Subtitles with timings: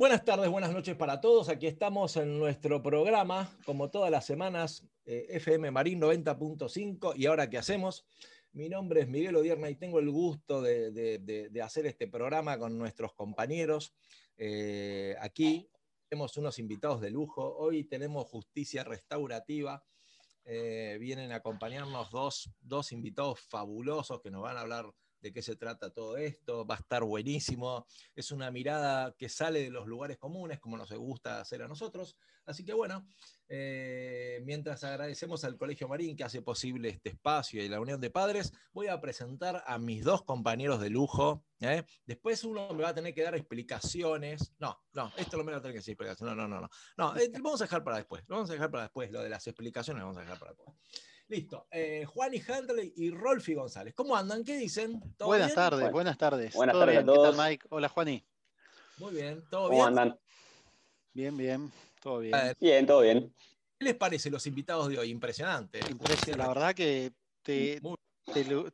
[0.00, 1.50] Buenas tardes, buenas noches para todos.
[1.50, 7.12] Aquí estamos en nuestro programa, como todas las semanas, eh, FM Marín 90.5.
[7.16, 8.06] ¿Y ahora qué hacemos?
[8.52, 13.12] Mi nombre es Miguel Odierna y tengo el gusto de, hacer este programa con nuestros
[13.12, 13.92] compañeros.
[14.38, 15.68] Eh, aquí
[16.08, 17.58] tenemos unos invitados de lujo.
[17.58, 19.84] Hoy tenemos Justicia Restaurativa.
[20.46, 24.86] Eh, vienen a acompañarnos dos, dos invitados fabulosos que nos van a hablar
[25.20, 29.62] de qué se trata todo esto, va a estar buenísimo, es una mirada que sale
[29.62, 32.16] de los lugares comunes, como nos gusta hacer a nosotros.
[32.46, 33.06] Así que bueno,
[33.48, 38.10] eh, mientras agradecemos al Colegio Marín que hace posible este espacio y la Unión de
[38.10, 41.44] Padres, voy a presentar a mis dos compañeros de lujo.
[41.60, 41.84] ¿eh?
[42.06, 44.52] Después uno me va a tener que dar explicaciones.
[44.58, 46.36] No, no, esto no me va a tener que decir explicaciones.
[46.36, 46.70] No, no, no, no.
[46.96, 48.22] no eh, vamos a dejar para después.
[48.26, 49.10] Lo vamos a dejar para después.
[49.10, 50.76] Lo de las explicaciones vamos a dejar para después.
[51.30, 51.68] Listo.
[51.70, 53.94] Eh, Juan y Handley y Rolfi González.
[53.94, 54.42] ¿Cómo andan?
[54.42, 55.00] ¿Qué dicen?
[55.20, 56.52] buenas tardes, buenas tardes.
[56.54, 57.30] Buenas tardes a todos.
[57.30, 57.66] ¿Qué tal, Mike?
[57.70, 58.24] Hola, Juani.
[58.98, 60.18] Muy bien, ¿todo ¿Cómo andan?
[61.12, 61.70] Bien, bien,
[62.02, 62.34] todo bien.
[62.58, 63.32] Bien, todo bien.
[63.78, 65.10] ¿Qué les parece los invitados de hoy?
[65.10, 65.78] Impresionante.
[65.78, 65.84] ¿eh?
[65.88, 66.36] Impresionante.
[66.36, 67.80] La verdad que te,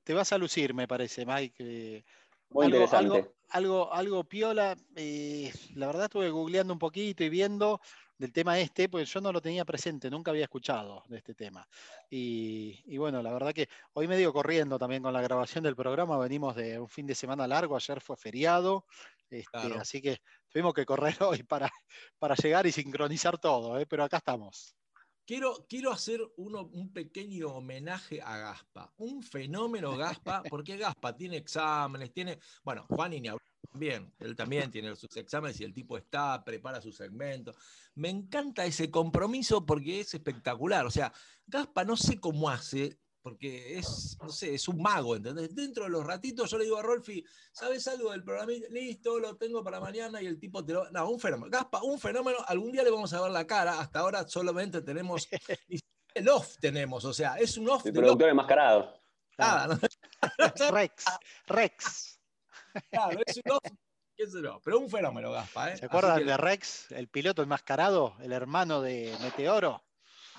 [0.02, 2.04] te, vas a lucir, me parece, Mike.
[2.48, 3.30] Muy interesante.
[3.50, 4.74] Algo, algo, piola.
[4.94, 7.82] Eh, la verdad estuve googleando un poquito y viendo
[8.18, 11.68] del tema este, pues yo no lo tenía presente, nunca había escuchado de este tema.
[12.08, 16.18] Y, bueno, la verdad que hoy me medio corriendo también con la grabación del programa,
[16.18, 18.86] venimos de un fin de semana largo, ayer fue feriado,
[19.28, 20.18] este, así que
[20.48, 21.70] tuvimos que correr hoy para,
[22.18, 23.86] para llegar y sincronizar todo, ¿eh?
[23.86, 24.74] pero acá estamos.
[25.26, 31.38] Quiero, quiero, hacer uno, un pequeño homenaje a Gaspa, un fenómeno Gaspa, porque Gaspa tiene
[31.38, 33.22] exámenes, tiene, bueno, Juan y
[33.72, 37.54] también, él también tiene sus exámenes y el tipo está, prepara su segmento.
[37.96, 40.86] Me encanta ese compromiso porque es espectacular.
[40.86, 41.12] O sea,
[41.46, 45.52] Gaspa no sé cómo hace, porque es, no sé, es un mago, ¿entendés?
[45.52, 48.52] Dentro de los ratitos yo le digo a Rolfi, ¿sabes algo del programa?
[48.70, 50.88] Listo, lo tengo para mañana y el tipo te lo...
[50.92, 51.50] No, un fenómeno.
[51.50, 55.28] Gaspa, un fenómeno, algún día le vamos a ver la cara, hasta ahora solamente tenemos...
[56.14, 57.84] el off tenemos, o sea, es un off.
[57.84, 58.94] El productor enmascarado.
[59.36, 59.76] Nada,
[60.70, 61.04] Rex,
[61.48, 62.20] Rex.
[62.90, 65.72] Claro, es un pero un fenómeno, Gaspa.
[65.72, 65.76] ¿eh?
[65.78, 69.82] ¿Se acuerdan de Rex, el piloto enmascarado, el hermano de Meteoro?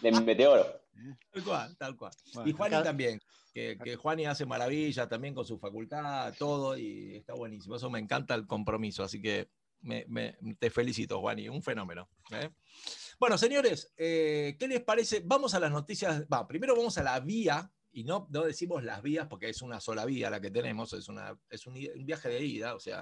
[0.02, 0.87] De Meteoro.
[1.32, 2.14] Tal cual, tal cual.
[2.46, 3.22] y Juani también,
[3.54, 7.76] que, que Juani hace maravilla también con su facultad, todo, y está buenísimo.
[7.76, 9.50] Eso me encanta el compromiso, así que
[10.60, 12.10] te felicito, Juani, un fenómeno.
[12.32, 12.50] ¿eh?
[13.20, 15.22] Bueno, señores, eh, ¿qué les parece?
[15.24, 16.26] Vamos a las noticias.
[16.32, 19.80] Va, primero vamos a la vía y no, no decimos las vías porque es una
[19.80, 23.02] sola vía la que tenemos, es, una, es un, viaje de ida, o sea,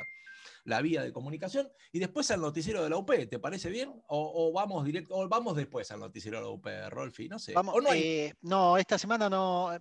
[0.64, 3.94] la vía de comunicación, y después al noticiero de la UP, ¿te parece bien?
[4.08, 7.54] O, vamos directo, o vamos después al noticiero de la UP, Rolfi, no sé.
[7.94, 9.72] Eh, no, esta semana no,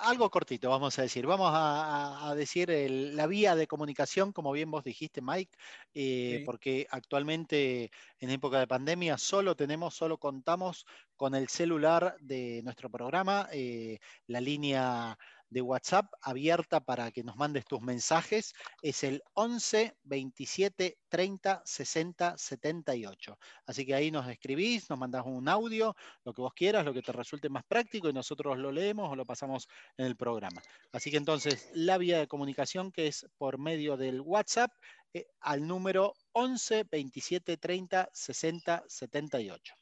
[0.00, 1.26] algo cortito vamos a decir.
[1.26, 5.56] Vamos a, decir la vía de comunicación, como bien vos dijiste, Mike,
[5.94, 10.86] eh, porque actualmente en época de pandemia solo tenemos, solo contamos
[11.16, 15.18] con el celular de nuestro programa, eh, la línea
[15.50, 22.38] de WhatsApp abierta para que nos mandes tus mensajes es el 11 27 30 60
[22.38, 23.38] 78.
[23.66, 25.94] Así que ahí nos escribís, nos mandás un audio,
[26.24, 29.16] lo que vos quieras, lo que te resulte más práctico y nosotros lo leemos o
[29.16, 30.60] lo pasamos en el programa.
[30.92, 34.72] Así que entonces la vía de comunicación que es por medio del WhatsApp
[35.12, 39.74] eh, al número 11 27 30 60 78.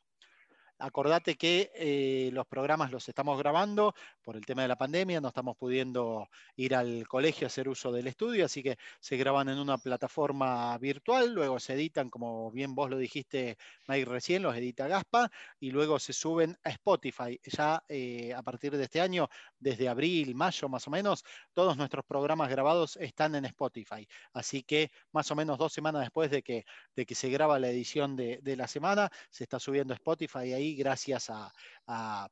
[0.78, 3.94] Acordate que eh, los programas los estamos grabando
[4.24, 7.92] por el tema de la pandemia, no estamos pudiendo ir al colegio a hacer uso
[7.92, 12.74] del estudio, así que se graban en una plataforma virtual, luego se editan, como bien
[12.74, 13.56] vos lo dijiste,
[13.86, 15.30] Mike, recién, los edita Gaspa,
[15.60, 17.38] y luego se suben a Spotify.
[17.44, 19.28] Ya eh, a partir de este año,
[19.58, 24.08] desde abril, mayo más o menos, todos nuestros programas grabados están en Spotify.
[24.32, 26.64] Así que más o menos dos semanas después de que,
[26.96, 30.52] de que se graba la edición de, de la semana, se está subiendo a Spotify
[30.52, 32.28] ahí gracias a,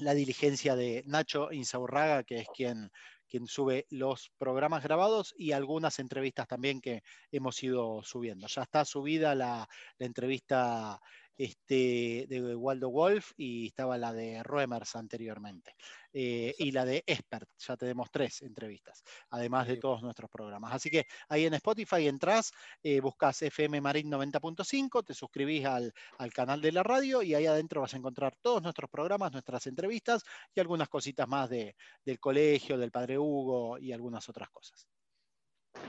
[0.00, 2.90] la diligencia de Nacho Insaurraga, que es quien,
[3.28, 8.46] quien sube los programas grabados y algunas entrevistas también que hemos ido subiendo.
[8.48, 9.68] Ya está subida la,
[9.98, 11.00] la entrevista
[11.36, 15.74] este, de Waldo Wolf y estaba la de Roemers anteriormente.
[16.12, 20.74] Eh, y la de Expert, ya tenemos tres entrevistas, además de todos nuestros programas.
[20.74, 25.92] Así que ahí en Spotify entras, eh, buscas FM Marín 90.5, te suscribís al,
[26.34, 30.22] canal de la radio y ahí adentro vas a encontrar todos nuestros programas, nuestras entrevistas
[30.54, 34.88] y algunas cositas más de, del colegio, del Padre Hugo y algunas otras cosas.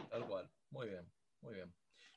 [0.10, 1.12] Tal cual, muy bien,
[1.42, 1.74] muy bien.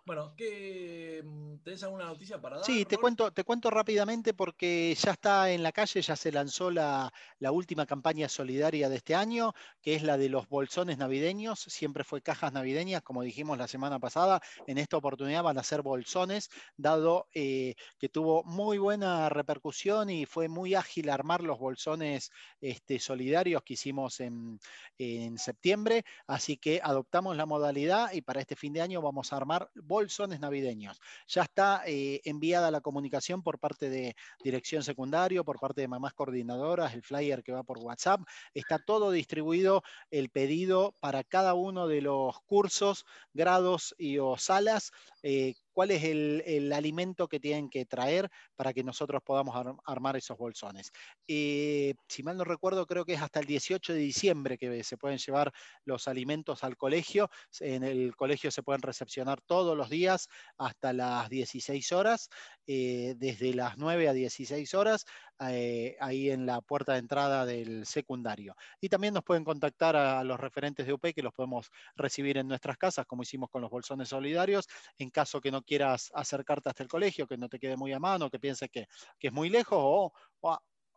[0.07, 2.67] Bueno, ¿qué, mm, ¿tenés alguna noticia para dar?
[2.67, 6.71] Sí, te cuento, te cuento rápidamente porque ya está en la calle, ya se lanzó
[6.71, 7.11] la,
[7.51, 11.61] última campaña solidaria de este año, que es la de los bolsones navideños.
[11.61, 14.41] Siempre fue cajas navideñas, como dijimos la semana pasada.
[14.67, 20.27] En esta oportunidad van a ser bolsones, dado eh, que tuvo muy buena repercusión y
[20.27, 22.31] fue muy ágil armar los bolsones
[22.61, 24.59] este, solidarios que hicimos en,
[24.99, 26.05] en septiembre.
[26.27, 29.94] Así que adoptamos la modalidad y para este fin de año vamos a armar bolsones
[30.41, 31.01] navideños.
[31.29, 36.15] Ya está eh, enviada la comunicación por parte de dirección secundario, por parte de mamás
[36.15, 38.21] coordinadoras, el flyer que va por WhatsApp.
[38.55, 44.91] Está todo distribuido, el pedido para cada uno de los cursos, grados y o salas.
[45.23, 49.55] Eh, cuál es el, alimento que tienen que traer para que nosotros podamos
[49.85, 50.91] armar esos bolsones.
[51.29, 54.97] Eh, si mal no recuerdo, creo que es hasta el 18 de diciembre que se
[54.97, 55.53] pueden llevar
[55.85, 57.29] los alimentos al colegio.
[57.61, 62.29] En el colegio se pueden recepcionar todos los días hasta las 16 horas,
[62.67, 65.05] eh, desde las 9 a 16 horas,
[65.41, 68.55] eh, ahí en la puerta de entrada del secundario.
[68.81, 72.49] Y también nos pueden contactar a los referentes de UP que los podemos recibir en
[72.49, 76.83] nuestras casas, como hicimos con los bolsones solidarios, en caso que no quieras acercarte hasta
[76.83, 78.87] el colegio, que no te quede muy a mano, que pienses que,
[79.19, 80.13] es muy lejos o,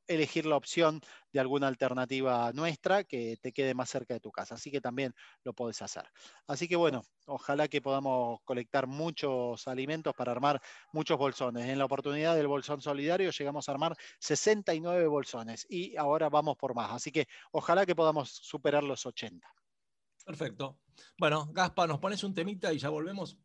[0.08, 1.02] elegir la opción
[1.32, 4.56] de alguna alternativa nuestra que te quede más cerca de tu casa.
[4.56, 5.14] Así que también
[5.44, 6.04] lo puedes hacer.
[6.48, 10.62] Así que bueno, ojalá que podamos colectar muchos alimentos para armar
[10.94, 11.68] muchos bolsones.
[11.70, 16.74] En la oportunidad del bolsón solidario llegamos a armar 69 bolsones y ahora vamos por
[16.76, 16.92] más.
[16.92, 19.48] Así que ojalá que podamos superar los 80.
[20.26, 20.80] Perfecto.
[21.18, 23.38] Bueno, Gaspa, nos pones un temita y ya volvemos.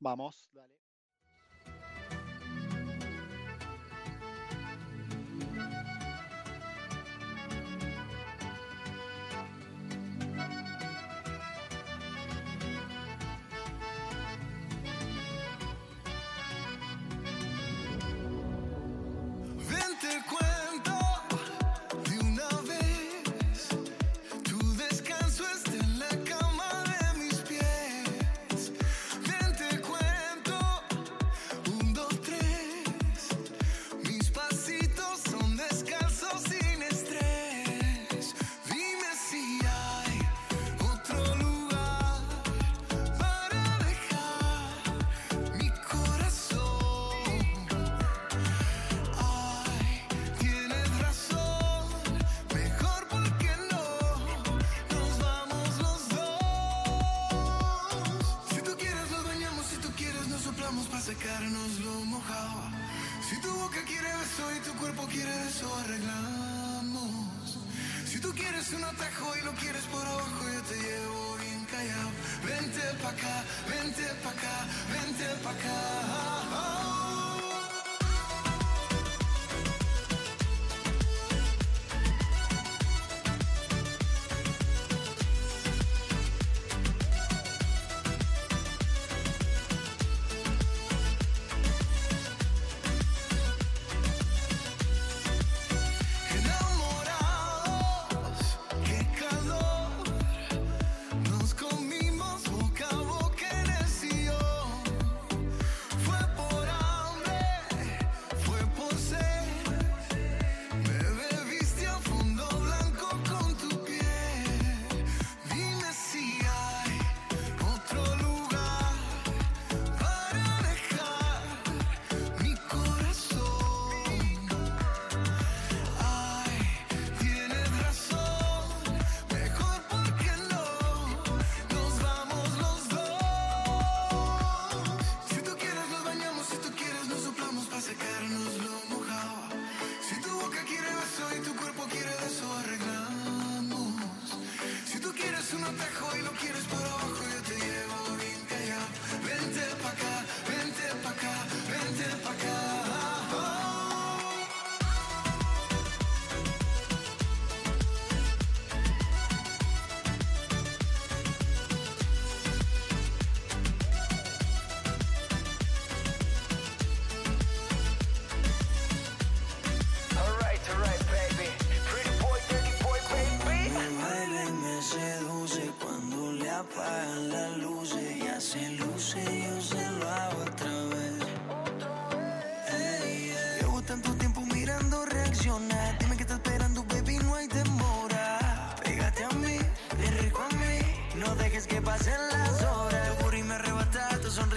[0.00, 0.79] Vamos, dale.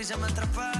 [0.03, 0.72] Sonrisa me atrapa.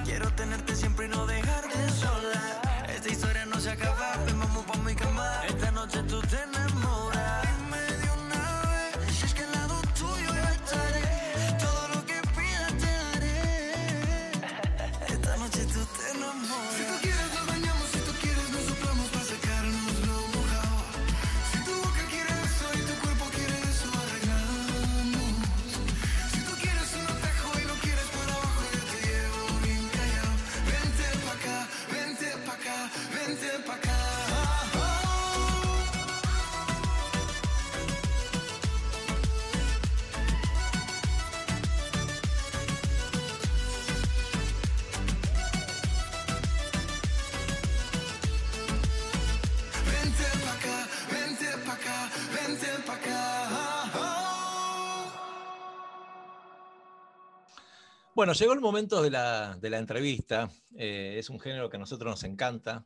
[58.24, 60.50] Bueno, llegó el momento de la, de la entrevista.
[60.78, 62.86] Eh, es un género que a nosotros nos encanta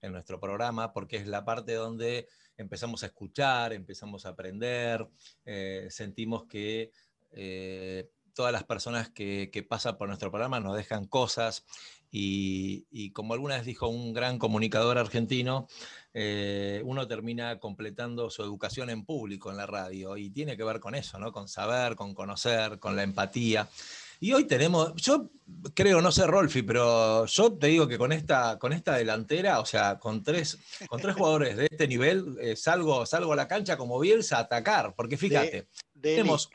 [0.00, 5.04] en nuestro programa porque es la parte donde empezamos a escuchar, empezamos a aprender,
[5.44, 6.92] eh, sentimos que
[7.32, 11.64] eh, todas las personas que, pasan por nuestro programa nos dejan cosas
[12.12, 15.66] y, como alguna vez dijo un gran comunicador argentino,
[16.84, 20.94] uno termina completando su educación en público en la radio y tiene que ver con
[20.94, 21.32] eso, ¿no?
[21.32, 23.68] con saber, con conocer, con la empatía.
[24.20, 25.30] Y hoy tenemos, yo
[25.74, 29.66] creo, no sé Rolfi, pero yo te digo que con esta, con esta delantera, o
[29.66, 30.58] sea, con tres,
[30.88, 34.40] con tres jugadores de este nivel, eh, salgo, salgo a la cancha como Bielsa a
[34.40, 36.50] atacar, porque fíjate, De tenemos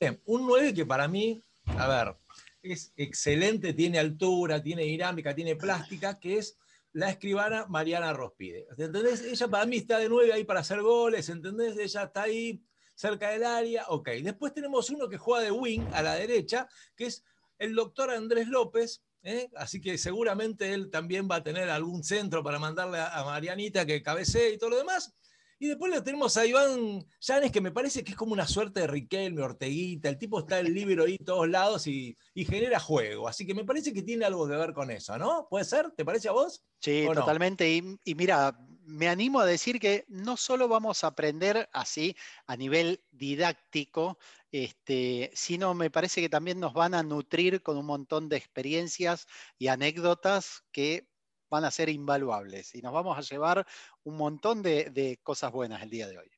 [0.00, 2.16] eh, un 9 que para mí, a ver,
[2.62, 6.58] es excelente, tiene altura, tiene dinámica, tiene plástica, que es
[6.92, 8.66] la escribana Mariana Rospide.
[8.76, 9.22] ¿Entendés?
[9.22, 11.76] Ella para mí está de 9 ahí para hacer goles, ¿entendés?
[11.78, 12.62] Ella está ahí
[12.96, 14.08] cerca del área, ok.
[14.22, 17.22] Después tenemos uno que juega de wing a la derecha, que es
[17.58, 19.48] el doctor Andrés López, ¿eh?
[19.56, 24.02] así que seguramente él también va a tener algún centro para mandarle a, Marianita que
[24.02, 25.14] cabecee y todo lo demás.
[25.58, 28.80] Y después le tenemos a Iván Llanes, que me parece que es como una suerte
[28.80, 30.10] de Riquelme, Orteguita.
[30.10, 33.26] El tipo está en el libro ahí todos lados y, y genera juego.
[33.26, 35.46] Así que me parece que tiene algo que ver con eso, ¿no?
[35.48, 35.90] ¿Puede ser?
[35.92, 36.62] ¿Te parece a vos?
[36.78, 37.70] Sí, totalmente.
[37.70, 38.54] Y, y mira,
[38.86, 42.16] me animo a decir que no solo vamos a aprender así
[42.46, 44.18] a nivel didáctico,
[44.52, 49.26] este, sino me parece que también nos van a nutrir con un montón de experiencias
[49.58, 51.08] y anécdotas que
[51.50, 53.66] van a ser invaluables y nos vamos a llevar
[54.04, 56.35] un montón de, de cosas buenas el día de hoy.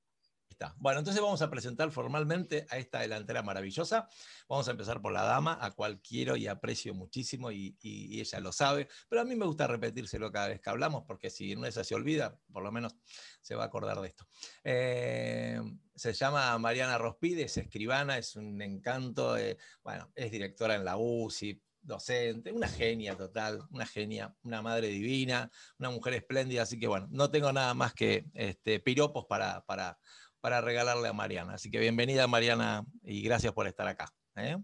[0.76, 4.08] Bueno, entonces vamos a presentar formalmente a esta delantera maravillosa.
[4.48, 8.52] Vamos a empezar por la dama, a cual quiero y aprecio muchísimo y, ella lo
[8.52, 11.84] sabe, pero a mí me gusta repetírselo cada vez que hablamos porque si en esa
[11.84, 12.96] se olvida, por lo menos
[13.40, 14.26] se va a acordar de esto.
[14.64, 15.60] Eh,
[15.94, 19.36] se llama Mariana Rospide, es escribana, es un encanto,
[19.82, 25.50] bueno, es directora en la UCI, docente, una genia total, una genia, una madre divina,
[25.78, 29.98] una mujer espléndida, así que bueno, no tengo nada más que este, piropos para, para,
[30.40, 31.54] para regalarle a Mariana.
[31.54, 34.12] Así que bienvenida Mariana y gracias por estar acá.
[34.36, 34.56] ¿eh?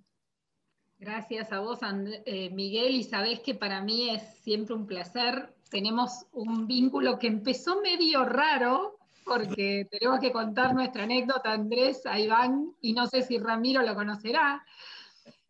[0.99, 5.55] Gracias a vos, And- eh, Miguel, y sabés que para mí es siempre un placer.
[5.71, 12.19] Tenemos un vínculo que empezó medio raro, porque tenemos que contar nuestra anécdota, Andrés, a
[12.21, 14.65] Iván, y no sé si Ramiro lo conocerá.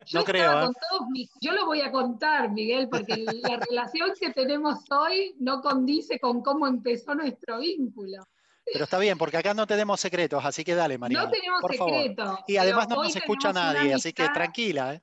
[0.07, 0.65] Yo No creo, estaba ¿eh?
[0.65, 5.35] con todos mis- yo lo voy a contar, Miguel, porque la relación que tenemos hoy
[5.39, 8.23] no condice con cómo empezó nuestro vínculo.
[8.71, 11.25] Pero está bien, porque acá no tenemos secretos, así que dale, Mariana.
[11.25, 11.93] no tenemos por favor.
[11.93, 12.39] secreto.
[12.47, 14.95] Y además no nos escucha nadie, así que tranquila.
[14.95, 15.01] ¿eh?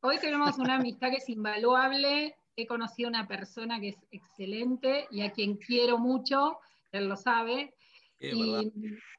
[0.00, 2.34] Hoy tenemos una amistad que es invaluable.
[2.56, 6.58] He conocido a una persona que es excelente y a quien quiero mucho,
[6.90, 7.74] él lo sabe.
[8.18, 8.70] Es y verdad.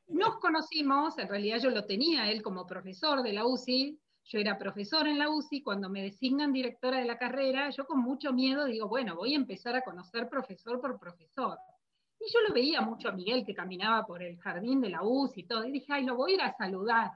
[0.07, 4.57] nos conocimos, en realidad yo lo tenía él como profesor de la UCI, yo era
[4.57, 8.65] profesor en la UCI, cuando me designan directora de la carrera, yo con mucho miedo
[8.65, 11.57] digo, bueno, voy a empezar a conocer profesor por profesor.
[12.25, 15.41] Y yo lo veía mucho a Miguel que caminaba por el jardín de la UCI
[15.41, 17.11] y todo, y dije, ay, lo voy a ir a saludar.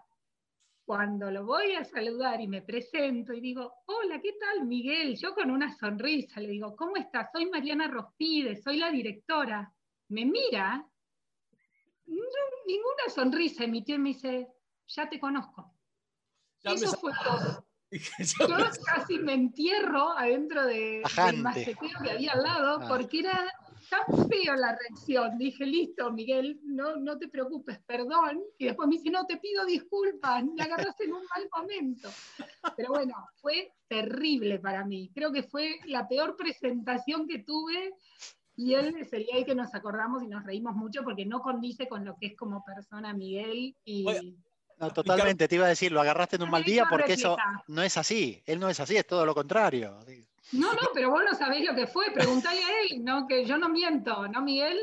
[0.86, 5.18] Cuando lo voy a saludar y me presento y digo, hola, ¿qué tal Miguel?
[5.18, 7.30] Yo con una sonrisa le digo, ¿cómo estás?
[7.32, 9.72] Soy Mariana Rospide, soy la directora.
[10.10, 10.86] Me mira,
[12.06, 12.24] no,
[12.66, 14.48] ninguna sonrisa emitió y me dice,
[14.88, 15.74] ya te conozco.
[16.64, 17.66] Ya Eso fue todo.
[18.48, 22.88] Yo casi me entierro adentro de, del macetero que había al lado, Ah.
[22.88, 23.54] porque era
[23.90, 25.38] tan feo la reacción.
[25.38, 28.42] Dije, listo, Miguel, no, no te preocupes, perdón.
[28.58, 32.10] Y después me dice, no, te pido disculpas, me agarraste en un mal momento.
[32.76, 35.12] Pero bueno, fue terrible para mí.
[35.14, 37.94] Creo que fue la peor presentación que tuve.
[38.56, 41.88] Y él es el día que nos acordamos y nos reímos mucho porque no condice
[41.88, 43.76] con lo que es como persona Miguel.
[43.86, 44.34] Y Bueno,
[44.80, 47.84] No, totalmente, te iba a decir, lo agarraste en un mal día porque eso no
[47.84, 48.42] es así.
[48.46, 50.00] Él no es así, es todo lo contrario.
[50.54, 53.58] No, no, pero vos no sabés lo que fue, preguntale a él, no, que yo
[53.58, 54.78] no miento, ¿no, Miguel?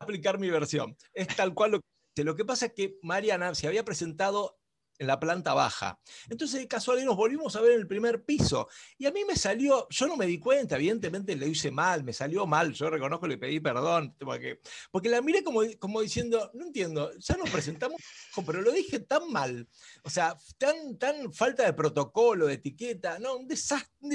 [0.00, 0.96] explicar mi versión.
[1.12, 2.24] Es tal cual lo que.
[2.24, 4.59] Lo que pasa es que Mariana se había presentado
[5.00, 5.98] en la planta baja.
[6.28, 8.68] Entonces, casualidad, nos volvimos a ver en el primer piso.
[8.98, 12.12] Y a mí me salió, yo no me di cuenta, evidentemente le hice mal, me
[12.12, 16.66] salió mal, yo reconozco, le pedí perdón, porque, porque la miré como, como diciendo, no
[16.66, 17.96] entiendo, ya nos presentamos,
[18.46, 19.66] pero lo dije tan mal,
[20.04, 23.90] o sea, tan, tan falta de protocolo, de etiqueta, no, un desastre.
[24.00, 24.12] un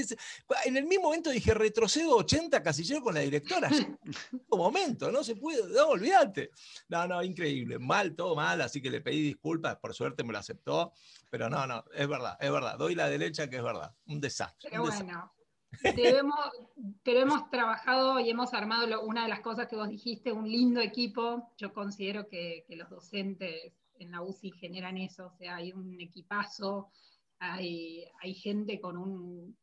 [0.66, 3.70] En el mismo momento dije, retrocedo 80 casilleros con la directora.
[3.70, 3.98] En
[4.50, 6.52] un momento, no se puede, no, olvídate.
[6.90, 10.38] No, no, increíble, mal, todo mal, así que le pedí disculpas, por suerte me lo
[10.38, 10.75] aceptó,
[11.30, 14.70] pero no, no, es verdad, es verdad, doy la derecha que es verdad, un desastre.
[14.70, 15.14] Pero un desastre.
[15.14, 15.32] bueno,
[15.96, 16.40] debemos,
[17.04, 20.50] pero hemos trabajado y hemos armado lo- una de las cosas que vos dijiste, un
[20.50, 21.54] lindo equipo.
[21.58, 26.00] Yo considero que, que los docentes en la UCI generan eso, o sea, hay un
[26.02, 26.90] equipazo,
[27.40, 29.58] hay, hay gente con, un,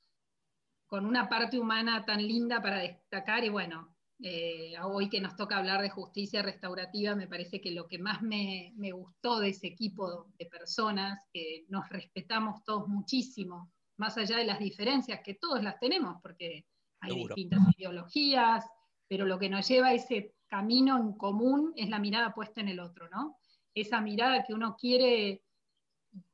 [0.86, 3.91] con una parte humana tan linda para destacar y bueno,
[4.22, 8.22] eh, hoy que nos toca hablar de justicia restaurativa, me parece que lo que más
[8.22, 14.36] me, me gustó de ese equipo de personas, que nos respetamos todos muchísimo, más allá
[14.36, 16.66] de las diferencias, que todos las tenemos, porque
[17.00, 17.34] hay Seguro.
[17.34, 18.64] distintas ideologías,
[19.08, 22.68] pero lo que nos lleva a ese camino en común es la mirada puesta en
[22.68, 23.38] el otro, ¿no?
[23.74, 25.42] Esa mirada que uno quiere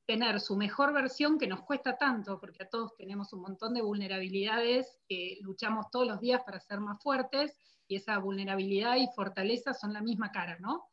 [0.06, 3.82] tener su mejor versión que nos cuesta tanto, porque a todos tenemos un montón de
[3.82, 9.74] vulnerabilidades que luchamos todos los días para ser más fuertes, y esa vulnerabilidad y fortaleza
[9.74, 10.84] son la misma cara, ¿no?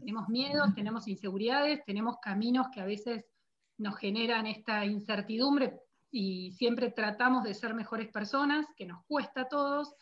[0.00, 3.26] Tenemos miedos, tenemos inseguridades, tenemos caminos que a veces
[3.76, 5.78] nos generan esta incertidumbre
[6.10, 9.94] y siempre tratamos de ser mejores personas, que nos cuesta a todos,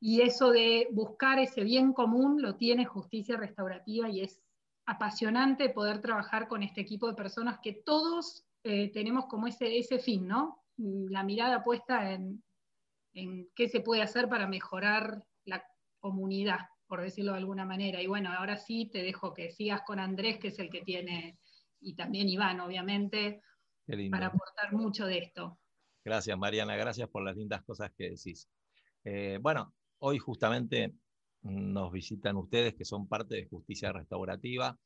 [0.00, 4.42] y eso de buscar ese bien común lo tiene justicia restaurativa y es
[4.84, 9.98] apasionante poder trabajar con este equipo de personas que todos eh, tenemos como ese, ese
[9.98, 10.62] fin, ¿no?
[10.76, 12.42] La mirada puesta en,
[13.14, 15.24] en qué se puede hacer para mejorar
[16.00, 18.02] comunidad, por decirlo de alguna manera.
[18.02, 21.38] Y bueno, ahora sí te dejo que sigas con Andrés, que es el que tiene,
[21.80, 23.42] y también Iván, obviamente,
[24.10, 25.58] para aportar mucho de esto.
[26.04, 28.48] Gracias, Mariana, gracias por las lindas cosas que decís.
[29.04, 30.94] Eh, bueno, hoy justamente
[31.42, 34.78] nos visitan ustedes que son parte de Justicia Restaurativa,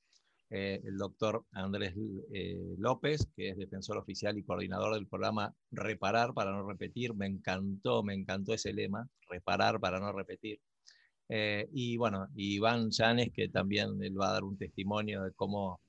[0.50, 1.94] eh, el doctor Andrés
[2.32, 7.14] eh, López, que es defensor oficial y coordinador del programa Reparar para no repetir.
[7.14, 10.60] Me encantó, me encantó ese lema, reparar para no repetir.
[11.28, 15.80] Eh, y bueno, Iván Llanes, que también él va a dar un testimonio de cómo,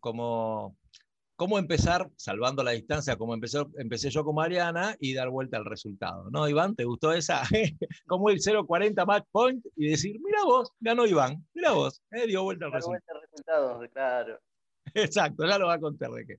[0.00, 0.76] cómo,
[1.36, 5.64] cómo empezar, salvando la distancia, como empezó, empecé yo con Mariana y dar vuelta al
[5.64, 6.30] resultado.
[6.30, 6.74] ¿No, Iván?
[6.74, 7.42] ¿Te gustó esa?
[8.06, 12.42] como el 0.40 match point y decir, mira vos, ganó Iván, mira vos, eh, dio
[12.44, 12.90] vuelta al resultado.
[12.90, 14.40] vuelta al resultado, claro.
[14.94, 16.36] Exacto, ya lo va a contar de qué.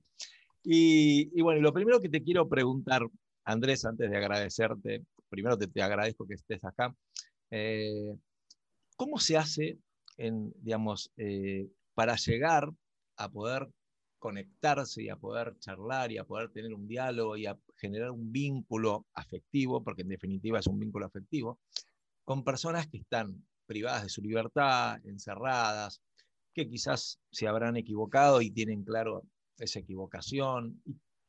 [0.62, 3.02] Y, y bueno, lo primero que te quiero preguntar,
[3.44, 6.94] Andrés, antes de agradecerte, primero te, te agradezco que estés acá.
[7.50, 8.16] eh,
[8.96, 9.78] ¿Cómo se hace,
[10.16, 12.70] digamos, eh, para llegar
[13.16, 13.68] a poder
[14.18, 18.32] conectarse y a poder charlar y a poder tener un diálogo y a generar un
[18.32, 21.60] vínculo afectivo, porque en definitiva es un vínculo afectivo,
[22.24, 26.00] con personas que están privadas de su libertad, encerradas,
[26.54, 29.22] que quizás se habrán equivocado y tienen claro
[29.58, 30.82] esa equivocación,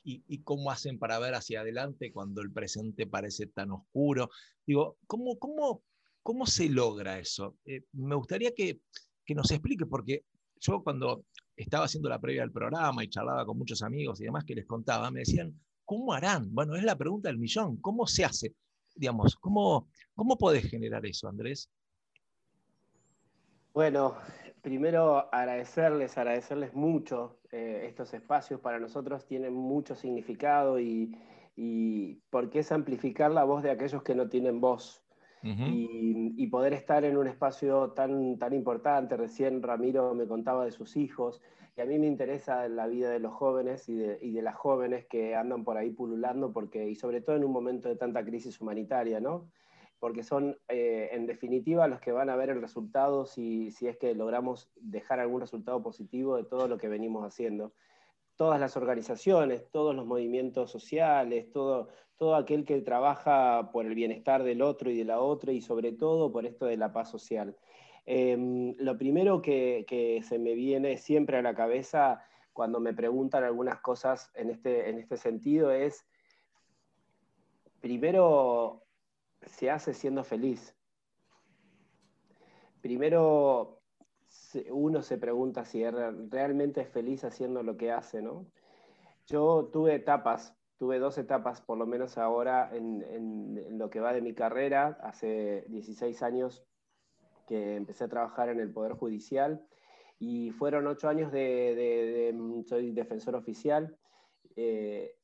[0.08, 4.30] y, cómo hacen para ver hacia adelante cuando el presente parece tan oscuro.
[4.66, 5.84] Digo, ¿cómo, cómo,
[6.28, 7.56] cómo se logra eso?
[7.64, 8.82] Eh, me gustaría que,
[9.30, 10.26] nos explique, porque
[10.60, 11.24] yo cuando
[11.56, 14.66] estaba haciendo la previa del programa y charlaba con muchos amigos y demás que les
[14.66, 16.54] contaba, me decían, ¿cómo harán?
[16.54, 18.54] Bueno, es la pregunta del millón, ¿cómo se hace?
[18.94, 21.70] Digamos, ¿cómo, cómo podés generar eso, Andrés?
[23.74, 24.18] Bueno,
[24.62, 27.40] primero agradecerles, agradecerles mucho.
[27.54, 31.18] eh, estos espacios para nosotros tienen mucho significado y,
[31.56, 35.07] y porque es amplificar la voz de aquellos que no tienen voz.
[35.44, 39.16] Y poder estar en un espacio tan, tan importante.
[39.16, 41.42] Recién Ramiro me contaba de sus hijos,
[41.78, 44.56] y a mí me interesa la vida de los jóvenes y de, y de las
[44.56, 48.26] jóvenes que andan por ahí pululando, porque, y sobre todo en un momento de tanta
[48.26, 49.48] crisis humanitaria, ¿no?
[50.00, 53.98] Porque son, eh, en definitiva, los que van a ver el resultado si, si es
[53.98, 57.74] que logramos dejar algún resultado positivo de todo lo que venimos haciendo.
[58.38, 64.44] Todas las organizaciones, todos los movimientos sociales, todo, todo aquel que trabaja por el bienestar
[64.44, 67.58] del otro y de la otra y sobre todo por esto de la paz social.
[68.06, 72.24] Eh, lo primero que, que, se me viene siempre a la cabeza
[72.54, 76.06] cuando me preguntan algunas cosas en este, en este sentido es,
[77.82, 78.84] primero,
[79.46, 80.76] se hace siendo feliz.
[82.82, 83.77] Primero,
[84.72, 85.94] uno se pregunta si es
[86.30, 88.46] realmente es feliz haciendo lo que hace, ¿no?
[89.28, 94.22] Yo tuve etapas, tuve dos etapas por lo menos ahora en, lo que va de
[94.22, 96.66] mi carrera, hace 16 años
[97.48, 99.66] que empecé a trabajar en el Poder Judicial
[100.20, 102.34] y fueron ocho años de,
[102.66, 103.98] soy defensor oficial,
[104.56, 105.16] eh,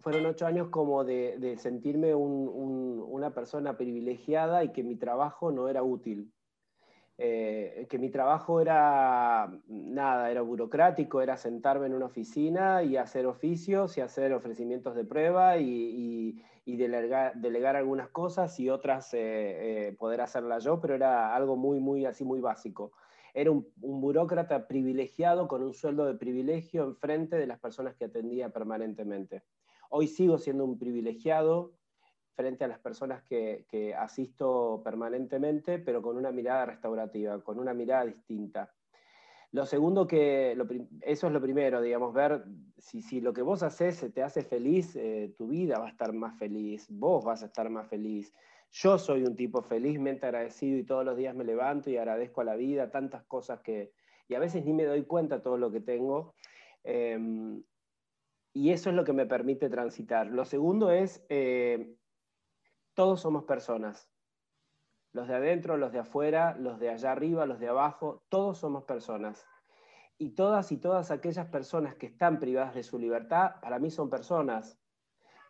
[0.00, 5.82] fueron ocho años como de, sentirme una persona privilegiada y que mi trabajo no era
[5.82, 6.32] útil.
[7.18, 13.24] Eh, que mi trabajo era nada, era burocrático, era sentarme en una oficina y hacer
[13.24, 20.20] oficios y hacer ofrecimientos de prueba y, delegar, algunas cosas y otras eh, eh, poder
[20.20, 22.92] hacerlas yo, pero era algo muy, muy así, muy básico.
[23.32, 28.06] Era un, un burócrata privilegiado con un sueldo de privilegio enfrente de las personas que
[28.06, 29.42] atendía permanentemente.
[29.88, 31.72] Hoy sigo siendo un privilegiado
[32.36, 38.04] frente a las personas que, asisto permanentemente, pero con una mirada restaurativa, con una mirada
[38.04, 38.70] distinta.
[39.52, 40.56] Lo segundo que,
[41.00, 42.44] eso es lo primero, digamos, ver
[42.76, 46.12] si, si, lo que vos haces te hace feliz, eh, tu vida va a estar
[46.12, 48.34] más feliz, vos vas a estar más feliz.
[48.70, 52.44] Yo soy un tipo felizmente agradecido y todos los días me levanto y agradezco a
[52.44, 53.92] la vida tantas cosas que,
[54.28, 56.34] y a veces ni me doy cuenta todo lo que tengo.
[56.84, 57.62] Em,
[58.52, 60.26] y eso es lo que me permite transitar.
[60.28, 61.94] Lo segundo es, eh,
[62.96, 64.10] todos somos personas.
[65.12, 68.84] Los de adentro, los de afuera, los de allá arriba, los de abajo, todos somos
[68.84, 69.46] personas.
[70.18, 74.08] Y todas y todas aquellas personas que están privadas de su libertad, para mí son
[74.08, 74.80] personas.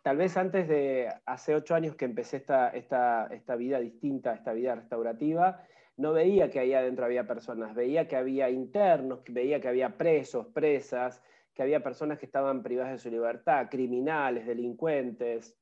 [0.03, 4.51] Tal vez antes de hace ocho años que empecé esta, esta, esta vida distinta, esta
[4.51, 5.63] vida restaurativa,
[5.95, 10.47] no veía que ahí adentro había personas, veía que había internos, veía que había presos,
[10.47, 15.57] presas, que había personas que estaban privadas de su libertad, criminales, delincuentes.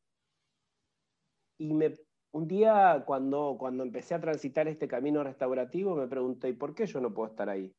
[1.58, 1.94] Y me,
[2.32, 6.86] un día cuando, cuando empecé a transitar este camino restaurativo me pregunté, ¿y por qué
[6.86, 7.74] yo no puedo estar ahí?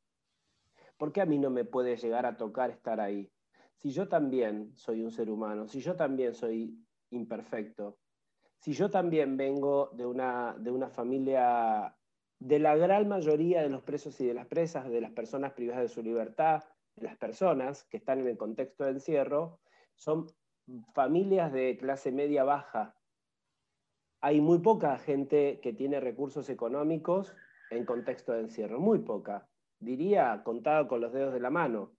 [0.97, 3.31] ¿Por qué a mí no me puede llegar a tocar estar ahí?
[3.75, 6.75] Si yo también soy un ser humano, si yo también soy
[7.11, 7.99] imperfecto,
[8.59, 11.95] si yo también vengo de una, de una familia
[12.39, 15.83] de la gran mayoría de los presos y de las presas, de las personas privadas
[15.83, 16.65] de su libertad,
[16.97, 19.61] las personas que están en el contexto de encierro
[19.95, 20.27] son
[20.95, 22.96] familias de clase media baja.
[24.27, 27.33] Hay muy poca gente que tiene recursos económicos
[27.71, 29.47] en contexto de encierro, muy poca.
[29.79, 31.93] Diría contado con los dedos de la mano.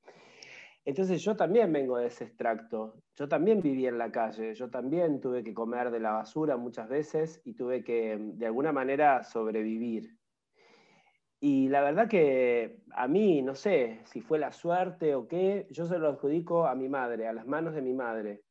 [0.84, 5.22] Entonces yo también vengo de ese extracto, yo también viví en la calle, yo también
[5.22, 10.18] tuve que comer de la basura muchas veces y tuve que de alguna manera sobrevivir.
[11.40, 15.86] Y la verdad que a mí, no sé si fue la suerte o qué, yo
[15.86, 18.44] se lo adjudico a mi madre, a las manos de mi madre,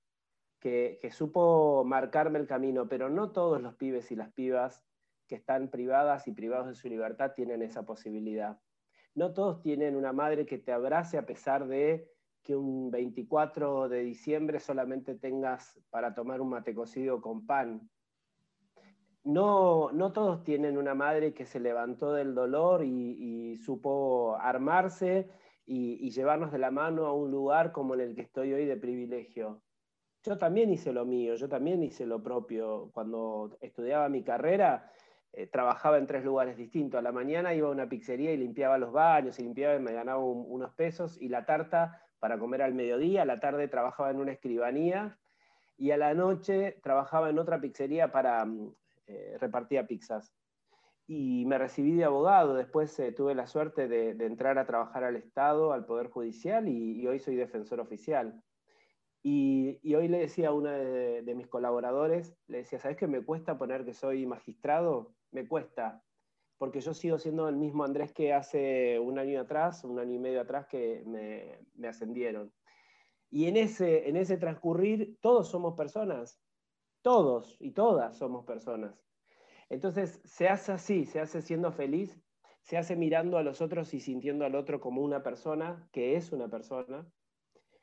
[0.60, 4.84] que, supo marcarme el camino, pero no todos los pibes y las pibas
[5.26, 8.60] que están privadas y privados de su libertad tienen esa posibilidad.
[9.14, 12.10] No todos tienen una madre que te abrace a pesar de
[12.42, 17.90] que un 24 de diciembre solamente tengas para tomar un mate cocido con pan
[19.26, 25.28] no, no todos tienen una madre que se levantó del dolor y, supo armarse
[25.66, 28.76] y, llevarnos de la mano a un lugar como en el que estoy hoy de
[28.76, 29.62] privilegio.
[30.26, 32.90] Yo también hice lo mío, yo también hice lo propio.
[32.92, 34.90] Cuando estudiaba mi carrera,
[35.32, 36.98] eh, trabajaba en tres lugares distintos.
[36.98, 39.92] A la mañana iba a una pizzería y limpiaba los baños y limpiaba y me
[39.92, 43.22] ganaba unos pesos y la tarta para comer al mediodía.
[43.22, 45.16] A la tarde trabajaba en una escribanía
[45.78, 48.74] y a la noche trabajaba en otra pizzería para mm,
[49.06, 50.34] eh, repartía pizzas.
[51.06, 55.14] Y me recibí de abogado, después eh, tuve la suerte de, entrar a trabajar al
[55.14, 58.42] Estado, al Poder Judicial, y, hoy soy defensor oficial.
[59.28, 63.58] Y, hoy le decía a uno de, mis colaboradores, le decía, ¿sabes qué me cuesta
[63.58, 65.16] poner que soy magistrado?
[65.32, 66.00] Me cuesta,
[66.58, 70.20] porque yo sigo siendo el mismo Andrés que hace un año atrás, un año y
[70.20, 72.52] medio atrás que me, me ascendieron.
[73.28, 76.40] Y en ese, en ese transcurrir, todos somos personas,
[77.02, 78.94] todos y todas somos personas.
[79.68, 82.16] Entonces, se hace así, se hace siendo feliz,
[82.62, 86.30] se hace mirando a los otros y sintiendo al otro como una persona, que es
[86.30, 87.10] una persona.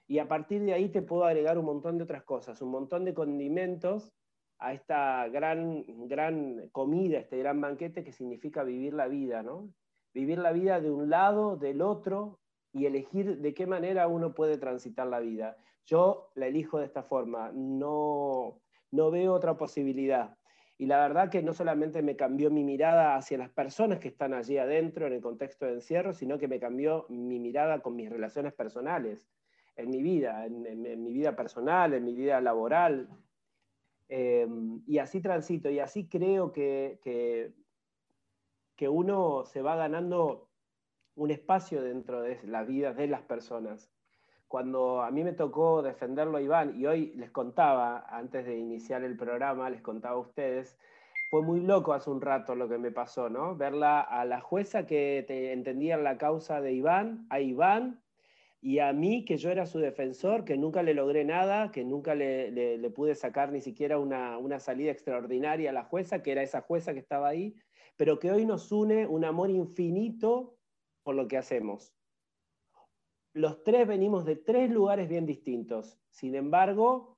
[0.07, 3.05] Y a partir de ahí te puedo agregar un montón de otras cosas, un montón
[3.05, 4.13] de condimentos
[4.59, 9.69] a esta gran, gran comida, este gran banquete que significa vivir la vida, ¿no?
[10.13, 12.39] Vivir la vida de un lado, del otro,
[12.73, 15.55] y elegir de qué manera uno puede transitar la vida.
[15.85, 18.59] Yo la elijo de esta forma, no,
[18.91, 20.35] no veo otra posibilidad.
[20.77, 24.33] Y la verdad que no solamente me cambió mi mirada hacia las personas que están
[24.33, 28.09] allí adentro en el contexto de encierro, sino que me cambió mi mirada con mis
[28.09, 29.29] relaciones personales,
[29.75, 33.09] en mi vida, en, mi vida personal, en mi vida laboral.
[34.09, 34.47] Eh,
[34.85, 37.53] y así transito, y así creo que, que,
[38.75, 40.49] que uno se va ganando
[41.15, 43.89] un espacio dentro de las vidas de las personas.
[44.47, 49.03] Cuando a mí me tocó defenderlo a Iván, y hoy les contaba, antes de iniciar
[49.03, 50.77] el programa, les contaba a ustedes,
[51.31, 53.55] fue muy loco hace un rato lo que me pasó, ¿no?
[53.55, 58.02] Verla a la jueza que te entendía la causa de Iván, a Iván,
[58.65, 62.15] y a mí, que yo era su defensor, que nunca le logré nada, que nunca
[62.15, 66.61] le, pude sacar ni siquiera una, una, salida extraordinaria a la jueza, que era esa
[66.61, 67.57] jueza que estaba ahí,
[67.97, 70.55] pero que hoy nos une un amor infinito
[71.03, 71.93] por lo que hacemos.
[73.33, 77.17] Los tres venimos de tres lugares bien distintos, sin embargo,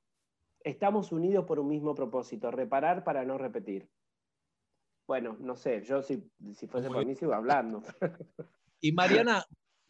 [0.63, 3.87] estamos unidos por un mismo propósito, reparar para no repetir.
[5.07, 7.83] Bueno, no sé, yo si, si fuese por mí sigo hablando.
[8.81, 9.45] Y Mariana,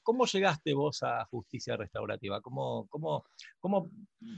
[0.06, 2.40] ¿Cómo llegaste vos a justicia restaurativa?
[2.40, 3.26] ¿Cómo, cómo,
[3.60, 3.90] cómo,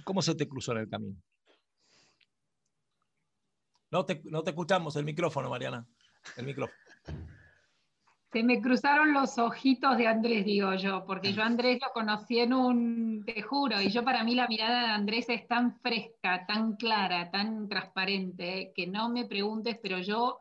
[0.06, 1.21] cómo se te cruzó en el camino?
[3.91, 5.86] No te, no te escuchamos el micrófono, Mariana.
[6.38, 6.80] El micrófono.
[8.32, 12.53] Se me cruzaron los ojitos de Andrés, digo yo, porque yo Andrés lo conocí en
[12.53, 16.77] un, te juro, y yo para mí la mirada de Andrés es tan fresca, tan
[16.77, 20.39] clara, tan transparente, que no me preguntes, pero yo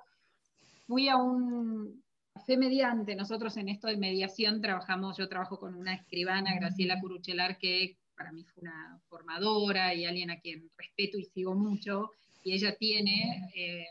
[0.86, 2.04] fui a un,
[2.36, 7.58] fe mediante, nosotros en esto de mediación trabajamos, yo trabajo con una escribana, Graciela Curuchelar,
[7.58, 12.10] que para mí fue una formadora y alguien a quien respeto y sigo mucho,
[12.42, 13.86] y ella tiene eh,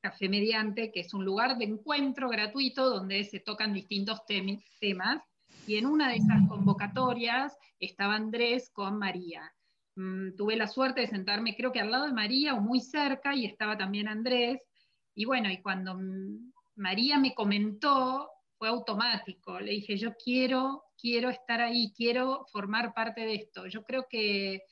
[0.00, 4.20] Café Mediante, que es un lugar de encuentro gratuito donde se tocan distintos
[4.80, 5.22] temas,
[5.66, 9.52] y en una de esas convocatorias estaba Andrés con María.
[9.94, 13.34] Mm, tuve la suerte de sentarme, creo que al lado de María o muy cerca,
[13.34, 14.60] y estaba también Andrés,
[15.14, 15.96] y bueno, y cuando
[16.76, 19.58] María me comentó, fue automático.
[19.60, 23.66] Le dije, yo quiero, quiero estar ahí, quiero formar parte de esto.
[23.66, 24.62] Yo creo que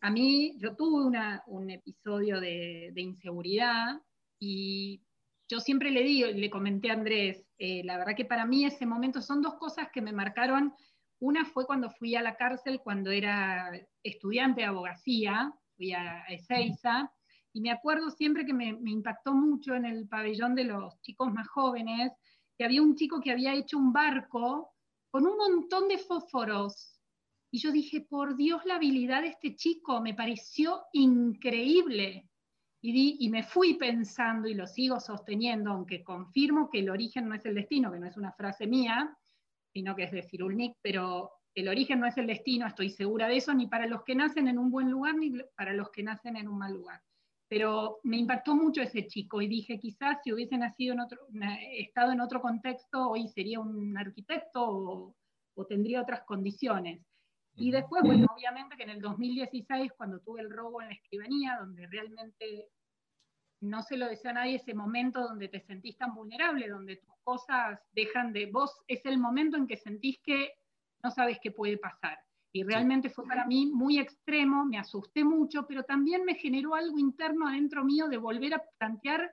[0.00, 4.00] a mí, yo tuve un episodio de, inseguridad
[4.38, 5.02] y
[5.48, 8.86] yo siempre le di, le comenté a Andrés, eh, la verdad que para mí ese
[8.86, 10.74] momento son dos cosas que me marcaron.
[11.20, 17.12] Una fue cuando fui a la cárcel, cuando era estudiante de abogacía, fui a Ezeiza,
[17.52, 21.48] y me acuerdo siempre que me, impactó mucho en el pabellón de los chicos más
[21.48, 22.12] jóvenes,
[22.56, 24.74] que había un chico que había hecho un barco
[25.10, 27.00] con un montón de fósforos.
[27.50, 32.28] Y yo dije, por Dios, la habilidad de este chico me pareció increíble.
[32.80, 37.34] Y, y me fui pensando y lo sigo sosteniendo, aunque confirmo que el origen no
[37.34, 39.16] es el destino, que no es una frase mía,
[39.72, 43.38] sino que es de Cirulnik, pero el origen no es el destino, estoy segura de
[43.38, 46.36] eso, ni para los que nacen en un buen lugar, ni para los que nacen
[46.36, 47.02] en un mal lugar
[47.48, 51.18] pero me impactó mucho ese chico y dije, quizás si hubiese nacido en otro,
[51.72, 55.14] estado en otro contexto, hoy sería un arquitecto o,
[55.68, 57.04] tendría otras condiciones.
[57.56, 61.56] Y después, bueno, obviamente que en el 2016, cuando tuve el robo en la escribanía,
[61.58, 62.68] donde realmente
[63.60, 67.12] no se lo deseo a nadie, ese momento donde te sentís tan vulnerable, donde tus
[67.24, 70.52] cosas dejan de vos, es el momento en que sentís que
[71.02, 72.18] no sabes qué puede pasar.
[72.52, 76.98] Y realmente fue para mí muy extremo, me asusté mucho, pero también me generó algo
[76.98, 79.32] interno adentro mío de volver a plantear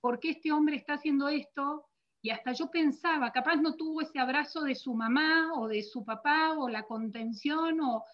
[0.00, 1.86] por qué este hombre está haciendo esto.
[2.22, 6.04] Y hasta yo pensaba, capaz no tuvo ese abrazo de su mamá o de su
[6.04, 7.80] papá o la contención.
[7.80, 8.04] O...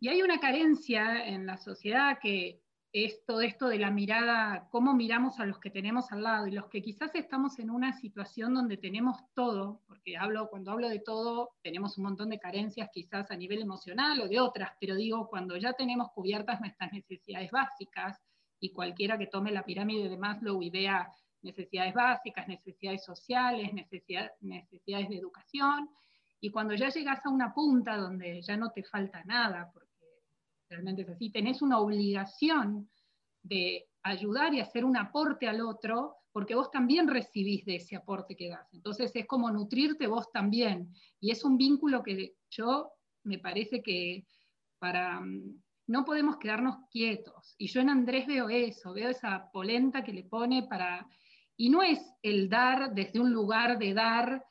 [0.00, 2.62] Y hay una carencia en la sociedad que
[3.04, 6.52] es todo esto de la mirada, cómo miramos a los que tenemos al lado y
[6.52, 11.00] los que quizás estamos en una situación donde tenemos todo, porque hablo, cuando hablo de
[11.00, 15.28] todo, tenemos un montón de carencias quizás a nivel emocional o de otras, pero digo,
[15.28, 18.18] cuando ya tenemos cubiertas nuestras necesidades básicas
[18.60, 25.08] y cualquiera que tome la pirámide de Maslow y vea necesidades básicas, necesidades sociales, necesidades
[25.10, 25.90] de educación,
[26.40, 29.85] y cuando ya llegas a una punta donde ya no te falta nada, porque
[30.68, 32.88] realmente es así, tenés una obligación
[33.42, 38.36] de ayudar y hacer un aporte al otro, porque vos también recibís de ese aporte
[38.36, 38.72] que das.
[38.74, 40.92] Entonces es como nutrirte vos también.
[41.20, 42.92] Y es un vínculo que yo
[43.24, 44.26] me parece que
[44.78, 45.20] para...
[45.20, 47.54] Mm, no podemos quedarnos quietos.
[47.58, 51.06] Y yo en Andrés veo eso, veo esa polenta que le pone para...
[51.56, 54.44] Y no es el dar desde un lugar de dar,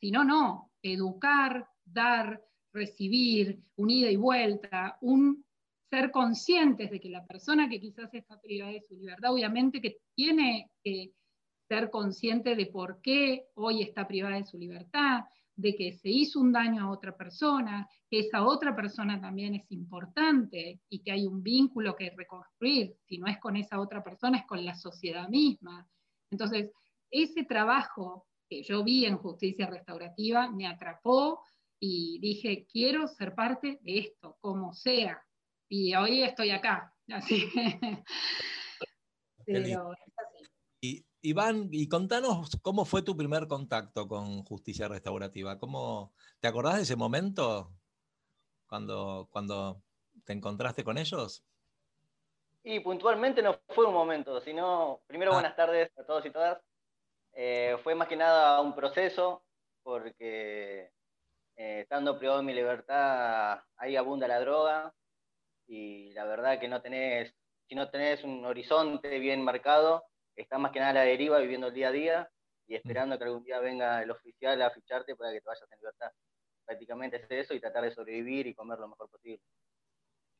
[0.00, 5.44] sino no, educar, dar, recibir, un ida y vuelta, un
[5.90, 9.98] ser conscientes de que la persona que quizás está privada de su libertad, obviamente que
[10.14, 11.12] tiene que
[11.68, 16.40] ser consciente de por qué hoy está privada de su libertad, de que se hizo
[16.40, 21.26] un daño a otra persona, que esa otra persona también es importante y que hay
[21.26, 25.28] un vínculo que reconstruir, si no es con esa otra persona, es con la sociedad
[25.28, 25.86] misma.
[26.30, 26.70] Entonces,
[27.10, 31.41] ese trabajo que yo vi en justicia restaurativa me atrapó,
[31.84, 35.20] y dije, quiero ser parte de esto, como sea.
[35.68, 36.94] Y hoy estoy acá.
[37.12, 37.50] Así.
[40.80, 45.58] Y Iván, y contanos cómo fue tu primer contacto con Justicia Restaurativa.
[45.58, 47.72] ¿Cómo, ¿Te acordás de ese momento
[48.68, 49.82] cuando, cuando
[50.24, 51.44] te encontraste con ellos?
[52.62, 55.34] Y puntualmente no fue un momento, sino, primero Ah.
[55.34, 56.62] buenas tardes a todos y todas.
[57.32, 59.42] Eh, fue más que nada un proceso,
[59.82, 60.92] porque
[61.56, 64.92] eh, estando privado de mi libertad, ahí abunda la droga,
[65.66, 66.66] y la verdad que
[67.68, 70.04] si no tenés un horizonte bien marcado,
[70.36, 72.30] estás más que nada a la deriva, viviendo el día a día,
[72.66, 75.78] y esperando que algún día venga el oficial a ficharte para que te vayas en
[75.78, 76.12] libertad.
[76.64, 79.42] Prácticamente es eso, y tratar de sobrevivir y comer lo mejor posible.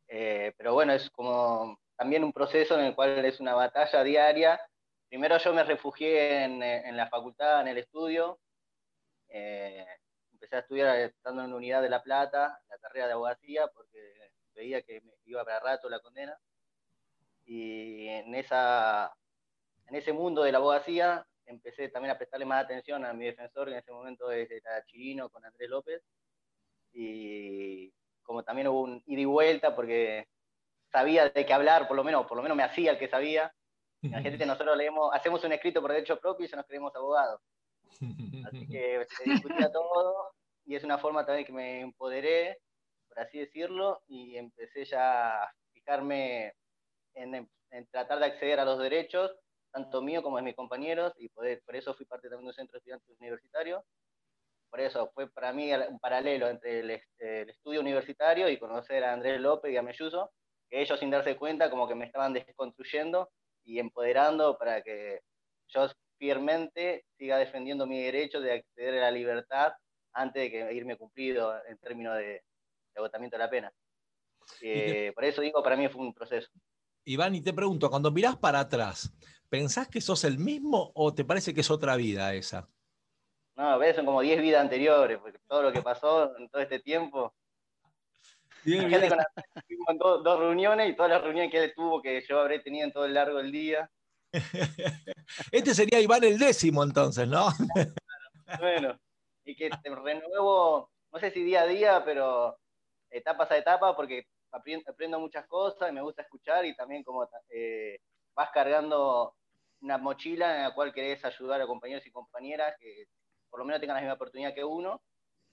[0.09, 4.61] Eh, pero bueno, es como también un proceso en el cual es una batalla diaria.
[5.09, 8.39] Primero yo me refugié en, en la facultad, en el estudio.
[9.29, 9.87] Eh,
[10.53, 14.33] empecé a estudiar estando en la Unidad de La Plata, la carrera de abogacía, porque
[14.55, 16.39] veía que me iba para rato la condena.
[17.45, 19.13] Y en, esa,
[19.87, 23.67] en ese mundo de la abogacía empecé también a prestarle más atención a mi defensor,
[23.67, 26.03] que en ese momento era Chirino con Andrés López.
[26.93, 27.91] Y
[28.23, 30.29] como también hubo un ida y vuelta, porque
[30.91, 33.55] sabía de qué hablar, por lo menos, por lo menos me hacía el que sabía.
[34.03, 37.41] Imagínate, nosotros leemos, hacemos un escrito por derecho propio y ya nos creemos abogados.
[38.47, 42.59] Así que se discutía todo y es una forma también que me empoderé,
[43.09, 46.55] por así decirlo, y empecé ya a fijarme
[47.15, 49.35] en, en tratar de acceder a los derechos,
[49.73, 52.55] tanto mío como de mis compañeros, y poder, por eso fui parte también de un
[52.55, 53.85] centro de estudiantes universitario.
[54.71, 59.13] Por eso fue para mí un paralelo entre el, el estudio universitario y conocer a
[59.13, 60.33] Andrés López y a Melluso,
[60.71, 63.31] que ellos sin darse cuenta como que me estaban desconstruyendo
[63.65, 65.21] y empoderando para que
[65.69, 69.73] yo firmemente siga defendiendo mi derecho de acceder a la libertad
[70.13, 72.43] antes de que irme cumplido en términos de, de
[72.97, 73.73] agotamiento de la pena.
[74.61, 75.13] Eh, te...
[75.13, 76.51] Por eso digo, para mí fue un proceso.
[77.05, 79.13] Iván, y te pregunto, cuando mirás para atrás,
[79.49, 82.69] ¿pensás que sos el mismo o te parece que es otra vida esa?
[83.57, 86.63] No, a veces son como 10 vidas anteriores, porque todo lo que pasó en todo
[86.63, 87.35] este tiempo.
[88.65, 89.09] Diez vidas.
[89.09, 89.27] Con la,
[89.99, 92.93] dos, dos, reuniones y todas las reuniones que él tuvo, que yo habré tenido en
[92.93, 93.91] todo el largo del día.
[95.53, 97.49] este sería Iván el décimo entonces, ¿no?
[98.61, 98.99] bueno,
[99.45, 102.57] y que te renuevo, no sé si día a día, pero
[103.11, 107.99] etapas a etapas, porque aprendo, muchas cosas y me gusta escuchar y también como eh,
[108.35, 109.35] vas cargando
[109.81, 113.07] una mochila en la cual querés ayudar a compañeros y compañeras que
[113.51, 115.03] por lo menos tengan la misma oportunidad que uno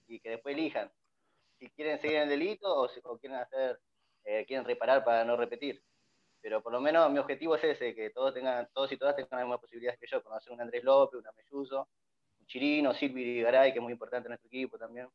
[0.07, 0.91] y que después elijan
[1.59, 3.79] si quieren seguir en el delito o, si, quieren hacer,
[4.23, 5.83] eh, quieren reparar para no repetir.
[6.41, 9.29] Pero por lo menos mi objetivo es ese, que todos tengan, todos y todas tengan
[9.31, 11.27] las mismas posibilidades que yo, conocer un Andrés López, un
[12.49, 15.07] Chirino, Silvi Garay, que es muy importante en nuestro equipo también.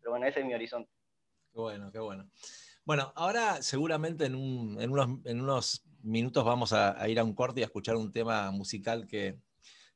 [0.00, 0.90] Pero bueno, ese es mi horizonte.
[1.52, 2.28] Qué bueno, qué bueno.
[2.84, 7.24] Bueno, ahora seguramente en, un, en, unos, en unos, minutos vamos a, a, ir a
[7.24, 9.38] un corte y a escuchar un tema musical que,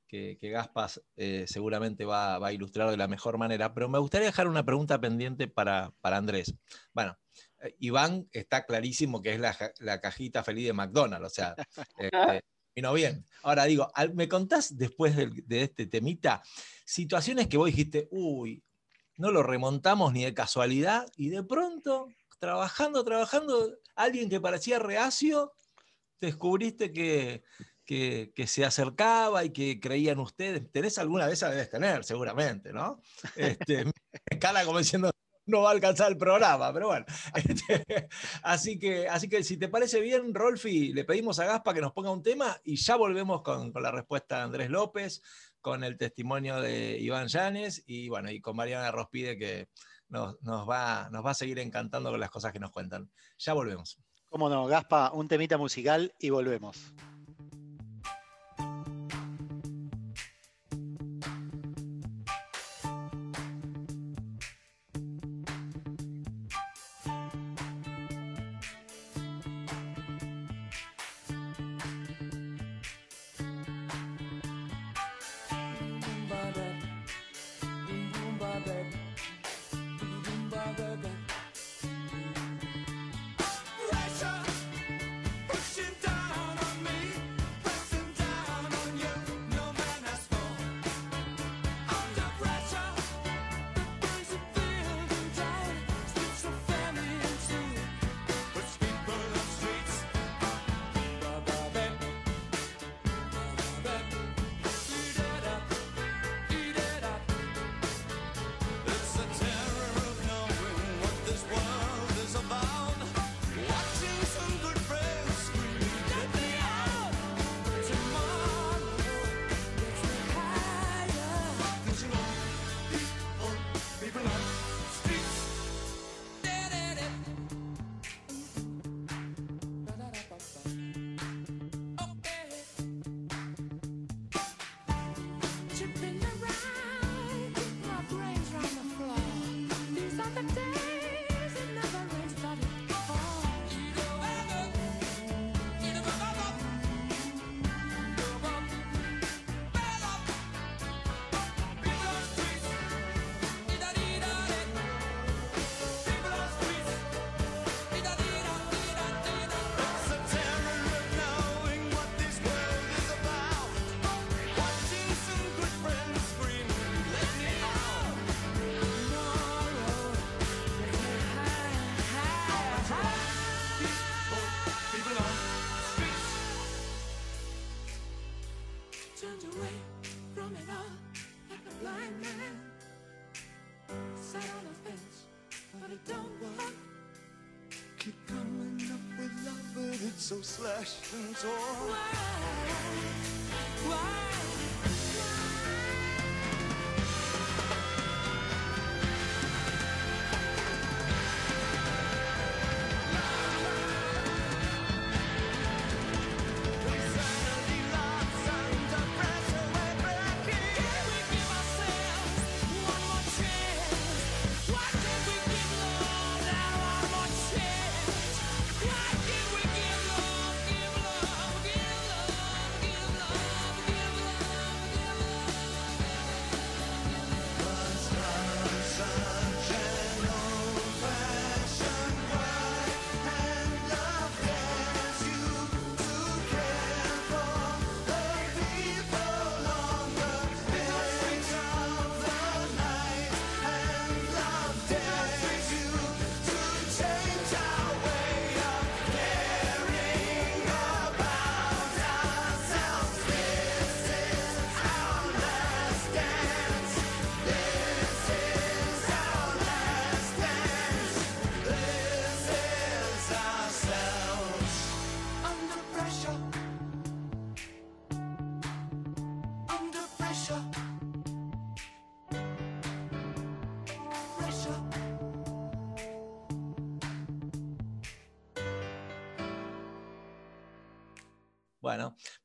[0.06, 3.98] que, que Gaspas eh, seguramente va, va, a ilustrar de la mejor manera, pero me
[3.98, 6.54] gustaría dejar una pregunta pendiente para, para Andrés.
[6.92, 7.16] Bueno,
[7.60, 11.54] eh, Iván está clarísimo que es la, la, cajita feliz de McDonald's, o sea,
[11.98, 12.44] este,
[12.94, 13.24] bien.
[13.42, 16.42] Ahora digo, ¿me contás después de, este temita
[16.84, 18.64] situaciones que vos dijiste, uy,
[19.16, 25.52] no lo remontamos ni de casualidad, y de pronto, trabajando, trabajando, alguien que parecía reacio,
[26.20, 27.42] descubriste que,
[27.84, 30.70] que, se acercaba y que creía en ustedes.
[30.70, 31.50] ¿Tenés alguna de esas?
[31.50, 33.00] Debes tener, seguramente, ¿no?
[33.34, 33.84] Este,
[34.40, 35.10] cara como diciendo,
[35.48, 37.06] no va a alcanzar el programa, pero bueno.
[37.34, 38.08] Este,
[38.42, 41.92] así, que, así que si te parece bien, Rolfi, le pedimos a Gaspa que nos
[41.92, 45.22] ponga un tema y ya volvemos con, con la respuesta de Andrés López,
[45.60, 49.68] con el testimonio de Iván Llanes y bueno, y con Mariana Rospide que
[50.08, 53.10] nos, nos, va, nos va a seguir encantando con las cosas que nos cuentan.
[53.38, 53.98] Ya volvemos.
[54.28, 56.92] Cómo no, Gaspa, un temita musical y volvemos.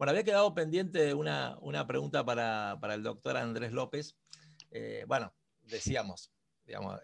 [0.04, 4.18] Bueno, había quedado pendiente una, una pregunta para, para el doctor Andrés López.
[4.70, 6.30] Eh, bueno, decíamos,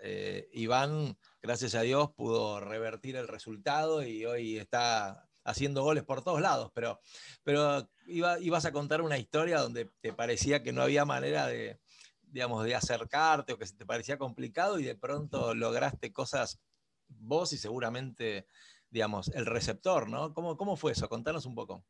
[0.04, 6.26] eh, Iván, gracias a Dios, pudo revertir el resultado y hoy está haciendo goles por
[6.26, 7.00] todos lados, pero,
[7.46, 11.80] pero iba- ibas a contar una historia donde te parecía que no había manera de,
[12.24, 16.60] digamos, de acercarte o que te parecía complicado y de pronto lograste cosas
[17.08, 18.46] vos y seguramente,
[18.90, 20.34] digamos, el receptor, ¿no?
[20.34, 21.08] ¿Cómo, cómo fue eso?
[21.08, 21.86] Contanos un poco.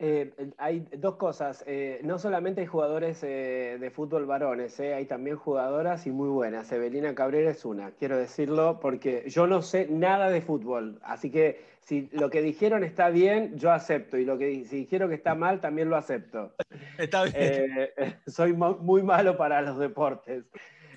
[0.00, 1.64] Eh, hay dos cosas.
[1.66, 6.70] eh, no solamente hay jugadores eh, de fútbol varones, hay también jugadoras y muy buenas.
[6.70, 11.00] Evelina Cabrera es una, quiero decirlo, porque yo no sé nada de fútbol.
[11.02, 14.16] Así que si lo que dijeron está bien, yo acepto.
[14.18, 16.54] Y lo que si dijeron que está mal, también lo acepto.
[16.98, 17.90] Está bien.
[18.26, 20.44] Soy muy malo para los deportes.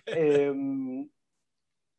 [0.08, 0.52] Eh,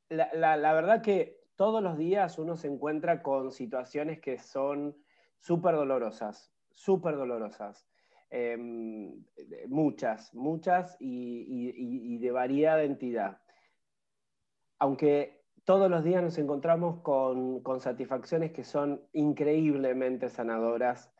[0.08, 4.96] la, la- la verdad que todos los días uno se encuentra con situaciones que son
[5.38, 7.88] súper dolorosas, súper dolorosas.
[8.30, 8.56] Eh,
[9.68, 13.42] muchas, muchas y, y- y- de variada entidad.
[14.78, 21.12] Aunque todos los días nos encontramos con, con satisfacciones que son increíblemente sanadoras,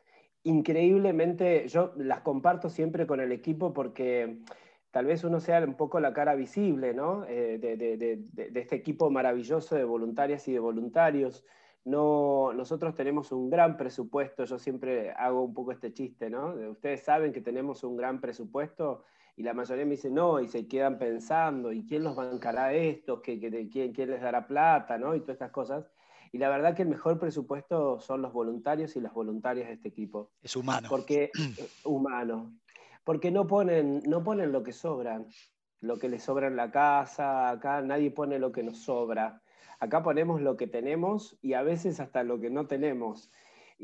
[0.43, 4.39] increíblemente, yo las comparto siempre con el equipo porque
[4.91, 7.25] tal vez uno sea un poco la cara visible, ¿no?
[7.25, 11.45] Eh, de- de este equipo maravilloso de voluntarias y de voluntarios.
[11.85, 16.55] No, nosotros tenemos un gran presupuesto, yo siempre hago un poco este chiste, ¿no?
[16.55, 19.03] De- Ustedes saben que tenemos un gran presupuesto
[19.35, 23.21] y la mayoría me dice no, y se quedan pensando, ¿y quién los bancará esto?
[23.21, 24.97] ¿Qué, qué- quién, quién les dará plata?
[24.97, 25.13] ¿no?
[25.15, 25.85] Y todas estas cosas.
[26.31, 29.89] Y la verdad que el mejor presupuesto son los voluntarios y las voluntarias de este
[29.89, 30.31] equipo.
[30.41, 30.87] Es humano.
[30.89, 32.53] Porque, eh, humano.
[33.03, 35.27] Porque no ponen, no ponen lo que sobran,
[35.81, 39.42] lo que les sobra en la casa, acá nadie pone lo que nos sobra.
[39.83, 43.29] Acá ponemos lo que tenemos y a veces hasta lo que no tenemos.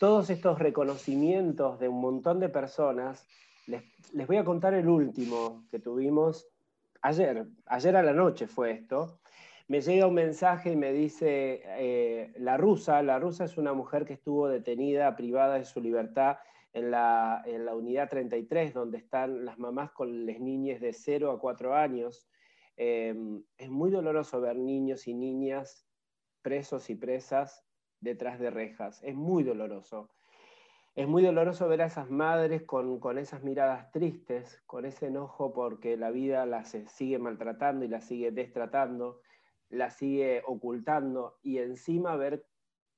[0.00, 3.24] todos estos reconocimientos de un montón de personas,
[3.66, 6.48] les, voy a contar el último que tuvimos
[7.00, 9.20] ayer, ayer a la noche fue esto,
[9.68, 14.04] me llega un mensaje y me dice, eh, la rusa, la rusa es una mujer
[14.04, 16.38] que estuvo detenida, privada de su libertad
[16.72, 17.42] en la,
[17.74, 22.28] unidad 33, donde están las mamás con las niñas de 0 a 4 años.
[22.76, 23.14] Eh,
[23.58, 25.86] es muy doloroso ver niños y niñas
[26.40, 27.64] presos y presas
[28.00, 29.00] detrás de rejas.
[29.02, 30.10] Es muy doloroso.
[30.94, 35.54] Es muy doloroso ver a esas madres con, con esas miradas tristes, con ese enojo
[35.54, 39.22] porque la vida las eh, sigue maltratando y las sigue destratando,
[39.70, 42.44] las sigue ocultando y encima ver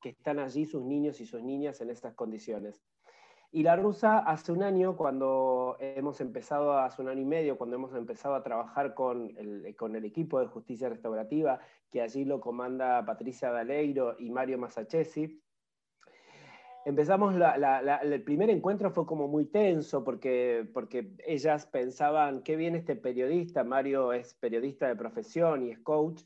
[0.01, 2.83] que están allí sus niños y sus niñas en estas condiciones.
[3.53, 7.77] Y la rusa hace un año, cuando hemos empezado, hace un año y medio, cuando
[7.77, 11.61] hemos empezado a trabajar con el, con el equipo de justicia restaurativa,
[11.93, 15.41] que allí lo comanda Patricia Daleiro y Mario Masachesi,
[16.85, 17.35] empezamos,
[18.03, 23.65] el primer encuentro fue como muy tenso porque, porque ellas pensaban, qué bien este periodista,
[23.65, 26.23] Mario es periodista de profesión y es coach,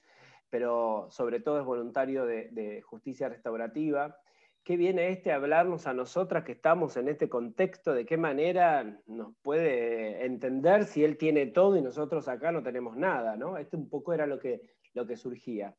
[0.51, 4.19] pero sobre todo es voluntario de, justicia restaurativa.
[4.65, 9.01] Qué viene este a hablarnos a nosotras que estamos en este contexto, de qué manera
[9.07, 13.57] nos puede entender si él tiene todo y nosotros acá no tenemos nada, ¿no?
[13.57, 14.61] Este un poco era lo que,
[14.93, 15.75] lo que surgía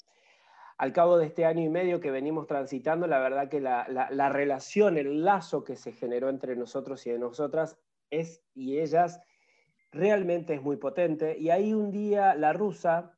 [0.79, 4.97] al cabo de este año y medio que venimos transitando, la verdad que la, relación,
[4.97, 7.77] el lazo que se generó entre nosotros y de nosotras
[8.09, 9.19] es y ellas
[9.91, 11.37] realmente es muy potente.
[11.37, 13.11] Y ahí un día la rusa,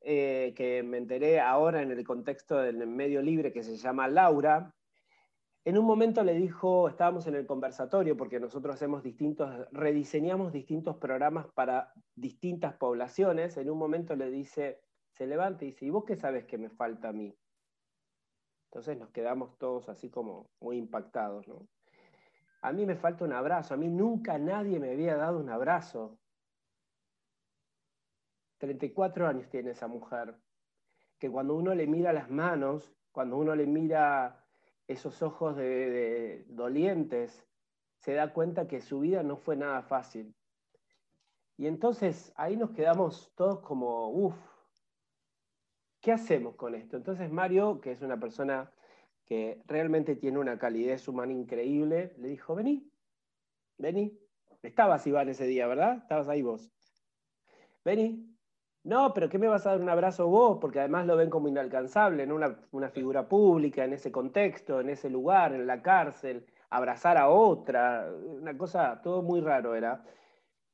[0.00, 4.74] eh, que me enteré ahora en el contexto del medio libre que se llama Laura,
[5.64, 10.96] en un momento le dijo, estábamos en el conversatorio porque nosotros hacemos distintos, rediseñamos distintos
[10.96, 14.80] programas para distintas poblaciones, en un momento le dice,
[15.14, 17.34] se levanta y dice, ¿y vos qué sabes que me falta a mí?
[18.66, 21.68] Entonces nos quedamos todos así como muy impactados, ¿no?
[22.62, 26.18] A mí me falta un abrazo, a mí nunca nadie me había dado un abrazo.
[28.58, 30.34] 34 años tiene esa mujer,
[31.18, 34.44] que cuando uno le mira las manos, cuando uno le mira
[34.88, 37.46] esos ojos de, dolientes,
[37.98, 40.34] se da cuenta que su vida no fue nada fácil.
[41.56, 44.53] Y entonces ahí nos quedamos todos como, uff,
[46.04, 46.98] ¿qué hacemos con esto?
[46.98, 48.70] Entonces Mario, que es una persona
[49.24, 52.92] que realmente tiene una calidez humana increíble, le dijo, vení,
[53.78, 54.20] vení.
[54.62, 55.96] Estabas Iván ese día, ¿verdad?
[55.96, 56.70] Estabas ahí vos.
[57.84, 58.36] Vení.
[58.82, 60.58] No, pero ¿qué me vas a dar un abrazo vos?
[60.60, 62.34] Porque además lo ven como inalcanzable, ¿no?
[62.34, 67.30] Una, una figura pública en ese contexto, en ese lugar, en la cárcel, abrazar a
[67.30, 70.04] otra, una cosa, todo muy raro era.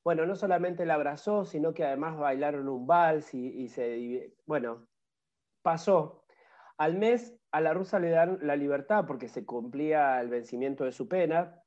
[0.02, 4.34] Bueno, no solamente la abrazó, sino que además bailaron un vals y, y se...
[4.46, 4.89] Bueno,
[5.62, 6.24] pasó.
[6.78, 10.92] Al mes a la rusa le dan la libertad porque se cumplía el vencimiento de
[10.92, 11.62] su pena.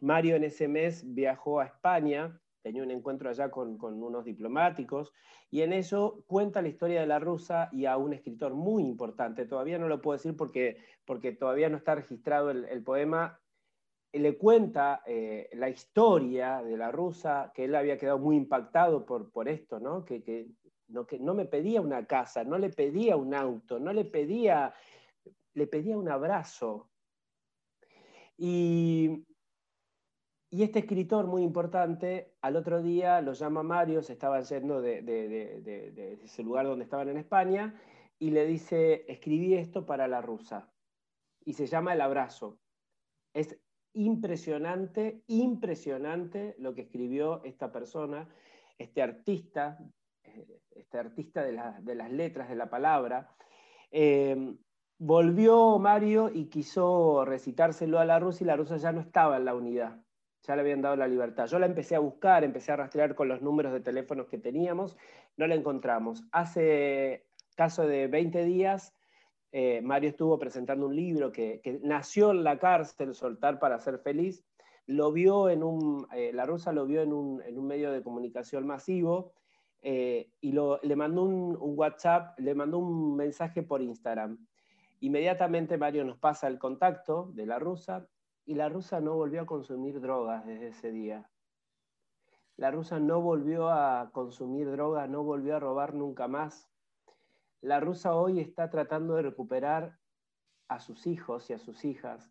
[0.00, 5.12] Mario en ese mes viajó a España, tenía un encuentro allá con, unos diplomáticos,
[5.50, 9.46] y en eso cuenta la historia de la rusa y a un escritor muy importante.
[9.46, 13.38] Todavía no lo puedo decir porque, porque todavía no está registrado el, poema.
[14.12, 19.30] Le cuenta eh, la historia de la rusa, que él había quedado muy impactado por,
[19.30, 20.04] por esto, ¿no?
[20.04, 20.48] que, que
[20.90, 24.74] no, que no me pedía una casa, no le pedía un auto, no le pedía,
[25.54, 26.90] le pedía un abrazo.
[28.36, 29.26] Y,
[30.50, 36.18] este escritor muy importante, al otro día lo llama Mario, se estaba yendo de, de,
[36.24, 37.80] ese lugar donde estaban en España,
[38.18, 40.72] y le dice, escribí esto para la rusa.
[41.44, 42.58] Y se llama El Abrazo.
[43.32, 43.58] Es
[43.92, 48.28] impresionante, impresionante lo que escribió esta persona,
[48.76, 49.78] este artista
[50.70, 53.30] este artista de, las letras, de la palabra,
[53.90, 54.54] eh,
[54.98, 59.54] volvió Mario y quiso recitárselo a la rusa la rusa ya no estaba en la
[59.54, 60.00] unidad,
[60.42, 61.46] ya le habían dado la libertad.
[61.46, 64.96] Yo la empecé a buscar, empecé a rastrear con los números de teléfonos que teníamos,
[65.36, 66.22] no la encontramos.
[66.32, 67.26] Hace
[67.56, 68.94] caso de 20 días,
[69.52, 74.44] eh, Mario estuvo presentando un libro que, nació en la cárcel, Soltar para ser feliz,
[74.86, 78.02] lo vio en un, eh, la rusa lo vio en un, en un medio de
[78.02, 79.32] comunicación masivo,
[79.82, 84.38] eh, y le mandó un, WhatsApp, le mandó un mensaje por Instagram.
[85.00, 88.06] Inmediatamente Mario nos pasa el contacto de la rusa
[88.44, 91.30] y la rusa no volvió a consumir drogas desde ese día.
[92.56, 96.68] La rusa no volvió a consumir drogas, no volvió a robar nunca más.
[97.62, 99.98] La rusa hoy está tratando de recuperar
[100.68, 102.30] a sus hijos y a sus hijas.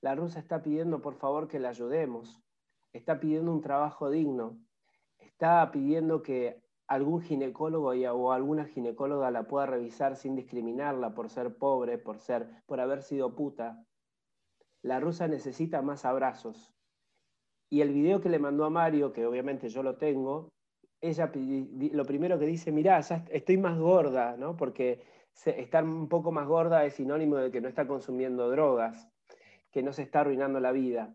[0.00, 2.42] La rusa está pidiendo por favor que la ayudemos.
[2.92, 4.58] Está pidiendo un trabajo digno.
[5.18, 6.60] Está pidiendo que
[6.90, 12.48] algún ginecólogo o alguna ginecóloga la pueda revisar sin discriminarla por ser pobre, por, ser,
[12.66, 13.86] por haber sido puta.
[14.82, 16.74] La rusa necesita más abrazos.
[17.70, 20.48] Y el video que le mandó a Mario, que obviamente yo lo tengo,
[21.00, 24.56] ella lo primero que dice, mirá, ya estoy más gorda, ¿no?
[24.56, 25.00] Porque
[25.46, 29.08] estar un poco más gorda es sinónimo de que no está consumiendo drogas,
[29.70, 31.14] que no se está arruinando la vida.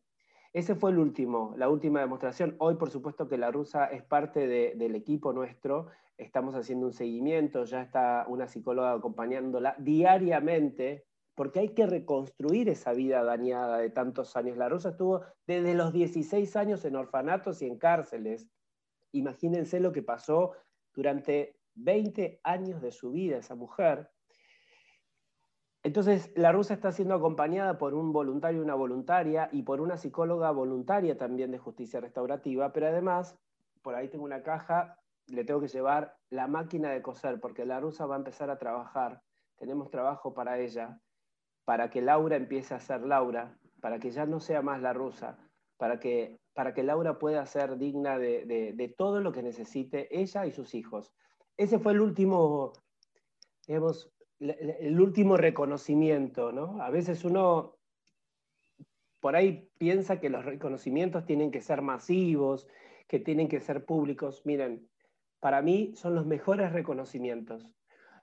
[0.56, 2.56] Ese fue el último, la última demostración.
[2.60, 5.88] Hoy, por supuesto, que la rusa es parte del equipo nuestro.
[6.18, 11.04] Estamos haciendo un seguimiento, ya está una psicóloga acompañándola diariamente,
[11.36, 14.56] porque hay que reconstruir esa vida dañada de tantos años.
[14.56, 18.48] La rusa estuvo desde los 16 años en orfanatos y en cárceles.
[19.12, 20.54] Imagínense lo que pasó
[20.94, 24.10] durante 20 años de su vida esa mujer.
[25.86, 29.98] Entonces, la rusa está siendo acompañada por un voluntario y una voluntaria y por una
[29.98, 33.38] psicóloga voluntaria también de justicia restaurativa, pero además,
[33.84, 37.80] por ahí tengo una caja, le tengo que llevar la máquina de coser, porque la
[37.80, 39.22] rusa va a empezar a trabajar.
[39.58, 41.00] Tenemos trabajo para ella,
[41.66, 45.38] para que Laura empiece a ser Laura, para que ya no sea más la rusa,
[45.78, 50.48] para que, para que Laura pueda ser digna de, de todo lo que necesite ella
[50.48, 51.14] y sus hijos.
[51.58, 52.74] Ese fue el último,
[53.68, 56.82] digamos, el último reconocimiento, ¿no?
[56.82, 57.78] A veces uno
[59.26, 62.68] por ahí piensa que los reconocimientos tienen que ser masivos,
[63.08, 64.44] que tienen que ser públicos.
[64.46, 64.88] Miren,
[65.40, 67.68] para mí son los mejores reconocimientos.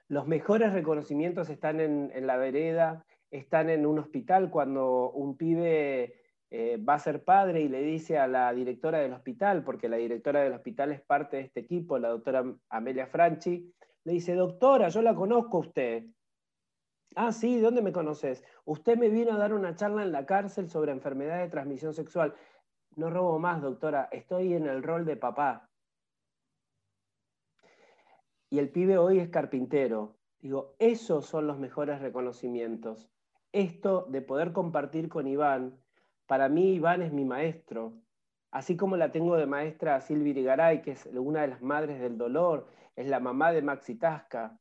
[0.08, 6.76] Los mejores reconocimientos están en, la vereda, están en un hospital cuando un pibe eh,
[6.76, 10.42] va a ser padre y le dice a la directora del hospital, porque la directora
[10.42, 13.72] del hospital es parte de este equipo, la doctora Amelia Franchi,
[14.04, 16.04] le dice, doctora, yo la conozco a usted.
[17.14, 18.42] Ah, sí, ¿dónde me conoces?
[18.64, 22.34] Usted me vino a dar una charla en la cárcel sobre enfermedad de transmisión sexual.
[22.96, 25.70] No robo más, doctora, estoy en el rol de papá.
[28.50, 30.16] Y el pibe hoy es carpintero.
[30.40, 33.08] Digo, esos son los mejores reconocimientos.
[33.52, 35.78] Esto de poder compartir con Iván,
[36.26, 37.94] para mí Iván es mi maestro.
[38.50, 42.00] Así como la tengo de maestra a Silvia Irigaray, que es una de las madres
[42.00, 42.66] del dolor,
[42.96, 44.58] es la mamá de Maxi Tasca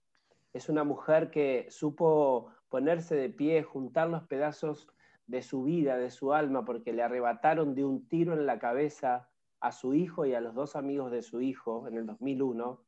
[0.54, 4.88] es una mujer que supo ponerse de pie, juntar los pedazos
[5.28, 9.30] de su vida, de su alma, porque le arrebataron de un tiro en la cabeza
[9.62, 12.84] a su hijo y a los dos amigos de su hijo en el 2001.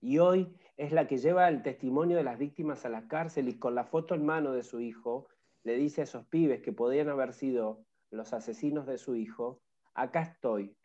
[0.00, 3.58] Y hoy es la que lleva el testimonio de las víctimas a la cárcel y
[3.58, 5.28] con la foto en mano de su hijo
[5.62, 9.62] le dice a esos pibes que podían haber sido los asesinos de su hijo,
[9.94, 10.76] acá estoy,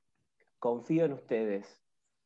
[0.59, 1.81] confío en ustedes,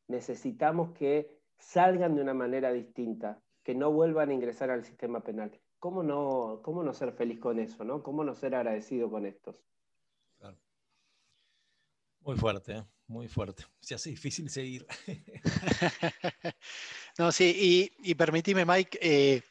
[0.08, 5.58] necesitamos que salgan de una manera distinta, que no vuelvan a ingresar al sistema penal.
[5.80, 7.84] ¿Cómo no, cómo no ser feliz con eso?
[7.84, 8.04] ¿no?
[8.04, 9.56] ¿Cómo no ser agradecido con estos?
[12.24, 12.84] Muy fuerte, ¿eh?
[13.08, 13.66] muy fuerte.
[13.80, 14.86] Se hace difícil seguir.
[17.18, 19.42] no, sí, y, y permitime, Mike, eh,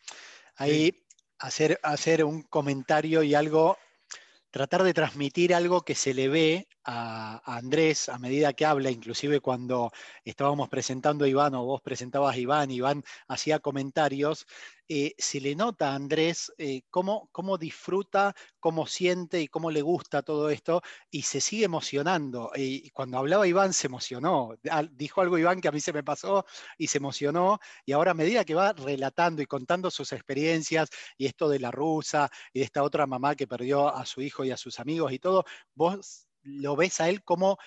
[0.56, 1.04] ahí
[1.38, 3.76] hacer, hacer un comentario y algo,
[4.50, 9.40] tratar de transmitir algo que se le ve a, Andrés a medida que habla, inclusive
[9.40, 9.90] cuando
[10.24, 14.46] estábamos presentando a Iván o vos presentabas a Iván, Iván hacía comentarios,
[14.88, 19.82] eh, se le nota a Andrés eh, cómo, cómo, disfruta, cómo siente y cómo le
[19.82, 22.50] gusta todo esto y se sigue emocionando.
[22.56, 24.56] Y cuando hablaba Iván se emocionó,
[24.90, 26.44] dijo algo Iván que a mí se me pasó
[26.76, 31.26] y se emocionó y ahora a medida que va relatando y contando sus experiencias y
[31.26, 34.50] esto de la rusa y de esta otra mamá que perdió a su hijo y
[34.50, 37.58] a sus amigos y todo, vos lo ves a él como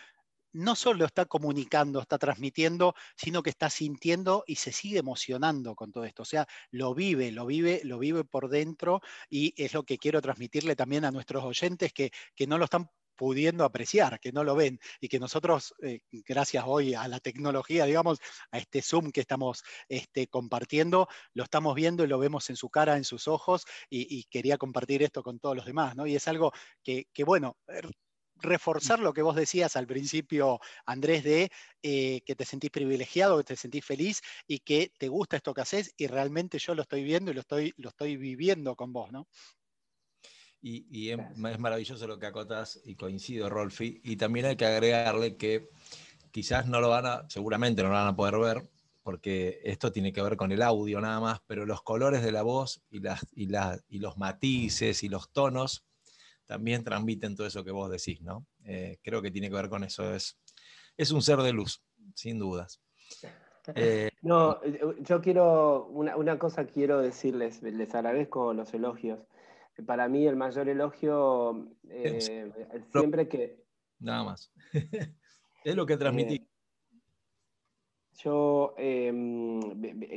[0.53, 5.91] no solo está comunicando, está transmitiendo, sino que está sintiendo y se sigue emocionando con
[5.91, 6.21] todo esto.
[6.21, 10.21] O sea, lo vive, lo vive, lo vive por dentro y es lo que quiero
[10.21, 12.11] transmitirle también a nuestros oyentes que,
[12.47, 16.93] no lo están pudiendo apreciar, que no lo ven y que nosotros, eh, gracias hoy
[16.93, 18.19] a la tecnología, digamos,
[18.51, 22.69] a este Zoom que estamos este, compartiendo, lo estamos viendo y lo vemos en su
[22.69, 26.05] cara, en sus ojos y, quería compartir esto con todos los demás, ¿no?
[26.05, 26.51] Y es algo
[26.83, 27.55] que, que bueno,
[28.41, 33.43] reforzar lo que vos decías al principio, Andrés, de eh, que te sentís privilegiado, que
[33.43, 37.03] te sentís feliz y que te gusta esto que haces y realmente yo lo estoy
[37.03, 39.27] viendo y lo estoy, lo estoy viviendo con vos, ¿no?
[40.65, 41.19] Y, es,
[41.59, 43.99] maravilloso lo que acotas y coincido, Rolfi.
[44.01, 45.67] Y también hay que agregarle que
[46.31, 48.69] quizás no lo van a, seguramente no lo van a poder ver,
[49.01, 52.43] porque esto tiene que ver con el audio nada más, pero los colores de la
[52.43, 53.49] voz y, las, y,
[53.89, 55.83] y los matices y los tonos
[56.45, 58.45] también transmiten todo eso que vos decís, ¿no?
[58.65, 60.13] Eh, creo que tiene que ver con eso.
[60.13, 60.39] Es,
[60.97, 61.83] es un ser de luz,
[62.13, 62.81] sin dudas.
[63.75, 64.59] Eh, no,
[64.99, 69.19] yo quiero, una, cosa quiero decirles, les agradezco los elogios.
[69.85, 72.51] Para mí el mayor elogio, eh,
[72.91, 73.63] siempre que...
[73.99, 74.51] Nada más.
[75.63, 76.47] es lo que transmití.
[78.23, 79.59] Yo, em,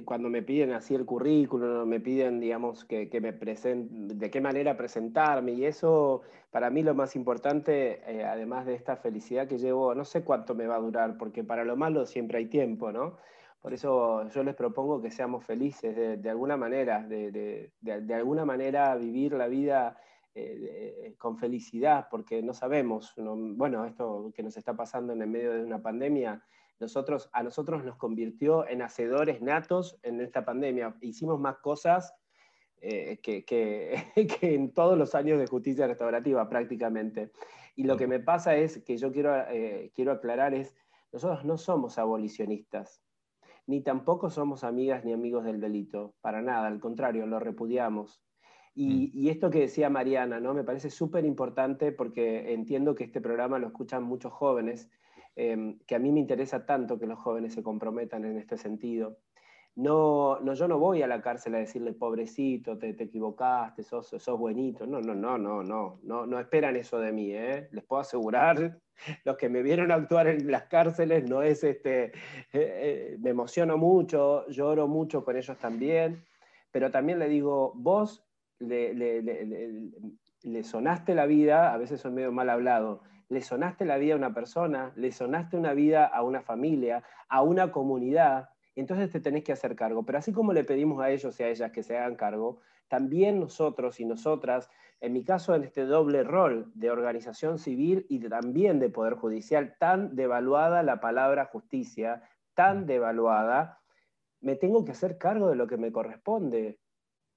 [0.04, 4.76] cuando me piden así el currículum, me piden, digamos, que, me presenten, de qué manera
[4.76, 9.92] presentarme, y eso, para mí lo más importante, eh, además de esta felicidad que llevo,
[9.94, 13.16] no sé cuánto me va a durar, porque para lo malo siempre hay tiempo, ¿no?
[13.61, 17.72] Por eso yo les propongo que seamos felices de, alguna manera, de,
[18.14, 19.98] alguna manera vivir la vida
[20.32, 25.54] eh, con felicidad, porque no sabemos, bueno, esto que nos está pasando en el medio
[25.54, 26.40] de una pandemia,
[26.79, 30.97] nosotros, a nosotros nos convirtió en hacedores natos en esta pandemia.
[31.01, 32.14] Hicimos más cosas
[32.81, 37.33] eh, que, que, en todos los años de justicia restaurativa prácticamente.
[37.74, 40.74] Y lo que me pasa es que yo quiero, eh, quiero aclarar es,
[41.12, 43.03] nosotros no somos abolicionistas,
[43.66, 48.22] ni tampoco somos amigas ni amigos del delito, para nada, al contrario, lo repudiamos.
[48.74, 49.11] Y, mm.
[49.14, 50.53] y, esto que decía Mariana, ¿no?
[50.53, 54.91] Me parece súper importante porque entiendo que este programa lo escuchan muchos jóvenes
[55.37, 59.18] Em, que a mí me interesa tanto que los jóvenes se comprometan en este sentido.
[59.74, 64.09] no, no, yo no voy a la cárcel a decirle, pobrecito, te, te equivocaste, sos,
[64.09, 64.87] sos buenito.
[64.87, 67.68] No, no, no, no, no, no, no esperan eso de mí, ¿eh?
[67.72, 68.80] Les puedo asegurar,
[69.24, 72.12] los que me vieron actuar en las cárceles, no es este, eh,
[72.55, 76.24] eh, me emociono mucho, lloro mucho con ellos también,
[76.72, 78.24] pero también le digo, vos
[78.59, 79.91] le, le, le,
[80.45, 84.18] le sonaste la vida, a veces soy medio mal hablado, le sonaste la vida a
[84.18, 89.43] una persona, le sonaste una vida a una familia, a una comunidad, entonces te tenés
[89.43, 90.05] que hacer cargo.
[90.05, 93.41] Pero así como le pedimos a ellos y a ellas que se hagan cargo, también
[93.41, 94.70] nosotros y nosotras,
[95.01, 99.77] en mi caso en este doble rol de organización civil y también de Poder Judicial,
[99.79, 102.22] tan devaluada la palabra justicia,
[102.55, 103.81] tan devaluada,
[104.41, 106.79] me tengo que hacer cargo de lo que me corresponde.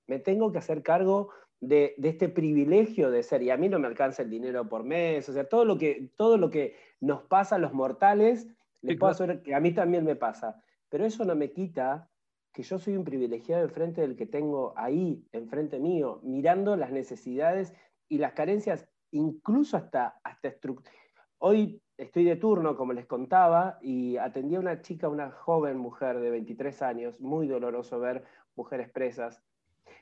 [0.07, 1.29] Me tengo que hacer cargo
[1.61, 5.27] de, este privilegio de ser, y a mí no me alcanza el dinero por mes,
[5.29, 8.47] o sea, todo lo que, todo lo que nos pasa a los mortales,
[8.81, 12.09] les puedo hacer, que a mí también me pasa, pero eso no me quita
[12.53, 17.73] que yo soy un privilegiado enfrente del que tengo ahí, enfrente mío, mirando las necesidades
[18.07, 20.53] y las carencias, incluso hasta, hasta
[21.37, 26.19] Hoy estoy de turno, como les contaba, y atendí a una chica, una joven mujer
[26.19, 28.23] de 23 años, muy doloroso ver
[28.55, 29.43] mujeres presas,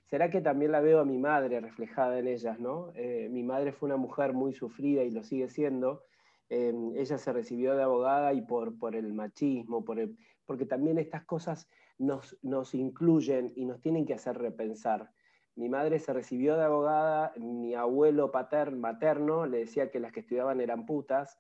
[0.06, 2.60] ¿Será que también la veo a mi madre reflejada en ellas?
[2.60, 2.92] ¿no?
[2.96, 6.04] Eh, mi madre fue una mujer muy sufrida y lo sigue siendo.
[6.50, 10.00] Eh, ella se recibió de abogada y por, por el machismo, por
[10.46, 15.12] porque también estas cosas nos, nos incluyen y nos tienen que hacer repensar.
[15.56, 20.22] Mi madre se recibió de abogada, mi abuelo paterno, materno le decía que las que
[20.22, 21.40] estudiaban eran putas,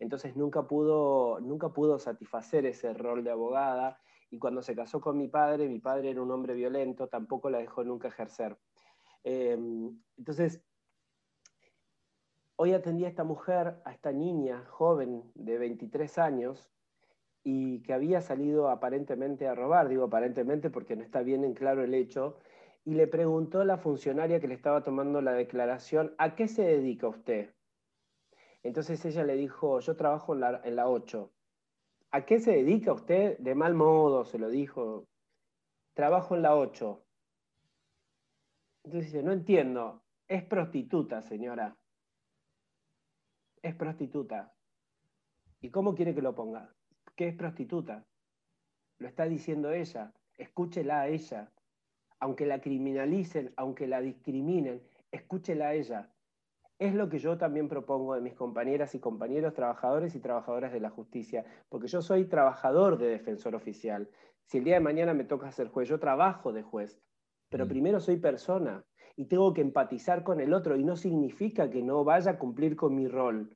[0.00, 4.00] entonces nunca pudo, nunca pudo satisfacer ese rol de abogada
[4.30, 7.58] y cuando se casó con mi padre, mi padre era un hombre violento, tampoco la
[7.58, 8.56] dejó nunca ejercer.
[9.24, 10.62] Em, entonces,
[12.56, 16.70] hoy atendí a esta mujer, a esta niña joven de 23 años,
[17.42, 21.82] y que había salido aparentemente a robar, digo aparentemente porque no está bien en claro
[21.82, 22.38] el hecho,
[22.84, 26.62] y le preguntó a la funcionaria que le estaba tomando la declaración, ¿a qué se
[26.62, 27.54] dedica usted?
[28.62, 31.30] Entonces ella le dijo, yo trabajo en la, en la 8.
[32.12, 33.38] ¿A qué se dedica usted?
[33.38, 35.06] De mal modo, se lo dijo.
[35.94, 37.04] Trabajo en la 8.
[38.84, 40.02] Entonces dice, no entiendo.
[40.26, 41.76] Es prostituta, señora.
[43.62, 44.52] Es prostituta.
[45.60, 46.74] ¿Y cómo quiere que lo ponga?
[47.14, 48.06] ¿Qué es prostituta?
[48.98, 50.12] Lo está diciendo ella.
[50.36, 51.52] Escúchela a ella.
[52.18, 54.82] Aunque la criminalicen, aunque la discriminen,
[55.12, 56.12] escúchela a ella.
[56.80, 60.80] Es lo que yo también propongo de mis compañeras y compañeros trabajadores y trabajadoras de
[60.80, 64.08] la justicia, porque yo soy trabajador de defensor oficial.
[64.46, 66.98] Si el día de mañana me toca ser juez, yo trabajo de juez,
[67.50, 67.68] pero mm.
[67.68, 68.82] primero soy persona
[69.14, 72.76] y tengo que empatizar con el otro y no significa que no vaya a cumplir
[72.76, 73.54] con mi rol.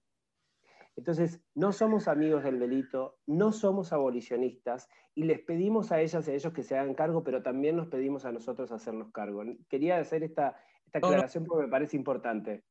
[0.94, 6.30] Entonces, no somos amigos del delito, no somos abolicionistas y les pedimos a ellas y
[6.30, 9.42] a ellos que se hagan cargo, pero también nos pedimos a nosotros hacernos cargo.
[9.70, 12.64] Quería hacer esta, esta aclaración porque me parece importante.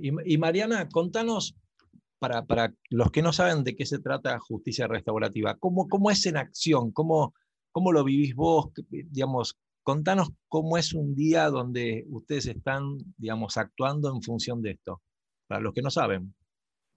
[0.00, 1.54] Y, Mariana, contanos,
[2.18, 6.24] para, para, los que no saben de qué se trata justicia restaurativa, ¿cómo, cómo es
[6.26, 6.92] en acción?
[6.92, 7.34] ¿Cómo,
[7.72, 8.70] ¿Cómo lo vivís vos?
[8.88, 15.02] Digamos, contanos cómo es un día donde ustedes están, digamos, actuando en función de esto,
[15.46, 16.34] para los que no saben.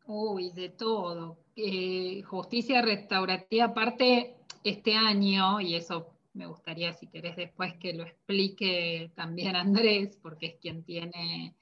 [0.08, 1.38] Uy, de todo.
[1.56, 8.04] Eh, justicia restaurativa, aparte, este año, y eso me gustaría, si querés, después que lo
[8.04, 11.56] explique también Andrés, porque es quien tiene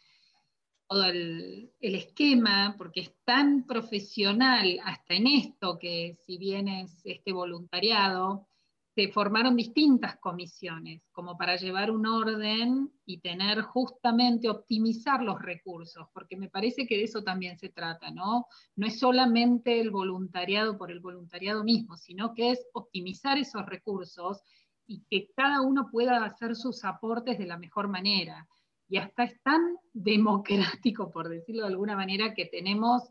[0.87, 7.31] todo el, esquema, porque es tan profesional hasta en esto que si bien es este
[7.31, 8.47] voluntariado,
[8.95, 16.07] se formaron distintas comisiones como para llevar un orden y tener justamente optimizar los recursos,
[16.13, 18.47] porque me parece que de eso también se trata, ¿no?
[18.75, 24.41] No es solamente el voluntariado por el voluntariado mismo, sino que es optimizar esos recursos
[24.87, 28.47] y que cada uno pueda hacer sus aportes de la mejor manera
[28.89, 33.03] y hasta es tan democrático, por decirlo de alguna manera, que tenemos,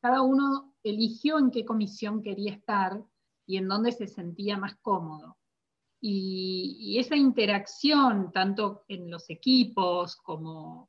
[0.00, 3.02] cada uno eligió en qué comisión quería estar
[3.46, 5.36] y en dónde se sentía más cómodo.
[6.00, 10.88] Y, esa interacción, tanto en los equipos como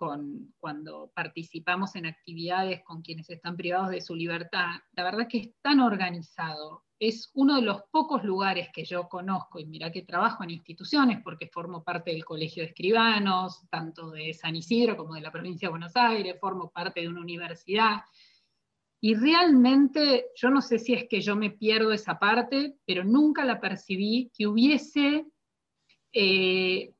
[0.00, 5.38] con, cuando participamos en actividades con quienes están privados de su libertad, la verdad que
[5.38, 10.00] es tan organizado es uno de los pocos lugares que yo conozco, y mira que
[10.00, 15.14] trabajo en instituciones porque formo parte del Colegio de Escribanos, tanto de San Isidro como
[15.14, 18.00] de la provincia de Buenos Aires, formo parte de una universidad,
[19.02, 23.44] y realmente yo no sé si es que yo me pierdo esa parte, pero nunca
[23.44, 25.26] la percibí que hubiese
[26.14, 26.94] eh,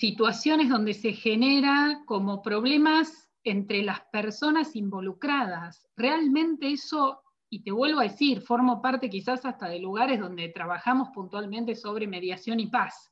[0.00, 5.86] situaciones donde se genera como problemas entre las personas involucradas.
[5.94, 7.20] Realmente eso
[7.50, 12.06] y te vuelvo a decir, formo parte quizás hasta de lugares donde trabajamos puntualmente sobre
[12.06, 13.10] mediación y paz.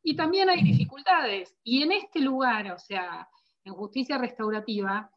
[0.00, 1.56] Y también hay dificultades.
[1.64, 3.28] Y en este lugar, o sea,
[3.64, 5.10] en justicia restaurativa,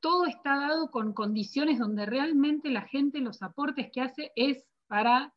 [0.00, 5.34] todo está dado con condiciones donde realmente la gente los aportes que hace es para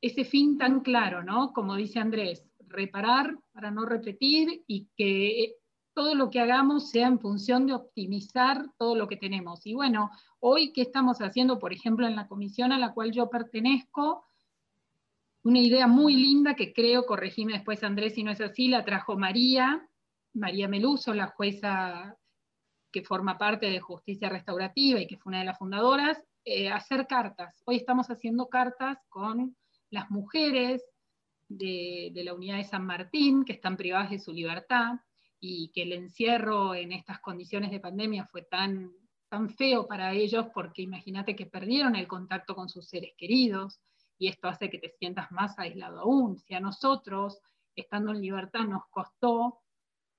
[0.00, 1.52] ese fin tan claro, ¿no?
[1.52, 5.54] Como dice Andrés, reparar para no repetir y que
[5.94, 9.66] todo lo que hagamos sea en función de optimizar todo lo que tenemos.
[9.66, 13.28] Y bueno, hoy, ¿qué estamos haciendo, por ejemplo, en la comisión a la cual yo
[13.28, 14.24] pertenezco?
[15.42, 19.16] Una idea muy linda que creo, corregime después Andrés si no es así, la trajo
[19.16, 19.88] María,
[20.34, 22.16] María Meluso, la jueza
[22.92, 27.06] que forma parte de Justicia Restaurativa y que fue una de las fundadoras, eh, hacer
[27.06, 27.60] cartas.
[27.66, 29.56] Hoy estamos haciendo cartas con
[29.90, 30.82] las mujeres
[31.48, 35.00] de, la unidad de San Martín, que están privadas de su libertad,
[35.40, 38.92] y que el encierro en estas condiciones de pandemia fue tan,
[39.28, 43.80] tan feo para ellos porque imagínate que perdieron el contacto con sus seres queridos
[44.18, 46.38] y esto hace que te sientas más aislado aún.
[46.38, 47.40] Si a nosotros,
[47.76, 49.60] estando en libertad, nos costó,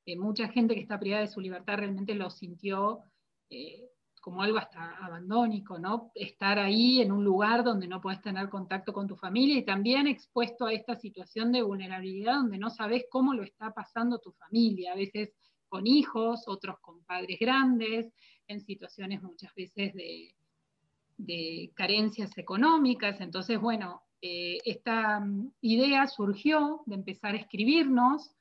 [0.06, 3.04] eh, mucha gente que está privada de su libertad realmente lo sintió
[3.50, 3.90] eh,
[4.20, 6.12] como algo hasta abandónico, ¿no?
[6.16, 10.08] Estar ahí en un lugar donde no puedes tener contacto con tu familia y también
[10.08, 14.94] expuesto a esta situación de vulnerabilidad donde no sabes cómo lo está pasando tu familia,
[14.94, 15.34] a veces
[15.68, 18.12] con hijos, otros con padres grandes,
[18.48, 23.22] en situaciones muchas veces de, carencias económicas.
[23.22, 28.32] Entonces, bueno, eh, esta mm, idea surgió de empezar a escribirnos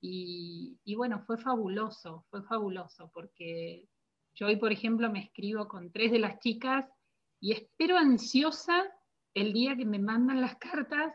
[0.00, 3.88] y bueno, fue fabuloso, fue fabuloso porque
[4.36, 6.84] yo hoy, por ejemplo, me escribo con tres de las chicas
[7.40, 8.84] y espero ansiosa
[9.34, 11.14] el día que me mandan las cartas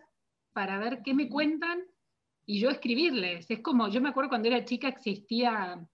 [0.54, 1.84] para ver qué me cuentan
[2.48, 3.50] y yo escribirles.
[3.50, 5.88] Es como, yo me acuerdo cuando era chica existía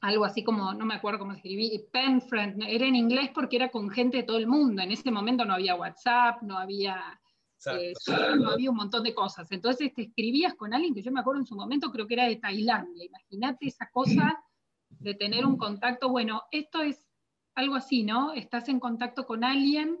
[0.00, 3.70] algo así como, no me acuerdo cómo escribí, pen friend, era en inglés porque era
[3.70, 4.80] con gente de todo el mundo.
[4.80, 7.20] En ese momento no había WhatsApp, no había,
[7.66, 7.92] eh,
[8.38, 9.50] no había un montón de cosas.
[9.50, 12.28] Entonces te escribías con alguien que yo me acuerdo en su momento creo que era
[12.28, 13.06] de Tailandia.
[13.06, 14.40] Imagínate esa cosa
[14.98, 17.06] de tener un contacto, bueno, esto es
[17.54, 18.32] algo así, ¿no?
[18.32, 19.98] Estás en contacto con alguien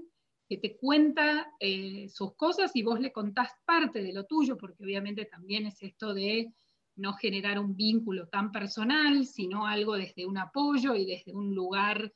[0.48, 4.82] que te cuenta eh, sus cosas y vos le contás parte de lo tuyo, porque
[4.82, 6.52] obviamente también es esto de
[6.96, 12.12] no generar un vínculo tan personal, sino algo desde un apoyo y desde un lugar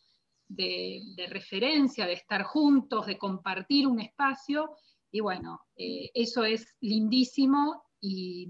[0.49, 4.77] de, referencia, de estar juntos, de compartir un espacio.
[5.11, 8.49] Y bueno, eh, eso es lindísimo y,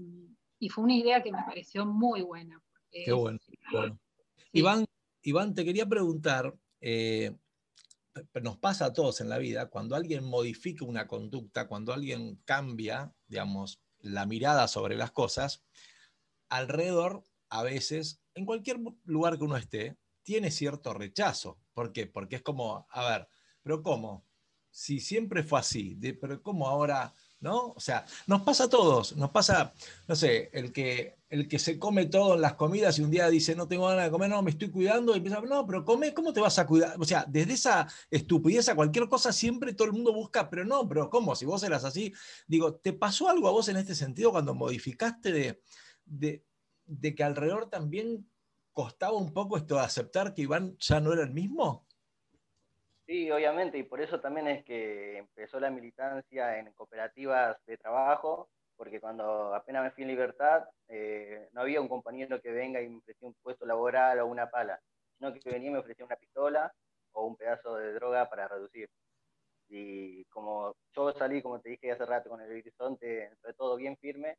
[0.69, 2.59] fue una idea que me pareció muy buena.
[2.89, 3.37] Qué bueno.
[5.21, 7.35] Iván, te quería preguntar, eh,
[8.41, 13.13] nos pasa a todos en la vida, cuando alguien modifica una conducta, cuando alguien cambia,
[13.27, 15.65] digamos, la mirada sobre las cosas,
[16.47, 21.59] alrededor, a veces, en cualquier lugar que uno esté, tiene cierto rechazo.
[21.73, 22.07] ¿Por qué?
[22.07, 23.27] Porque es como, a ver,
[23.61, 24.25] pero ¿cómo?
[24.69, 27.73] Si siempre fue así, pero ¿cómo ahora ¿no?
[27.75, 29.73] O sea, nos pasa a todos, nos pasa,
[30.07, 33.29] no sé, el que, el que se come todo en las comidas y un día
[33.29, 36.13] dice, no tengo ganas de comer, no, me estoy cuidando, y empieza, no, pero come,
[36.13, 36.95] ¿cómo te vas a cuidar?
[36.99, 40.87] O sea, desde esa estupidez a cualquier cosa siempre todo el mundo busca, pero no,
[40.87, 41.35] pero ¿cómo?
[41.35, 42.13] Si vos eras así,
[42.47, 45.61] digo, ¿te pasó algo a vos en este sentido cuando modificaste de,
[46.05, 46.45] de,
[46.85, 48.29] de que alrededor también
[48.71, 51.84] costaba un poco esto de aceptar que Iván ya no era el mismo?
[53.07, 58.49] Sí, obviamente, y por eso también es que empezó la militancia en cooperativas de trabajo,
[58.75, 62.89] porque cuando apenas me fui en libertad, eh, no había un compañero que venga y
[62.89, 64.79] me ofrecía un puesto laboral o una pala,
[65.19, 66.73] sino que venía y me ofrecía una pistola
[67.11, 68.89] o un pedazo de droga para reducir.
[69.69, 73.97] Y como yo salí, como te dije hace rato, con el horizonte entre todo bien
[73.97, 74.35] firme,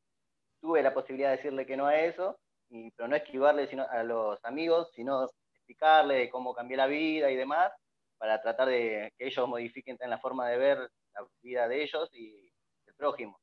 [0.61, 2.39] tuve la posibilidad de decirle que no a eso,
[2.71, 7.37] y, pero no esquivarle sino a los amigos, sino explicarle cómo cambié la vida y
[7.37, 7.73] demás,
[8.19, 12.51] para tratar de que ellos modifiquen la forma de ver la vida de ellos y
[12.87, 13.39] el prójimo.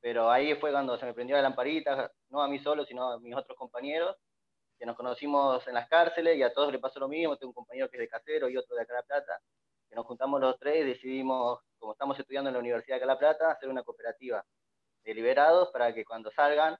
[0.00, 3.20] Pero ahí fue cuando se me prendió la lamparita, no a mí solo, sino a
[3.20, 4.16] mis otros compañeros,
[4.78, 7.36] que nos conocimos en las cárceles y a todos les pasó lo mismo.
[7.36, 9.40] Tengo un compañero que es de Casero y otro de Acá La Plata,
[9.88, 13.06] que nos juntamos los tres y decidimos, como estamos estudiando en la Universidad de Acá
[13.06, 14.44] La Plata, hacer una cooperativa
[15.04, 16.76] de liberados para que cuando salgan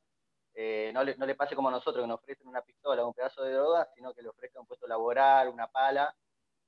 [0.54, 3.08] eh, no, le, no le pase como a nosotros, que nos ofrecen una pistola o
[3.08, 6.14] un pedazo de droga, sino que le ofrezcan un puesto laboral, una pala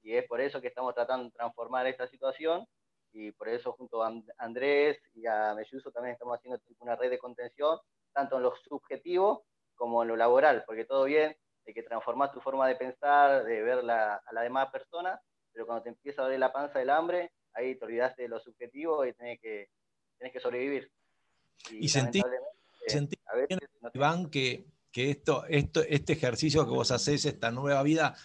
[0.02, 2.66] y es por eso que estamos tratando de transformar esta situación
[3.12, 7.18] y por eso junto a Andrés y a Melluso también estamos haciendo una red de
[7.18, 7.78] contención,
[8.12, 9.44] tanto en lo subjetivo
[9.74, 11.36] como en lo laboral, porque todo bien,
[11.66, 15.20] hay que transformar tu forma de pensar, de ver a la demás persona,
[15.52, 18.40] pero cuando te empieza a doler la panza del hambre, ahí te olvidaste de lo
[18.40, 19.68] subjetivo y tenés que,
[20.18, 20.90] tenés que sobrevivir.
[21.70, 22.22] Y, sentí,
[23.92, 28.16] Iván, que, que esto, esto, este ejercicio que vos hacés, esta nueva vida,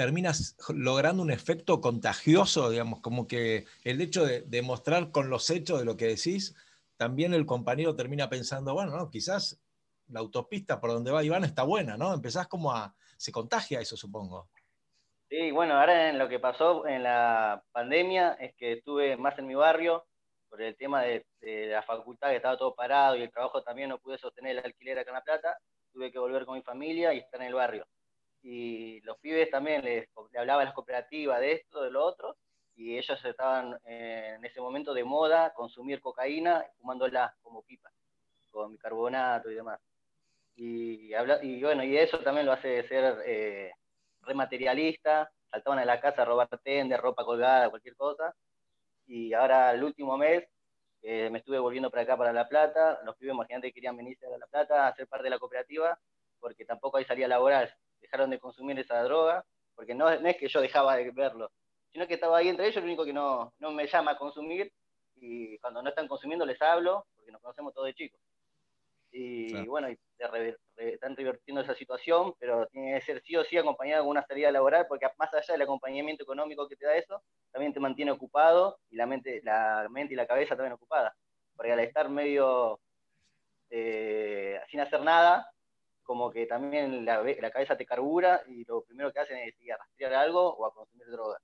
[0.00, 5.78] terminas logrando un efecto contagioso, digamos, como que el hecho de demostrar con los hechos
[5.78, 6.56] de lo que decís,
[6.96, 9.60] también el compañero termina pensando, bueno, no, quizás
[10.08, 12.14] la autopista por donde va Iván está buena, ¿no?
[12.14, 14.48] Empezás como a, se contagia eso, supongo.
[15.28, 19.48] Sí, bueno, ahora en lo que pasó en la pandemia es que estuve más en
[19.48, 20.06] mi barrio
[20.48, 23.98] por el tema de, la facultad que estaba todo parado y el trabajo también no
[23.98, 25.58] pude sostener el alquiler acá en La Plata,
[25.92, 27.86] tuve que volver con mi familia y estar en el barrio.
[28.42, 32.36] Y los pibes también les, hablaba a las cooperativas de esto, de lo otro,
[32.76, 37.90] y ellos estaban eh, en ese momento de moda consumir cocaína fumándola como pipa,
[38.50, 39.80] con bicarbonato y demás.
[40.56, 41.12] Y,
[41.42, 43.72] y bueno, y eso también lo hace ser eh,
[44.22, 48.34] rematerialista, saltaban a la casa a robar tender, ropa colgada, cualquier cosa.
[49.06, 50.44] Y ahora el último mes
[51.02, 53.00] eh, me estuve volviendo para acá, para La Plata.
[53.04, 55.98] Los pibes, imagínate, querían venirse a La Plata a ser parte de la cooperativa,
[56.38, 57.74] porque tampoco hay salida laboral.
[58.00, 59.44] Dejaron de consumir esa droga,
[59.74, 61.50] porque no, no es que yo dejaba de verlo,
[61.92, 64.72] sino que estaba ahí entre ellos, lo único que no, no me llama a consumir.
[65.16, 68.20] Y cuando no están consumiendo les hablo, porque nos conocemos todos de chicos.
[69.12, 69.88] Y bueno,
[70.76, 74.52] están revirtiendo esa situación, pero tiene que ser sí o sí acompañado con una salida
[74.52, 78.78] laboral, porque más allá del acompañamiento económico que te da eso, también te mantiene ocupado
[78.88, 81.14] y la mente, la mente y la cabeza también ocupada.
[81.56, 82.80] Porque al estar medio
[83.68, 85.50] eh, sin hacer nada,
[86.10, 89.76] como que también la, cabeza te carbura y lo primero que hacen es ir a
[89.76, 91.38] rastrear algo o a consumir droga.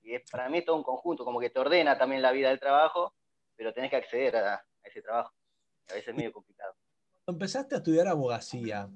[0.00, 2.58] Y es para mí todo un conjunto, como que te ordena también la vida del
[2.58, 3.12] trabajo,
[3.54, 5.34] pero tenés que acceder a, a ese trabajo.
[5.90, 6.74] A veces es medio complicado
[7.28, 8.88] empezaste a estudiar abogacía,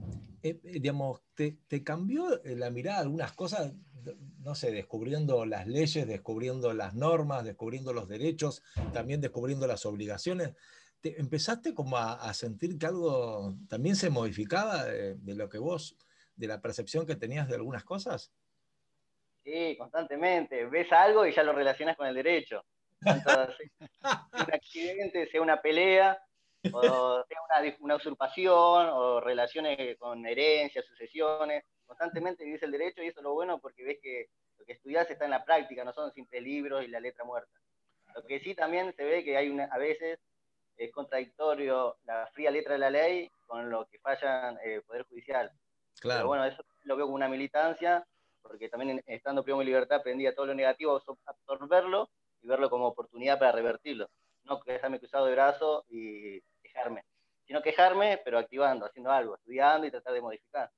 [0.43, 3.73] eh, eh, digamos, te, cambió eh, la mirada algunas cosas?
[4.39, 10.55] No sé, descubriendo las leyes, descubriendo las normas, descubriendo los derechos, también descubriendo las obligaciones.
[11.03, 15.97] ¿Te, ¿Empezaste como a, sentir que algo también se modificaba de, lo que vos,
[16.37, 18.33] de la percepción que tenías de algunas cosas?
[19.43, 20.65] Sí, constantemente.
[20.67, 22.65] Ves algo y ya lo relacionas con el derecho.
[23.03, 23.49] sea
[24.47, 26.23] un accidente, sea una pelea,
[26.73, 31.65] o sea una, usurpación, o relaciones con herencias, sucesiones.
[31.85, 35.11] Constantemente vives el derecho y eso es lo bueno porque ves que lo que estudias
[35.11, 37.53] está en la práctica, no son simples libros y la letra muerta.
[38.15, 40.21] Lo que sí también se ve que hay a veces
[40.77, 45.05] es contradictorio la fría letra de la ley con lo que falla el eh, Poder
[45.05, 45.51] Judicial.
[46.01, 46.21] Claro.
[46.21, 48.07] Pero bueno, eso lo veo como una militancia,
[48.41, 52.11] porque también estando primo en libertad aprendí a todo lo negativo absorberlo
[52.41, 54.09] y verlo como oportunidad para revertirlo.
[54.45, 57.05] No quedarme cruzado de brazo y quejarme,
[57.47, 60.71] sino quejarme, pero activando, haciendo algo, estudiando y tratar de modificar.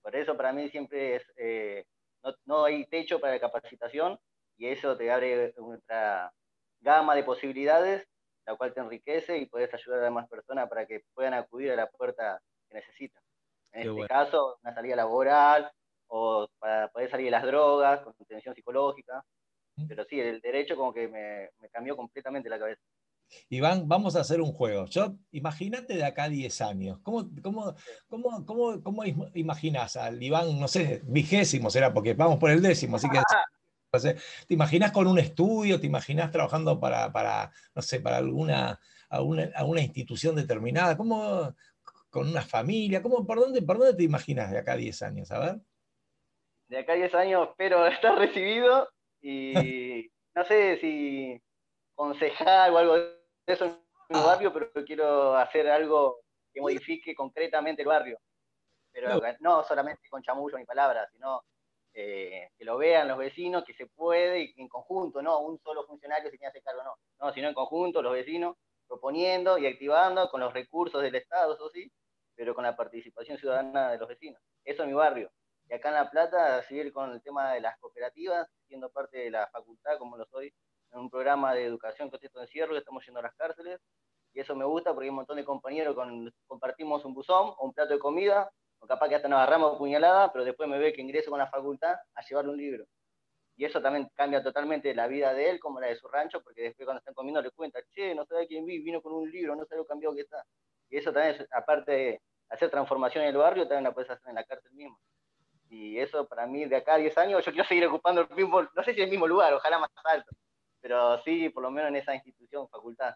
[0.00, 1.84] Por eso para mí siempre es, eh,
[2.22, 4.18] no, no, hay techo para la capacitación
[4.56, 6.32] y eso te abre otra
[6.80, 8.06] gama de posibilidades,
[8.46, 11.76] la cual te enriquece y puedes ayudar a demás personas para que puedan acudir a
[11.76, 13.22] la puerta que necesitan.
[13.72, 15.70] En este caso, una salida laboral
[16.08, 19.24] o para poder salir de las drogas, con atención psicológica.
[19.88, 22.80] Pero sí, el derecho como que me, me cambió completamente la cabeza.
[23.48, 24.86] Iván, vamos a hacer un juego.
[24.86, 26.98] Yo, imagínate de acá a 10 años.
[27.02, 27.74] ¿Cómo, cómo,
[28.08, 29.02] cómo, cómo, cómo
[29.34, 33.18] imaginas al Iván, no sé, vigésimo será, porque vamos por el décimo, así que...
[34.02, 35.80] ¿Te imaginas con un estudio?
[35.80, 40.96] ¿Te imaginas trabajando para, para no sé, para alguna, alguna, institución determinada?
[40.96, 41.54] ¿Cómo,
[42.10, 43.02] con una familia?
[43.02, 45.30] ¿Cómo, por, dónde, ¿Por dónde te imaginas de acá a 10 años?
[45.30, 45.56] A ver.
[46.68, 48.88] De acá a 10 años espero estar recibido
[49.20, 51.40] y no sé si
[51.94, 53.16] concejal o algo de
[53.46, 53.70] eso en
[54.10, 54.26] mi ah.
[54.26, 56.20] barrio, pero quiero hacer algo
[56.52, 58.18] que modifique concretamente el barrio.
[58.92, 61.42] Pero no, solamente con chamullo ni palabras, sino
[61.98, 65.86] eh, que lo vean los vecinos, que se puede y en conjunto, no un solo
[65.86, 68.54] funcionario se tiene que hacer cargo, no, no, sino en conjunto los vecinos
[68.86, 71.90] proponiendo y activando con los recursos del Estado, eso sí,
[72.34, 74.40] pero con la participación ciudadana de los vecinos.
[74.62, 75.30] Eso es mi barrio.
[75.70, 79.30] Y acá en La Plata, seguir con el tema de las cooperativas, siendo parte de
[79.30, 80.52] la facultad, como lo soy,
[80.92, 83.80] en un programa de educación contexto de encierro que estamos yendo a las cárceles.
[84.34, 87.72] Y eso me gusta porque hay un montón de compañeros con, compartimos un buzón un
[87.72, 91.02] plato de comida, o capaz que hasta nos agarramos puñalada, pero después me ve que
[91.02, 92.84] ingreso con la facultad a llevar un libro.
[93.56, 96.62] Y eso también cambia totalmente la vida de él como la de su rancho, porque
[96.62, 99.56] después cuando están comiendo le cuenta, che, no sabe quién vi, vino con un libro,
[99.56, 100.44] no sabe lo cambiado que está.
[100.90, 102.20] Y eso también, aparte de
[102.50, 104.98] hacer transformación en el barrio, también la puedes hacer en la cárcel misma.
[105.68, 108.62] Y eso para mí, de acá a 10 años, yo quiero seguir ocupando el mismo,
[108.62, 110.30] no sé si el mismo lugar, ojalá más alto,
[110.80, 113.14] pero sí, por lo menos en esa institución, facultad.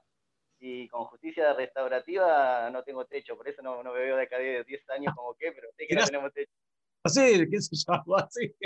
[0.60, 4.38] Y con justicia restaurativa no tengo techo, por eso no, no me veo de acá
[4.38, 6.52] de 10 años como que, pero sé que no tenemos techo.
[7.06, 8.54] Sí, qué sé yo, así.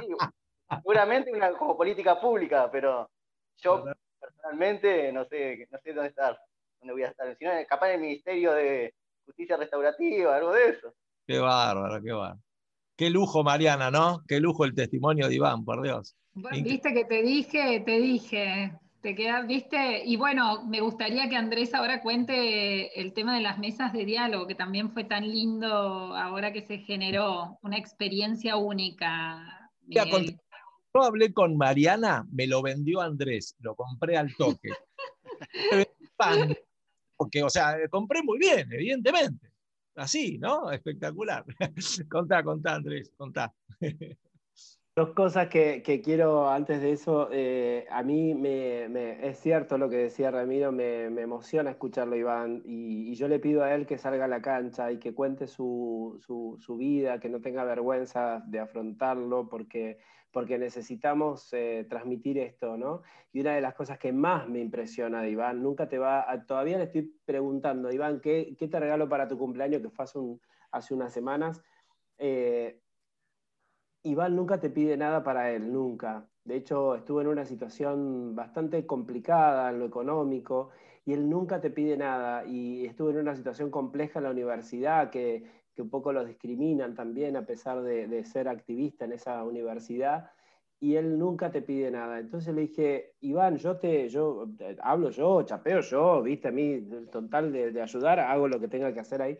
[0.00, 0.08] Sí,
[0.76, 3.08] seguramente una como política pública, pero
[3.58, 3.84] yo
[4.18, 6.38] personalmente no sé, no sé dónde estar,
[6.80, 7.36] dónde voy a estar.
[7.36, 8.94] Si no, capaz en el Ministerio de
[9.26, 10.94] Justicia Restaurativa, algo de eso.
[11.26, 12.40] Qué bárbaro, qué bárbaro.
[12.96, 14.22] Qué lujo, Mariana, ¿no?
[14.26, 16.16] Qué lujo el testimonio de Iván, por Dios.
[16.34, 18.72] Viste que te dije, te dije,
[19.04, 23.58] te quedas, viste, y bueno, me gustaría que Andrés ahora cuente el tema de las
[23.58, 29.70] mesas de diálogo, que también fue tan lindo ahora que se generó, una experiencia única.
[29.86, 34.70] Yo hablé con Mariana, me lo vendió Andrés, lo compré al toque.
[37.18, 39.50] Porque, o sea, compré muy bien, evidentemente.
[39.96, 40.70] Así, ¿no?
[40.70, 41.44] Espectacular.
[42.10, 43.52] contá, contá, Andrés, contá.
[44.96, 47.28] Dos cosas que, quiero antes de eso.
[47.32, 48.84] Eh, a mí me,
[49.28, 53.74] es cierto lo que decía Ramiro, me, emociona escucharlo, Iván, y, yo le pido a
[53.74, 56.20] él que salga a la cancha y que cuente su,
[56.78, 59.98] vida, que no tenga vergüenza de afrontarlo, porque,
[60.30, 63.02] porque necesitamos eh, transmitir esto, ¿no?
[63.32, 66.84] Y una de las cosas que más me impresiona Iván, nunca te va, todavía le
[66.84, 70.20] estoy preguntando, Iván, ¿qué, te regalo para tu cumpleaños que fue hace,
[70.70, 71.64] hace unas semanas?
[72.16, 72.80] Eh,
[74.04, 76.28] Iván nunca te pide nada para él, nunca.
[76.44, 80.70] De hecho, estuvo en una situación bastante complicada en lo económico
[81.06, 82.44] y él nunca te pide nada.
[82.44, 87.36] Y estuvo en una situación compleja en la universidad que, un poco lo discriminan también
[87.36, 90.30] a pesar de, ser activista en esa universidad.
[90.80, 92.18] Y él nunca te pide nada.
[92.20, 94.48] Entonces le dije, Iván, yo te, yo
[94.82, 98.92] hablo yo, chapeo yo, viste, a mí, total de, de ayudar, hago lo que tenga
[98.92, 99.38] que hacer ahí.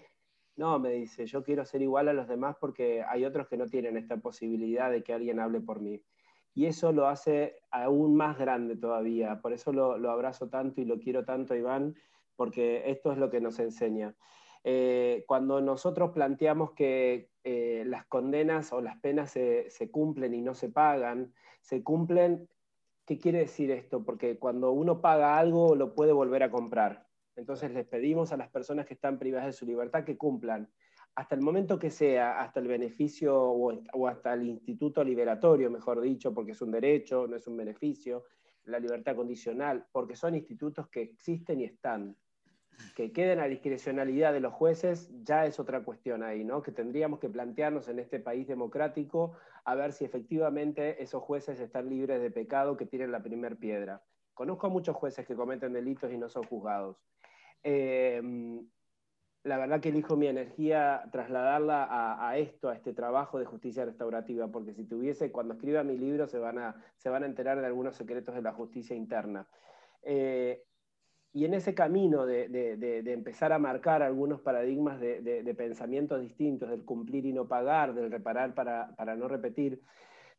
[0.57, 3.67] No, me dice, yo quiero ser igual a los demás porque hay otros que no
[3.67, 6.01] tienen esta posibilidad de que alguien hable por mí.
[6.55, 9.41] Y eso lo hace aún más grande todavía.
[9.41, 11.97] Por eso lo, abrazo tanto y lo quiero tanto, Iván,
[12.37, 14.15] porque esto es lo que nos enseña.
[14.63, 20.41] Eh, cuando nosotros planteamos que eh, las condenas o las penas se, se, cumplen y
[20.41, 22.49] no se pagan, se cumplen,
[23.05, 24.05] ¿qué quiere decir esto?
[24.05, 27.04] Porque cuando uno paga algo lo puede volver a comprar.
[27.37, 30.69] Entonces les pedimos a las personas que están privadas de su libertad que cumplan
[31.17, 36.35] hasta el momento que sea, hasta el beneficio o, hasta el instituto liberatorio, mejor dicho,
[36.35, 38.25] porque es un derecho, no es un beneficio,
[38.65, 42.17] la libertad condicional, porque son institutos que existen y están.
[42.97, 46.63] Que queden a discrecionalidad de los jueces ya es otra cuestión ahí, ¿no?
[46.63, 49.35] Que tendríamos que plantearnos en este país democrático
[49.65, 54.03] a ver si efectivamente esos jueces están libres de pecado que tienen la primer piedra.
[54.33, 56.97] Conozco a muchos jueces que cometen delitos y no son juzgados.
[57.65, 58.69] Em,
[59.43, 61.89] la verdad que elijo mi energía trasladarla
[62.19, 66.27] a, esto, a este trabajo de justicia restaurativa, porque si tuviese, cuando escriba mi libro
[66.27, 69.47] se van a, se van a enterar de algunos secretos de la justicia interna.
[70.03, 70.63] Eh,
[71.33, 77.27] y en ese camino de, empezar a marcar algunos paradigmas de, pensamientos distintos, del cumplir
[77.27, 79.83] y no pagar, del reparar para, para no repetir,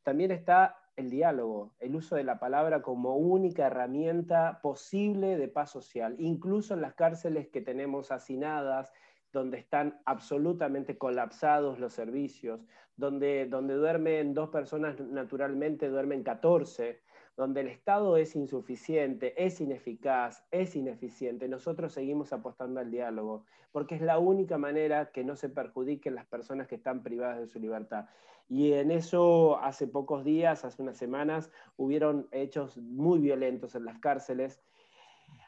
[0.04, 5.72] también está el diálogo, el uso de la palabra como única herramienta posible de paz
[5.72, 8.92] social, incluso en las cárceles que tenemos hacinadas,
[9.34, 12.66] donde están absolutamente colapsados los servicios,
[12.96, 17.02] donde, donde duermen dos personas naturalmente, duermen 14,
[17.36, 23.44] donde el Estado es insuficiente, es ineficaz, es ineficiente, nosotros seguimos apostando al diálogo,
[23.74, 27.48] porque es la única manera que no se perjudiquen las personas que están privadas de
[27.48, 28.06] su libertad.
[28.48, 34.00] Y en eso, hace pocos días, hace unas semanas, hubieron hechos muy violentos en las
[34.00, 34.62] cárceles.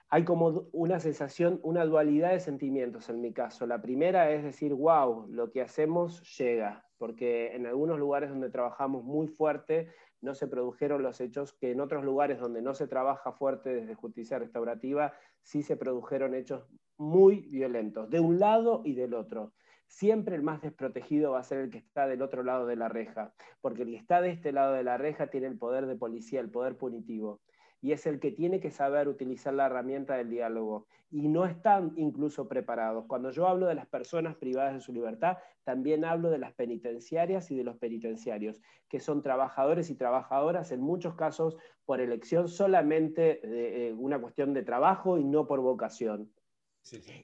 [0.10, 3.68] Hay como una sensación, una dualidad de sentimientos en mi caso.
[3.68, 9.03] La primera es decir, wow, lo que hacemos llega, porque en algunos lugares donde trabajamos
[9.03, 9.90] muy fuerte
[10.22, 13.94] no se produjeron los hechos que en otros lugares donde no se trabaja fuerte desde
[13.94, 15.14] justicia restaurativa
[15.44, 16.68] sí se produjeron hechos
[16.98, 19.53] muy violentos, de un lado y del otro
[19.88, 22.90] siempre el más desprotegido va a ser el que está del otro lado de la
[22.90, 25.96] reja, porque el que está de este lado de la reja tiene el poder de
[25.96, 27.42] policía, el poder punitivo,
[27.82, 31.94] y es el que tiene que saber utilizar la herramienta del diálogo, y no están
[31.96, 33.06] incluso preparados.
[33.08, 37.50] Cuando yo hablo de las personas privadas de su libertad, también hablo de las penitenciarias
[37.52, 41.56] y de los penitenciarios, que son trabajadores y trabajadoras, en muchos casos
[41.86, 46.30] por elección solamente de eh, una cuestión de trabajo y no por vocación.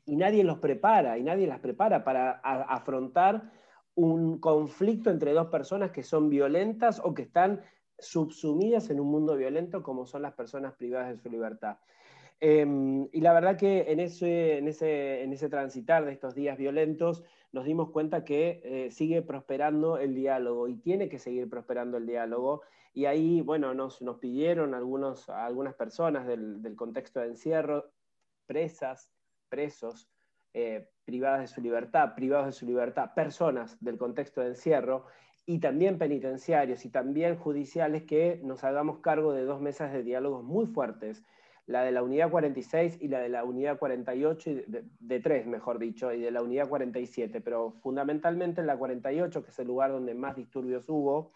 [0.06, 3.52] Y nadie los prepara, y nadie las prepara para afrontar
[3.96, 7.62] un conflicto entre dos personas que son violentas o que están
[8.00, 11.78] subsumidas en un mundo violento como son las personas privadas de su libertad.
[12.40, 16.58] Em, y la verdad que en ese, en, ese, en ese, transitar de estos días
[16.58, 17.24] violentos
[17.54, 22.06] nos dimos cuenta que eh, sigue prosperando el diálogo y tiene que seguir prosperando el
[22.06, 22.62] diálogo.
[22.94, 27.92] Y ahí, bueno, nos, nos pidieron algunos, algunas personas del, del contexto de encierro,
[28.46, 29.10] presas,
[29.54, 30.10] presos,
[30.56, 35.06] eh, privadas de su libertad, privados de su libertad, personas del contexto de encierro,
[35.46, 40.44] y también penitenciarios y también judiciales que nos hagamos cargo de dos mesas de diálogos
[40.44, 41.24] muy fuertes.
[41.68, 45.78] la de la unidad 46 y la de la unidad 48, de, de 3 mejor
[45.80, 49.92] dicho, y de la unidad 47, pero fundamentalmente en la 48, que es el lugar
[49.92, 51.32] donde más disturbios hubo.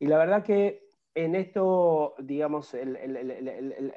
[0.00, 0.83] Y la verdad que
[1.14, 2.74] en esto, digamos,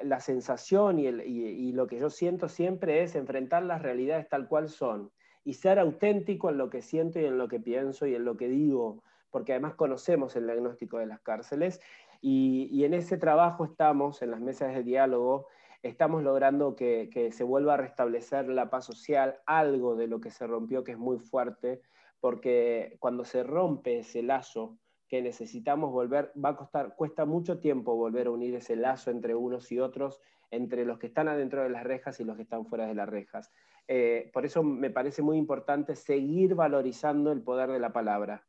[0.02, 5.10] la sensación y, lo que yo siento siempre es enfrentar las realidades tal cual son
[5.44, 8.36] y ser auténtico en lo que siento y en lo que pienso y en lo
[8.36, 11.80] que digo, porque además conocemos el diagnóstico de las cárceles
[12.20, 15.48] y, en ese trabajo estamos, en las mesas de diálogo,
[15.82, 20.30] estamos logrando que, que se vuelva a restablecer la paz social, algo de lo que
[20.30, 21.80] se rompió que es muy fuerte,
[22.20, 24.78] porque cuando se rompe ese lazo,
[25.08, 29.34] que necesitamos volver, va a costar, cuesta mucho tiempo volver a unir ese lazo entre
[29.34, 30.20] unos y otros,
[30.50, 33.08] entre los que están adentro de las rejas y los que están fuera de las
[33.08, 33.50] rejas.
[33.86, 38.46] Eh, por eso me parece muy importante seguir valorizando el poder de la palabra.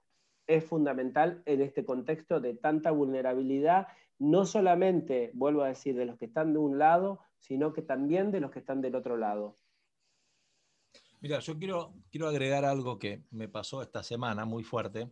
[0.47, 3.87] Es fundamental en este contexto de tanta vulnerabilidad,
[4.17, 8.31] no solamente, vuelvo a decir, de los que están de un lado, sino que también
[8.31, 9.57] de los que están del otro lado.
[11.21, 15.09] Mira, yo quiero, quiero agregar algo que me pasó esta semana muy fuerte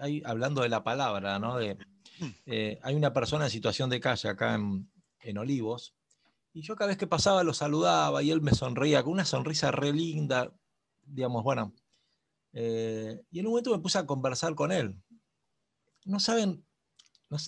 [0.00, 1.56] hay, hablando de la palabra, ¿no?
[1.56, 2.26] De, mm.
[2.46, 4.88] eh, hay una persona en situación de calle acá en,
[5.38, 5.94] Olivos,
[6.52, 9.72] y yo cada vez que pasaba lo saludaba y él me sonreía con una sonrisa
[9.72, 10.54] re linda,
[11.02, 11.74] digamos, bueno.
[12.52, 15.02] Eh, y en un momento me puse a conversar con él.
[16.04, 16.64] No saben,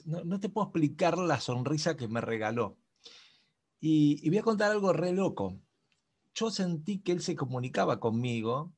[0.05, 2.77] no, te puedo explicar la sonrisa que me regaló.
[3.81, 5.57] Y, y voy a contar algo re loco.
[6.35, 8.75] Yo sentí que él se comunicaba conmigo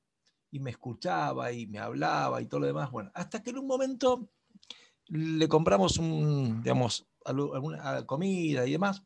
[0.51, 2.90] y me escuchaba y me hablaba y todo lo demás.
[2.90, 4.31] Bueno, hasta que en un momento
[5.09, 9.02] le compramos un, digamos, alguna comida y demás.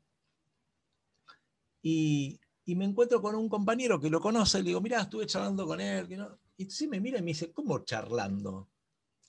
[1.83, 5.67] Y, y, me encuentro con un compañero que lo conoce, le digo, mira, estuve charlando
[5.67, 6.09] con él.
[6.57, 8.71] Y sí me mira y me dice, ¿cómo charlando?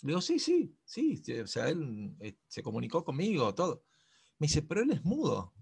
[0.02, 3.84] Le digo, sí, sí, sí, o sea, él eh, se comunicó conmigo, todo.
[4.38, 5.54] Me dice, pero él es mudo.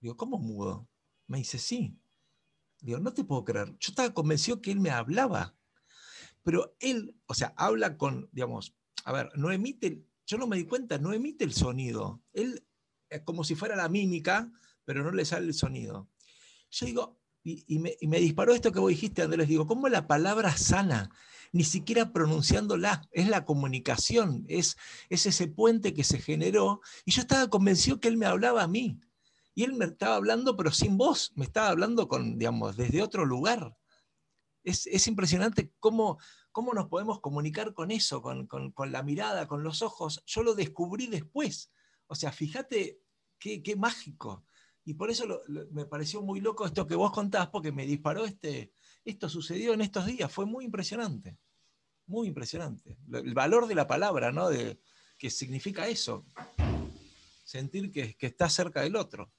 [0.00, 0.88] Digo, ¿cómo mudo?
[1.28, 1.96] Me dice, sí.
[2.82, 3.68] Digo, no te puedo creer.
[3.78, 5.54] Yo estaba convencido que él me hablaba.
[6.42, 10.64] Pero él, o sea, habla con, digamos, a ver, no emite, yo no me di
[10.64, 12.20] cuenta, no emite el sonido.
[12.32, 12.66] Él
[13.08, 14.50] es como si fuera la mímica,
[14.84, 16.08] pero no le sale el sonido.
[16.70, 20.06] Yo digo, y, me, y me, disparó esto que vos dijiste, Andrés, digo, ¿cómo la
[20.06, 21.10] palabra sana?
[21.52, 24.76] Ni siquiera pronunciándola, es la comunicación, es,
[25.08, 28.68] es ese puente que se generó, y yo estaba convencido que él me hablaba a
[28.68, 29.00] mí.
[29.54, 33.24] Y él me estaba hablando, pero sin voz, me estaba hablando con, digamos, desde otro
[33.26, 33.76] lugar.
[34.64, 36.18] Es, impresionante cómo,
[36.52, 38.48] cómo nos podemos comunicar con eso, con,
[38.90, 40.22] la mirada, con los ojos.
[40.26, 41.70] Yo lo descubrí después.
[42.06, 43.00] O sea, fíjate
[43.38, 44.44] qué, mágico.
[44.84, 48.72] Y por eso me pareció muy loco esto que vos contás, porque me disparó este,
[49.04, 51.38] esto sucedió en estos días, fue muy impresionante,
[52.06, 52.96] muy impresionante.
[53.12, 54.48] El valor de la palabra, ¿no?
[54.48, 54.80] De,
[55.18, 56.24] que significa eso,
[57.44, 59.30] sentir que, que está cerca del otro.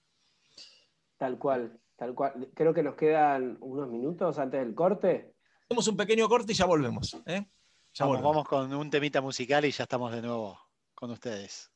[1.23, 2.49] Tal cual, tal cual.
[2.53, 5.33] Creo que nos quedan unos minutos antes del corte.
[5.63, 7.15] Hacemos un pequeño corte y ya volvemos.
[7.25, 7.47] ¿eh?
[7.93, 10.59] Ya vamos, vamos con un temita musical y ya estamos de nuevo
[10.93, 11.71] con ustedes.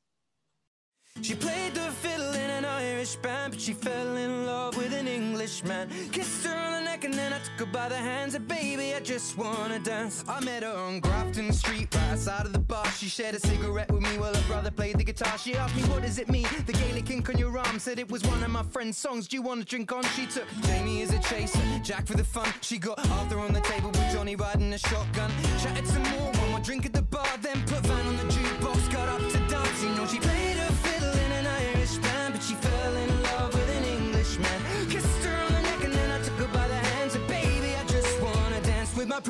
[2.98, 5.90] Irish band, but she fell in love with an Englishman.
[6.12, 6.77] Kissed her the
[7.08, 8.36] and then I took her by the hands.
[8.36, 10.26] And baby, I just wanna dance.
[10.28, 12.86] I met her on Grafton Street, right outside of the bar.
[12.92, 15.38] She shared a cigarette with me while her brother played the guitar.
[15.38, 16.48] She asked me, What does it mean?
[16.66, 19.28] The Gaelic ink on your arm said it was one of my friend's songs.
[19.30, 20.04] Do you wanna drink on?
[20.16, 22.50] She took Jamie as a chaser, Jack for the fun.
[22.62, 25.32] She got Arthur on the table with Johnny riding a shotgun.
[25.62, 28.92] Chatted some more, one more drink at the bar, then put Van on the jukebox.
[28.92, 30.20] Got up to dance, you know she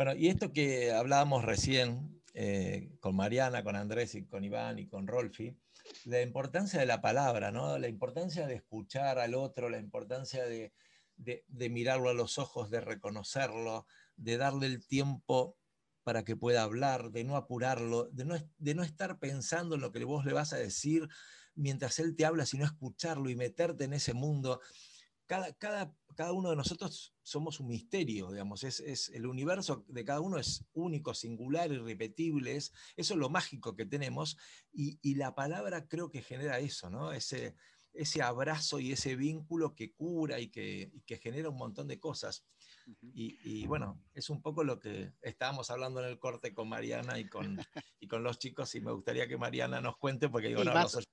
[0.00, 4.86] Bueno, y esto que hablábamos recién eh, con Mariana, con Andrés y con Iván y
[4.86, 5.54] con Rolfi,
[6.06, 7.76] la importancia de la palabra, ¿no?
[7.76, 10.72] La importancia de escuchar al otro, la importancia de,
[11.18, 13.84] de- mirarlo a los ojos, de reconocerlo,
[14.16, 15.58] de darle el tiempo
[16.02, 19.92] para que pueda hablar, de no apurarlo, de no, de no estar pensando en lo
[19.92, 21.08] que vos le vas a decir
[21.54, 24.62] mientras él te habla, sino escucharlo y meterte en ese mundo.
[25.26, 30.04] Cada, cada, cada uno de nosotros somos un misterio, digamos, es, es- el universo de
[30.04, 34.36] cada uno es único, singular, irrepetible, es, eso es lo mágico que tenemos
[34.72, 37.12] y, y la palabra creo que genera eso, ¿no?
[37.12, 37.54] Ese,
[37.92, 41.98] ese abrazo y ese vínculo que cura y que, y que genera un montón de
[41.98, 42.44] cosas.
[43.12, 47.18] Y, y bueno, es un poco lo que estábamos hablando en el corte con Mariana
[47.18, 47.58] y con,
[47.98, 50.94] y con los chicos y me gustaría que Mariana nos cuente porque digo, no, más-
[50.94, 51.04] no soy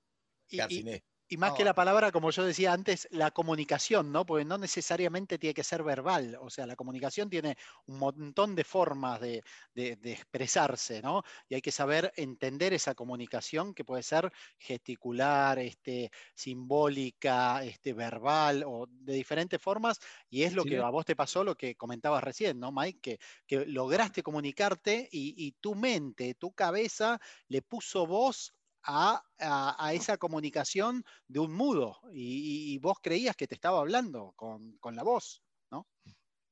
[1.28, 4.26] y- más que la palabra, como yo decía antes, la comunicación, ¿no?
[4.26, 6.38] Porque no necesariamente tiene que ser verbal.
[6.42, 7.56] O sea, la comunicación tiene
[7.86, 9.44] un montón de formas de,
[9.74, 11.24] de- de expresarse, ¿no?
[11.50, 18.64] Y hay que saber entender esa comunicación que puede ser gesticular, este, simbólica, este, verbal
[18.66, 20.00] o de diferentes formas.
[20.30, 23.00] Y es lo Sí, que a vos te pasó, lo que comentabas recién, ¿no, Mike?
[23.02, 28.54] Que, que lograste comunicarte y, y tu mente, tu cabeza le puso voz
[28.88, 34.34] a, a- a esa comunicación de un mudo y, vos creías que te estaba hablando
[34.36, 35.88] con, con la voz, ¿no?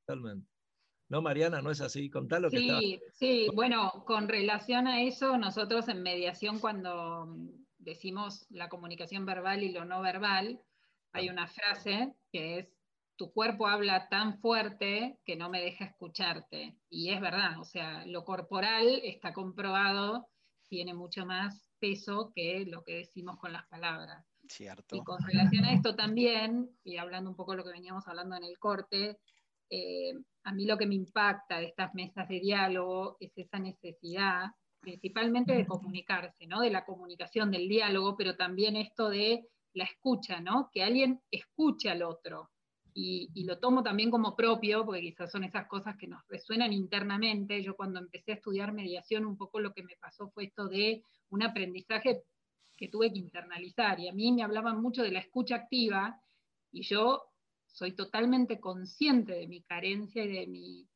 [0.06, 0.48] Totalmente.
[1.08, 2.10] No, Mariana, no es así.
[2.10, 2.80] Contá lo que estaba.
[2.80, 7.28] Sí, sí, bueno, con relación a eso, nosotros en mediación cuando
[7.78, 10.60] decimos la comunicación verbal y lo no verbal,
[11.14, 12.70] hay una frase que es,
[13.18, 16.76] tu cuerpo habla tan fuerte que no me deja escucharte.
[16.90, 20.28] Y es verdad, o sea, lo corporal está comprobado,
[20.68, 24.26] tiene mucho más peso que lo que decimos con las palabras.
[24.48, 24.96] Cierto.
[24.96, 28.36] Y con relación a esto también, y hablando un poco de lo que veníamos hablando
[28.36, 29.18] en el corte,
[29.70, 34.52] eh, a mí lo que me impacta de estas mesas de diálogo es esa necesidad,
[34.80, 36.62] principalmente de comunicarse, ¿no?
[36.62, 40.70] De la comunicación, del diálogo, pero también esto de la escucha, ¿no?
[40.72, 42.52] Que alguien escuche al otro.
[42.94, 46.72] Y, y lo tomo también como propio, porque quizás son esas cosas que nos resuenan
[46.72, 47.62] internamente.
[47.62, 51.04] Yo cuando empecé a estudiar mediación, un poco lo que me pasó fue esto de
[51.30, 52.24] un aprendizaje
[52.78, 54.00] que tuve que internalizar.
[54.00, 56.20] Y a mí me hablaban mucho de la escucha activa,
[56.72, 57.24] y yo
[57.66, 60.88] soy totalmente consciente de mi carencia y de mi,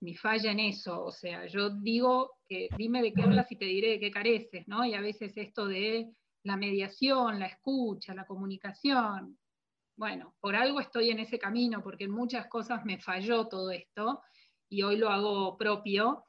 [0.00, 1.04] mi falla en eso.
[1.04, 4.66] O sea, yo digo que dime de qué hablas y te diré de qué careces,
[4.68, 4.84] ¿no?
[4.84, 6.10] Y a veces esto de
[6.42, 9.38] la mediación, la escucha, la comunicación.
[9.96, 14.22] Bueno, por algo estoy en ese camino, porque en muchas cosas me falló todo esto
[14.68, 16.24] y hoy lo hago propio.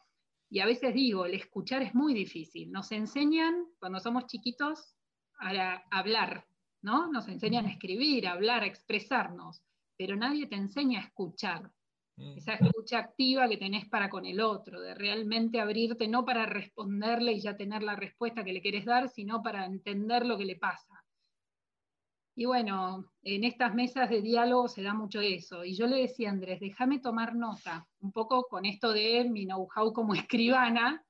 [0.51, 2.73] Y a veces digo, el escuchar es muy difícil.
[2.73, 4.97] Nos enseñan, cuando somos chiquitos,
[5.39, 6.45] a hablar,
[6.81, 7.09] ¿no?
[7.09, 9.63] Nos enseñan a escribir, a hablar, a expresarnos,
[9.97, 11.71] pero nadie te enseña a escuchar.
[12.17, 12.37] Mm.
[12.37, 17.31] Esa escucha activa que tenés para con el otro, de realmente abrirte no para responderle
[17.31, 20.57] y ya tener la respuesta que le querés dar, sino para entender lo que le
[20.57, 20.90] pasa.
[22.35, 25.65] Y bueno, en estas mesas de diálogo se da mucho eso.
[25.65, 29.45] Y yo le decía a Andrés, déjame tomar nota, un poco con esto de mi
[29.45, 31.03] know-how como escribana,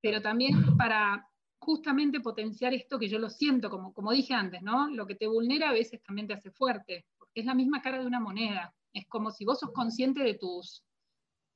[0.00, 1.26] pero también para
[1.58, 4.88] justamente potenciar esto que yo lo siento, como, como dije antes, ¿no?
[4.90, 7.98] Lo que te vulnera a veces también te hace fuerte, porque es la misma cara
[7.98, 8.74] de una moneda.
[8.92, 10.84] Es como si vos sos consciente de tus,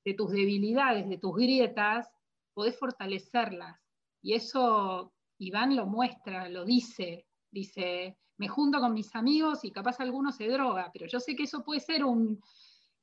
[0.05, 2.11] de tus debilidades, de tus grietas,
[2.55, 3.79] podés fortalecerlas.
[4.23, 10.01] Y eso Iván lo muestra, lo dice, dice, me junto con mis amigos y capaz
[10.01, 12.43] alguno se droga, pero yo sé que eso puede ser un,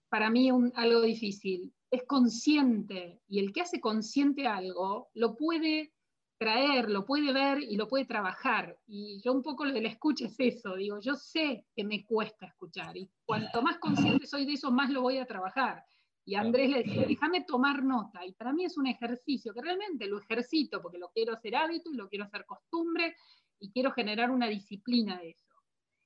[0.10, 1.72] para mí un, algo difícil.
[1.92, 5.94] Es consciente, y el que hace consciente algo, lo puede
[6.40, 8.80] traer, lo puede ver y lo puede trabajar.
[8.88, 12.04] Y yo un poco lo de la escucha es eso, digo, yo sé que me
[12.04, 15.84] cuesta escuchar y cuanto más consciente soy de eso, más lo voy a trabajar.
[16.26, 18.26] Y Andrés le decía, déjame tomar nota.
[18.26, 21.92] Y para mí es un ejercicio que realmente lo ejercito porque lo quiero hacer hábito
[21.92, 23.16] y lo quiero hacer costumbre
[23.60, 25.56] y quiero generar una disciplina de eso.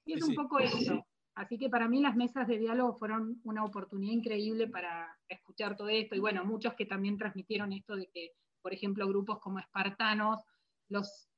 [0.06, 0.36] Y es Sí, un sí.
[0.36, 1.06] poco eso.
[1.34, 5.88] Así que para mí las mesas de diálogo fueron una oportunidad increíble para escuchar todo
[5.90, 6.16] esto.
[6.16, 10.42] Y bueno, muchos que también transmitieron esto de que, por ejemplo, grupos como Espartanos
[10.90, 11.30] los,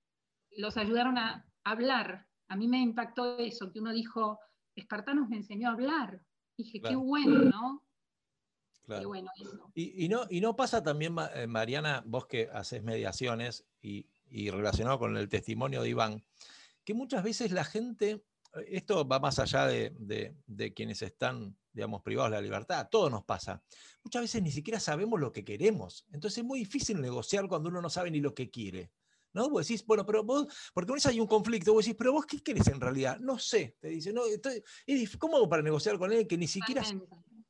[0.57, 2.27] los ayudaron a hablar.
[2.47, 4.39] A mí me impactó eso, que uno dijo,
[4.75, 6.21] Espartanos me enseñó a hablar.
[6.57, 6.99] Dije, Claro.
[6.99, 7.83] qué bueno, ¿no?
[8.85, 9.01] Claro.
[9.01, 9.71] Qué bueno eso.
[9.75, 14.49] Y, y no, y no pasa también, eh, Mariana, vos que haces mediaciones y, y
[14.49, 16.25] relacionado con el testimonio de Iván,
[16.83, 18.25] que muchas veces la gente,
[18.67, 19.93] esto va más allá de,
[20.47, 23.63] de- quienes están, digamos, privados de la libertad, a todos nos pasa.
[24.03, 26.05] Muchas veces ni siquiera sabemos lo que queremos.
[26.11, 28.91] Entonces es muy difícil negociar cuando uno no sabe ni lo que quiere.
[29.35, 29.49] ¿No?
[29.49, 32.25] Vos decís, bueno, pero vos, porque a veces hay un conflicto, vos decís, pero vos
[32.25, 33.19] qué querés en realidad?
[33.19, 36.37] No sé, te dice, no, estoy- es dif- ¿cómo hago para negociar con él que
[36.37, 36.81] ni siquiera...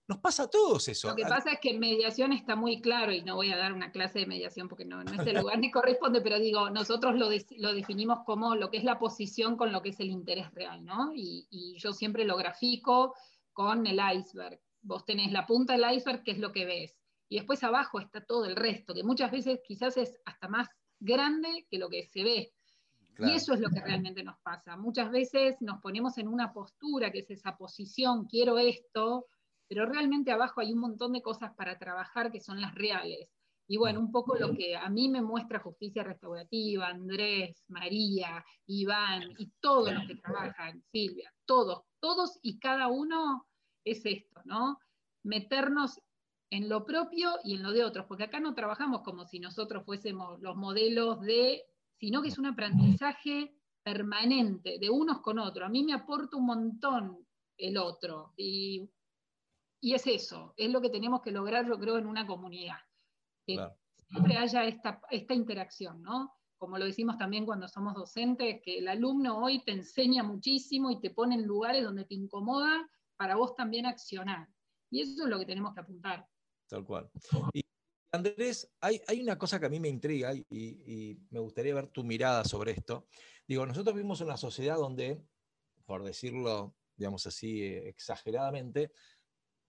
[0.07, 1.09] Nos pasa a todos eso.
[1.09, 3.71] Lo que pasa es que en mediación está muy claro, y no voy a dar
[3.71, 7.15] una clase de mediación porque no, no es el lugar ni corresponde, pero digo, nosotros
[7.15, 7.29] lo,
[7.73, 11.13] definimos como lo que es la posición con lo que es el interés real, ¿no?
[11.15, 13.15] Y, y yo siempre lo grafico
[13.53, 14.59] con el iceberg.
[14.81, 16.97] Vos tenés la punta del iceberg, que es lo que ves,
[17.29, 20.67] y después abajo está todo el resto, que muchas veces quizás es hasta más
[20.99, 22.53] grande que lo que se ve.
[23.15, 23.31] Claro.
[23.31, 24.75] Y eso es lo que realmente nos pasa.
[24.75, 29.27] Muchas veces nos ponemos en una postura, que es esa posición, quiero esto,
[29.73, 33.27] pero realmente abajo hay un montón de cosas para trabajar que son las reales.
[33.67, 39.33] Y bueno, un poco lo que a mí me muestra justicia restaurativa, Andrés, María, Iván
[39.39, 43.47] y todos los que trabajan, Silvia, todos, todos y cada uno
[43.83, 44.77] es esto, ¿no?
[45.23, 45.99] Meternos
[46.51, 49.83] en lo propio y en lo de otros, porque acá no trabajamos como si nosotros
[49.85, 51.63] fuésemos los modelos de,
[51.99, 55.65] sino que es un aprendizaje permanente de unos con otros.
[55.65, 57.25] A mí me aporta un montón
[57.57, 58.87] el otro y,
[59.83, 62.77] y es eso, es lo que tenemos que lograr, yo creo, en una comunidad.
[63.45, 63.77] Que Claro.
[64.07, 66.33] siempre haya esta, esta interacción, ¿no?
[66.57, 71.01] Como lo decimos también cuando somos docentes, que el alumno hoy te enseña muchísimo y
[71.01, 74.47] te pone en lugares donde te incomoda para vos también accionar.
[74.89, 76.29] Y eso es lo que tenemos que apuntar.
[76.69, 77.11] Tal cual.
[77.53, 77.61] Y
[78.13, 81.87] Andrés, hay, hay una cosa que a mí me intriga y, y me gustaría ver
[81.87, 83.05] tu mirada sobre esto.
[83.45, 85.21] Digo, nosotros vivimos en una sociedad donde,
[85.85, 88.93] por decirlo, digamos así, eh, exageradamente,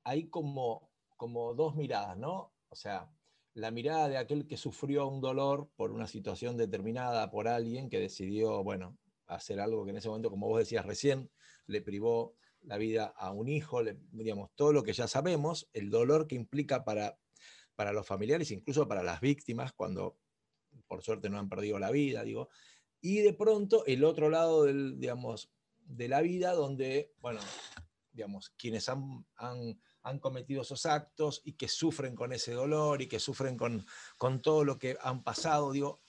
[0.05, 2.55] hay como, como dos miradas, ¿no?
[2.68, 3.10] O sea,
[3.55, 8.01] la mirada de aquel que sufrió un dolor por una situación determinada por alguien que
[8.01, 11.31] decidió, bueno, hacer algo que en ese momento, como vos decías recién,
[11.66, 13.82] le privó la vida a un hijo,
[14.12, 17.18] digamos, todo lo que ya sabemos, el dolor que implica para,
[17.74, 20.18] para los familiares, incluso para las víctimas, cuando
[20.86, 22.48] por suerte no han perdido la vida, digo.
[23.01, 27.40] Y de pronto el otro lado del, digamos, de la vida, donde, bueno,
[28.12, 29.26] digamos, quienes han,
[30.05, 33.85] han cometido esos actos y que sufren con ese dolor y que sufren con,
[34.18, 36.02] con todo lo que han pasado, digo,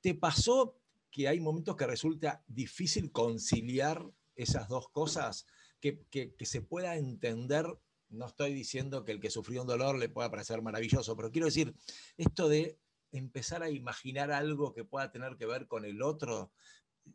[0.00, 0.78] ¿te pasó
[1.10, 4.04] que hay momentos que resulta difícil conciliar
[4.36, 5.46] esas dos cosas?
[5.80, 7.66] Que, que, se pueda entender,
[8.10, 11.46] no estoy diciendo que el que sufrió un dolor le pueda parecer maravilloso, pero quiero
[11.46, 11.74] decir,
[12.18, 12.78] esto de
[13.12, 16.52] empezar a imaginar algo que pueda tener que ver con el otro,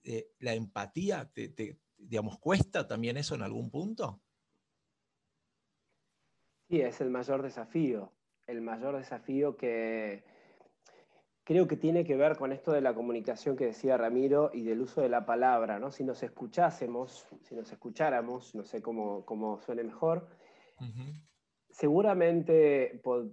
[0.03, 4.24] eh, la empatía, te, te, digamos, ¿cuesta también eso en algún punto?
[6.70, 8.12] Sí, es el mayor desafío.
[8.48, 10.24] El mayor desafío que
[11.44, 14.82] creo que tiene que ver con esto de la comunicación que decía Ramiro y del
[14.82, 15.92] uso de la palabra, ¿no?
[15.92, 20.28] Si nos escuchásemos, si nos escucháramos, no sé cómo, cómo suene mejor,
[20.78, 21.22] Uh -huh.
[21.70, 23.24] seguramente po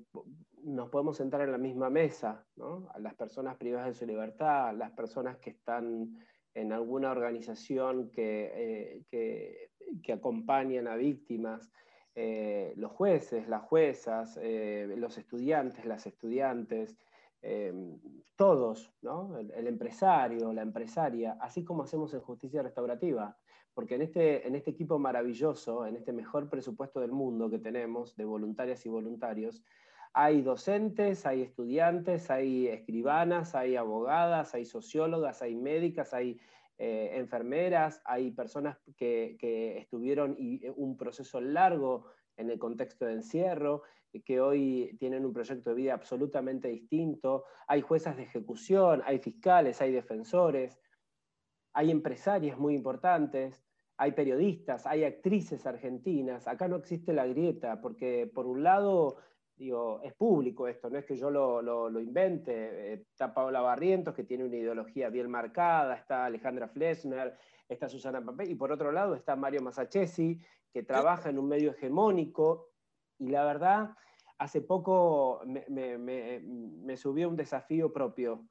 [0.63, 2.89] nos podemos sentar en la misma mesa, ¿no?
[2.95, 6.17] A las personas privadas de su libertad, las personas que están
[6.55, 9.73] en alguna organización que, eh, que,
[10.05, 11.73] que acompañan a víctimas,
[12.15, 16.97] eh, los jueces, las juezas, eh, los estudiantes, las estudiantes,
[17.41, 17.73] eh,
[18.37, 19.39] todos, ¿no?
[19.39, 23.37] el, el, empresario, la empresaria, así como hacemos en justicia restaurativa,
[23.75, 28.15] porque en este, en este equipo maravilloso, en este mejor presupuesto del mundo que tenemos
[28.17, 29.63] de voluntarias y voluntarios,
[30.15, 36.39] hay docentes, hay estudiantes, hay escribanas, hay abogadas, hay sociólogas, hay médicas, hay
[36.85, 42.07] eh, enfermeras, hay personas que, que, estuvieron y un proceso largo
[42.37, 43.83] en el contexto de encierro,
[44.25, 49.81] que hoy tienen un proyecto de vida absolutamente distinto, hay juezas de ejecución, hay fiscales,
[49.81, 50.77] hay defensores,
[51.73, 53.63] hay empresarias muy importantes,
[53.97, 59.19] hay periodistas, hay actrices argentinas, acá no existe la grieta, porque por un lado
[59.63, 62.53] digo, es público esto, no es que yo lo, lo, lo invente.
[62.53, 67.37] Eh, está Paola Barrientos, que tiene una ideología bien marcada, está Alejandra Flesner,
[67.69, 70.41] está Susana Papel, y por otro lado está Mario Masachesi,
[70.73, 72.71] que trabaja en un medio hegemónico
[73.19, 73.91] Y la verdad,
[74.39, 78.45] hace poco me, me, me, subió un desafío propio.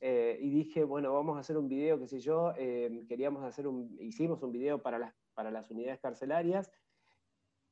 [0.00, 3.68] Eh, y dije, bueno, vamos a hacer un video, qué sé yo, eh, queríamos hacer
[3.68, 6.72] un, hicimos un video para las, para las unidades carcelarias,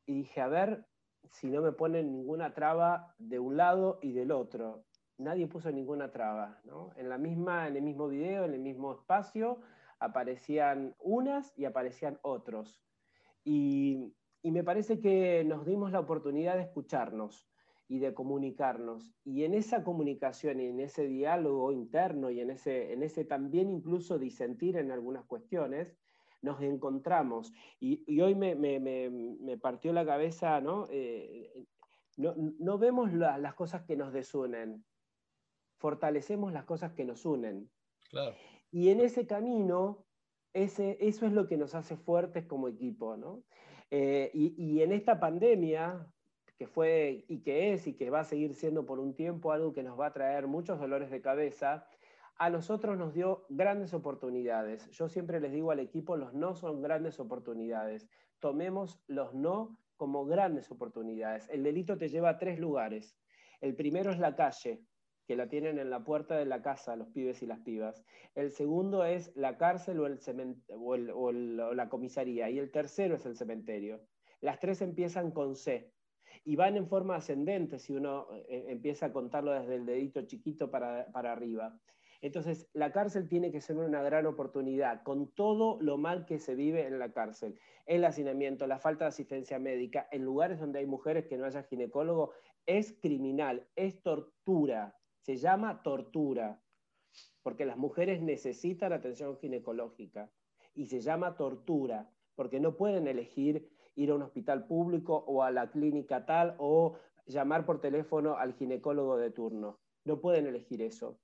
[0.07, 0.87] y dije, a ver
[1.31, 4.85] si no me ponen ninguna traba de un lado y del otro.
[5.19, 6.91] Nadie puso ninguna traba, ¿no?
[6.97, 9.61] En, la misma, en el mismo video, en el mismo espacio,
[9.99, 12.83] aparecían unas y aparecían otros.
[13.45, 17.51] Y, y me parece que nos dimos la oportunidad de escucharnos
[17.91, 19.15] y de comunicarnos.
[19.25, 23.69] Y en esa comunicación y en ese diálogo interno y en ese, en ese también
[23.69, 25.97] incluso disentir en algunas cuestiones,
[26.43, 27.53] nos encontramos.
[27.81, 30.87] Y, hoy me, me, me, partió la cabeza, ¿no?
[30.91, 31.67] Eh,
[32.17, 34.85] no, no, vemos las cosas que nos desunen,
[35.79, 37.71] fortalecemos las cosas que nos unen.
[38.11, 38.35] Claro.
[38.71, 40.07] Y en ese camino,
[40.53, 43.43] ese, eso es lo que nos hace fuertes como equipo, ¿no?
[43.91, 46.07] Eh, y, en esta pandemia,
[46.57, 49.73] que fue y que es y que va a seguir siendo por un tiempo algo
[49.73, 51.89] que nos va a traer muchos dolores de cabeza,
[52.41, 54.89] a nosotros nos dio grandes oportunidades.
[54.93, 58.09] Yo siempre les digo al equipo, los no son grandes oportunidades.
[58.39, 61.51] Tomemos los no como grandes oportunidades.
[61.51, 63.15] El delito te lleva a tres lugares.
[63.61, 64.83] El primero es la calle,
[65.27, 68.03] que la tienen en la puerta de la casa los pibes y las pibas.
[68.35, 71.33] El segundo es la cárcel o, el o,
[71.75, 72.49] la comisaría.
[72.49, 74.01] Y el tercero es el cementerio.
[74.41, 75.93] Las tres empiezan con C
[76.45, 80.71] y van en forma ascendente si uno eh, empieza a contarlo desde el dedito chiquito
[80.71, 81.79] para, para arriba.
[82.21, 86.55] Entonces, la cárcel tiene que ser una gran oportunidad, con todo lo mal que se
[86.55, 87.59] vive en la cárcel.
[87.87, 91.63] El hacinamiento, la falta de asistencia médica, en lugares donde hay mujeres que no haya
[91.63, 92.33] ginecólogo,
[92.67, 96.61] es criminal, es tortura se llama tortura,
[97.43, 100.31] porque las mujeres necesitan atención ginecológica
[100.75, 105.51] y se llama tortura, porque no pueden elegir ir a un hospital público o a
[105.51, 109.79] la clínica tal o llamar por teléfono al ginecólogo de turno.
[110.05, 111.19] No pueden elegir eso.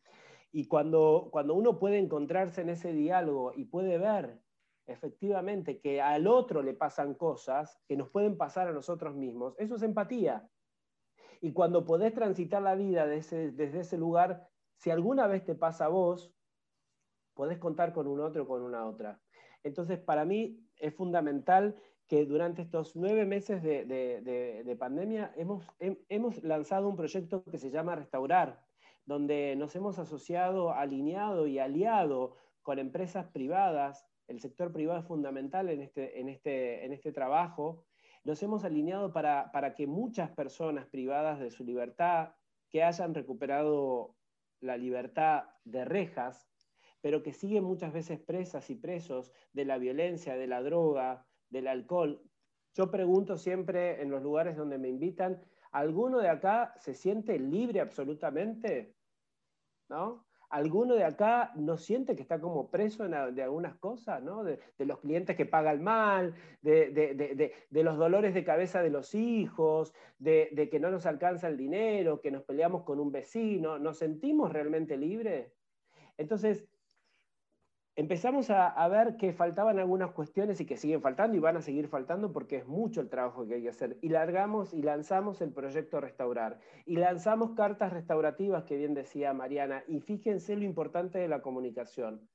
[0.56, 4.40] Y cuando, cuando uno puede encontrarse en ese diálogo y puede ver
[4.86, 9.74] efectivamente que al otro le pasan cosas que nos pueden pasar a nosotros mismos, eso
[9.74, 10.48] es empatía.
[11.42, 15.88] Y cuando podés transitar la vida desde ese lugar, si alguna vez te pasa a
[15.88, 16.32] vos,
[17.34, 19.20] podés contar con un otro o con una otra.
[19.62, 21.76] Entonces, para mí es fundamental
[22.06, 27.94] que durante estos nueve meses de, pandemia hemos, hemos lanzado un proyecto que se llama
[27.94, 28.65] Restaurar,
[29.06, 34.04] donde nos hemos asociado, alineado y aliado con empresas privadas.
[34.28, 37.86] El sector privado es fundamental en este, en este, en este trabajo
[38.26, 42.30] nos hemos alineado para, que muchas personas privadas de su libertad,
[42.68, 44.16] que hayan recuperado
[44.60, 46.50] la libertad de rejas,
[47.00, 51.68] pero que siguen muchas veces presas y presos de la violencia, de la droga, del
[51.68, 52.20] alcohol.
[52.74, 57.80] Yo pregunto siempre en los lugares donde me invitan, ¿alguno de acá se siente libre
[57.80, 58.95] absolutamente?
[59.88, 60.24] ¿No?
[60.48, 64.44] ¿Alguno de acá no siente que está como preso de algunas cosas, ¿no?
[64.44, 70.68] de, los clientes que pagan mal, de, los dolores de cabeza de los hijos, de,
[70.70, 73.78] que no nos alcanza el dinero, que nos peleamos con un vecino?
[73.78, 75.52] ¿Nos sentimos realmente libres?
[76.16, 76.64] Entonces,
[77.96, 81.88] empezamos a, ver que faltaban algunas cuestiones y que siguen faltando y van a seguir
[81.88, 83.96] faltando porque es mucho el trabajo que hay que hacer.
[84.02, 86.60] Y largamos y lanzamos el proyecto Restaurar.
[86.84, 89.82] Y lanzamos cartas restaurativas, que bien decía Mariana.
[89.88, 92.28] Y fíjense lo importante de la comunicación.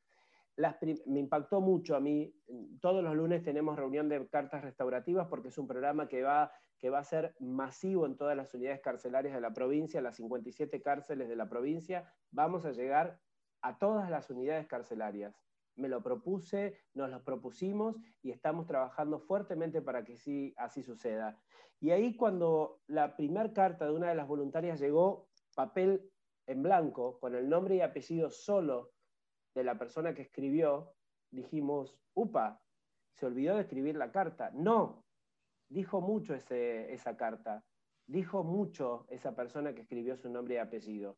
[1.06, 2.34] me impactó mucho a mí.
[2.82, 6.90] Todos los lunes tenemos reunión de cartas restaurativas porque es un programa que va, que
[6.90, 11.30] va a ser masivo en todas las unidades carcelarias de la provincia, las 57 cárceles
[11.30, 12.12] de la provincia.
[12.32, 13.20] Vamos a llegar
[13.62, 19.82] a todas las unidades carcelarias me lo propuse, nos lo propusimos y estamos trabajando fuertemente
[19.82, 21.40] para que sí, así suceda.
[21.80, 26.12] Y ahí cuando la primera carta de una de las voluntarias llegó, papel
[26.48, 28.92] en blanco, con el nombre y apellido solo
[29.56, 30.94] de la persona que escribió,
[31.32, 32.62] dijimos, upa,
[33.14, 34.52] se olvidó de escribir la carta.
[34.54, 35.06] No,
[35.70, 37.64] dijo mucho esa carta,
[38.06, 41.18] dijo mucho esa persona que escribió su nombre y apellido.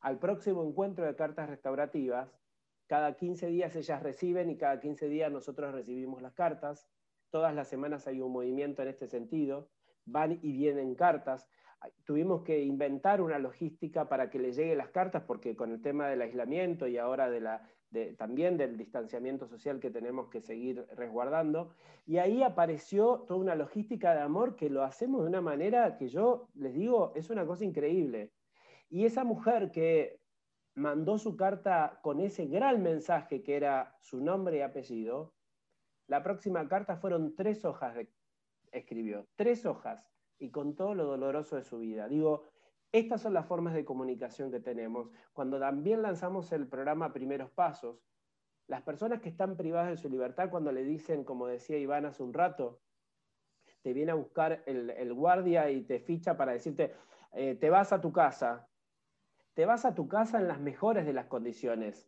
[0.00, 2.36] Al próximo encuentro de cartas restaurativas,
[2.86, 6.88] cada 15 días ellas reciben y cada 15 días nosotros recibimos las cartas.
[7.30, 9.70] Todas las semanas hay un movimiento en este sentido.
[10.04, 11.48] Van y vienen cartas.
[12.04, 16.08] Tuvimos que inventar una logística para que le lleguen las cartas porque con el tema
[16.08, 17.68] del aislamiento y ahora de la,
[18.16, 21.70] también del distanciamiento social que tenemos que seguir resguardando.
[22.06, 26.08] Y ahí apareció toda una logística de amor que lo hacemos de una manera que
[26.08, 28.32] yo les digo, es una cosa increíble.
[28.88, 30.20] Y esa mujer que
[30.76, 35.34] mandó su carta con ese gran mensaje que era su nombre y apellido,
[36.06, 37.96] la próxima carta fueron tres hojas
[38.72, 40.06] escribió, tres hojas,
[40.38, 42.08] y con todo lo doloroso de su vida.
[42.08, 42.44] Digo,
[42.92, 45.10] estas son las formas de comunicación que tenemos.
[45.32, 48.04] Cuando también lanzamos el programa Primeros Pasos,
[48.66, 52.22] las personas que están privadas de su libertad, cuando le dicen, como decía Iván hace
[52.22, 52.80] un rato,
[53.82, 56.92] te viene a buscar el, guardia y te ficha para decirte,
[57.32, 58.68] eh, te vas a tu casa,
[59.56, 62.06] te vas a tu casa en las mejores de las condiciones.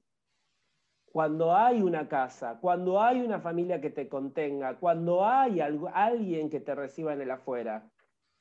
[1.10, 6.60] Cuando hay una casa, cuando hay una familia que te contenga, cuando hay alguien que
[6.60, 7.90] te reciba en el afuera,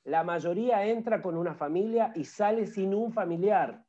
[0.04, 3.86] la mayoría entra con una familia y sale sin un familiar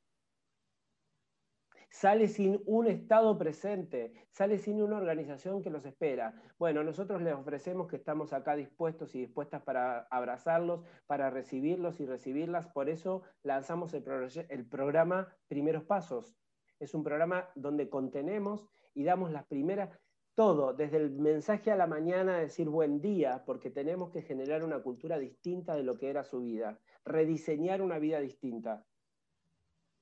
[1.91, 6.35] sale sin un Estado presente, sale sin una organización que los espera.
[6.59, 12.07] Bueno, nosotros les ofrecemos que estamos acá dispuestos y dispuestas para abrazarlos, para recibirlos y
[12.07, 12.67] recibirlas.
[12.69, 14.05] Por eso lanzamos el,
[14.49, 16.37] el programa Primeros Pasos.
[16.79, 19.91] Es un programa donde contenemos y damos las primeras,
[20.35, 24.83] todo, desde el mensaje a la mañana, decir buen día, porque tenemos que generar una
[24.83, 28.85] cultura distinta de lo que era su vida, rediseñar una vida distinta.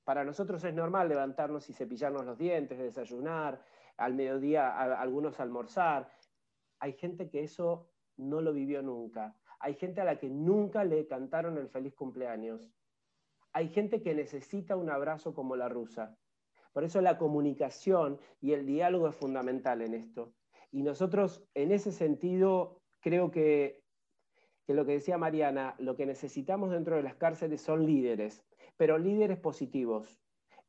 [0.06, 3.60] Para nosotros es normal levantarnos y cepillarnos los dientes, desayunar,
[3.96, 4.70] al mediodía
[5.00, 6.08] algunos almorzar.
[6.78, 9.36] Hay gente que eso no lo vivió nunca.
[9.58, 12.70] Hay gente a la que nunca le cantaron el feliz cumpleaños.
[13.52, 16.16] Hay gente que necesita un abrazo como la rusa.
[16.72, 20.34] Por eso la comunicación y el diálogo es fundamental en esto.
[20.70, 23.82] Y nosotros, en ese sentido, creo que,
[24.68, 28.45] que lo que decía Mariana, lo que necesitamos dentro de las cárceles son líderes
[28.76, 30.20] pero líderes positivos,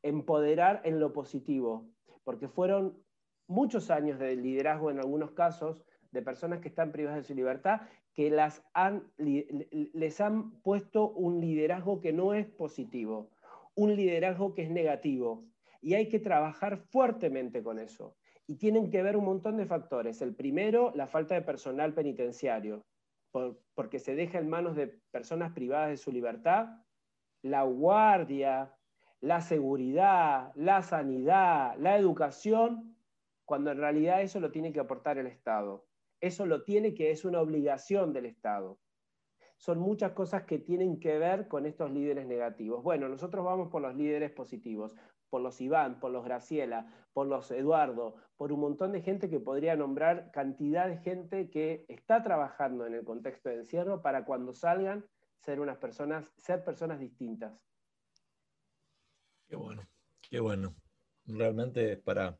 [0.01, 1.89] empoderar en lo positivo,
[2.23, 3.03] porque fueron
[3.47, 7.81] muchos años de liderazgo en algunos casos de personas que están privadas de su libertad,
[8.13, 13.29] que las han, les han puesto un liderazgo que no es positivo,
[13.75, 15.45] un liderazgo que es negativo.
[15.81, 18.15] Y hay que trabajar fuertemente con eso.
[18.47, 20.21] Y tienen que ver un montón de factores.
[20.21, 22.85] El primero, la falta de personal penitenciario,
[23.75, 26.69] porque se deja en manos de personas privadas de su libertad
[27.41, 28.73] la guardia,
[29.19, 32.95] la seguridad, la sanidad, la educación,
[33.45, 35.85] cuando en realidad eso lo tiene que aportar el Estado.
[36.19, 38.79] Eso lo tiene que es una obligación del Estado.
[39.57, 42.83] Son muchas cosas que tienen que ver con estos líderes negativos.
[42.83, 44.95] Bueno, nosotros vamos por los líderes positivos,
[45.29, 49.39] por los Iván, por los Graciela, por los Eduardo, por un montón de gente que
[49.39, 54.53] podría nombrar cantidad de gente que está trabajando en el contexto de encierro para cuando
[54.53, 55.05] salgan
[55.39, 57.53] ser unas personas, ser personas distintas.
[59.47, 59.87] Qué bueno,
[60.21, 60.75] qué bueno.
[61.25, 62.37] Realmente para,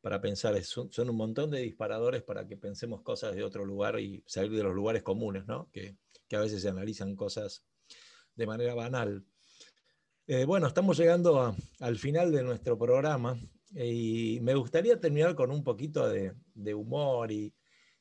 [0.00, 3.98] para pensar, son, son, un montón de disparadores para que pensemos cosas de otro lugar
[3.98, 5.70] y salir de los lugares comunes, ¿no?
[5.70, 5.96] que,
[6.32, 7.64] a veces se analizan cosas
[8.34, 9.24] de manera banal.
[10.26, 13.38] Eh, bueno, estamos llegando al final de nuestro programa
[13.70, 17.54] y me gustaría terminar con un poquito de, humor y,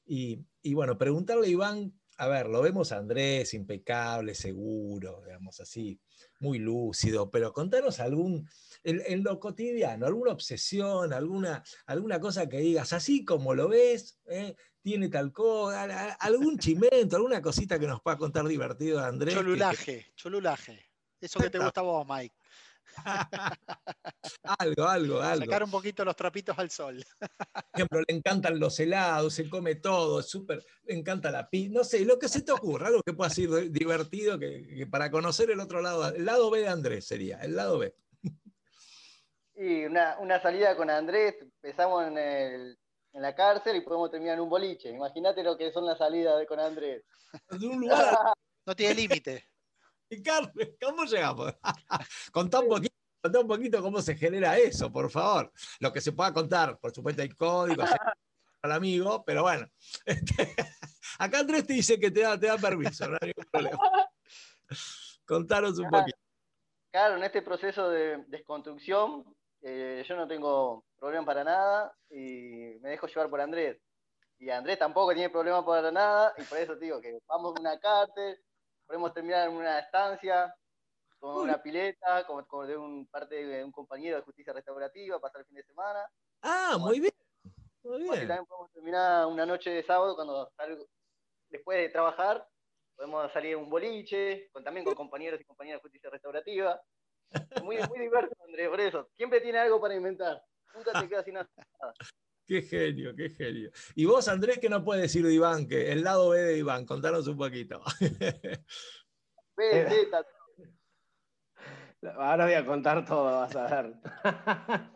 [0.05, 5.99] y, bueno, preguntarle a Iván a ver, lo vemos a Andrés impecable, seguro, digamos así,
[6.39, 8.47] muy lúcido, pero contanos algún,
[8.83, 14.55] en, lo cotidiano, alguna obsesión, alguna, alguna cosa que digas, así como lo ves, ¿eh?
[14.81, 19.33] tiene tal cosa, algún chimento, alguna cosita que nos pueda contar divertido Andrés.
[19.33, 20.85] Cholulaje, cholulaje.
[21.19, 22.35] Eso que te gusta a vos, Mike.
[24.59, 25.45] algo, algo, algo.
[25.45, 27.03] Sacar un poquito los trapitos al sol.
[27.19, 31.73] Por ejemplo, le encantan los helados, se come todo, es súper, le encanta la pizza,
[31.73, 35.51] no sé, lo que se te ocurra, algo que pueda ser divertido, que, para conocer
[35.51, 37.95] el otro lado, el lado B de Andrés sería, el lado B.
[39.55, 42.77] Y una, una salida con Andrés, empezamos en, el,
[43.13, 44.89] en, la cárcel y podemos terminar en un boliche.
[44.89, 47.03] Imagínate lo que son las salidas con Andrés.
[47.51, 48.17] De un lugar.
[48.65, 49.52] no tiene límite.
[50.81, 51.53] ¿cómo llegamos?
[52.31, 52.95] contá un poquito.
[53.41, 55.51] un poquito cómo se genera eso, por favor.
[55.79, 57.89] Lo que se pueda contar, por supuesto hay códigos
[58.61, 59.67] al amigo, pero bueno.
[60.05, 60.55] Este,
[61.19, 63.79] acá Andrés te dice que te da, te da permiso, no hay ningún problema.
[65.25, 66.17] Contanos un poquito.
[66.91, 69.25] Claro, en este proceso de desconstrucción,
[69.61, 73.79] eh, yo no tengo problema para nada y me dejo llevar por Andrés.
[74.37, 77.61] Y Andrés tampoco tiene problema para nada, y por eso te digo que vamos a
[77.61, 78.37] una cárcel,
[78.93, 80.55] podemos terminar en una estancia,
[81.17, 85.47] con una pileta, como, de un parte de un compañero de justicia restaurativa, pasar el
[85.47, 86.07] fin de semana.
[86.43, 87.13] Ah, muy bien.
[87.81, 88.27] Muy bien.
[88.27, 90.85] también podemos terminar una noche de sábado cuando salgo,
[91.49, 92.47] después de trabajar,
[92.95, 96.79] podemos salir a un boliche, con, también con compañeros y compañeras de justicia restaurativa.
[97.63, 99.09] Muy, muy diverso, Andrés, por eso.
[99.17, 100.39] Siempre tiene algo para inventar.
[100.75, 101.49] Nunca te quedas sin nada.
[102.45, 103.71] Qué genio, qué genio.
[103.95, 105.67] Y vos, Andrés, ¿qué nos puedes decir de Iván?
[105.67, 107.81] Que el lado B de Iván, contanos un poquito.
[112.17, 113.93] Ahora voy a contar todo, vas a ver.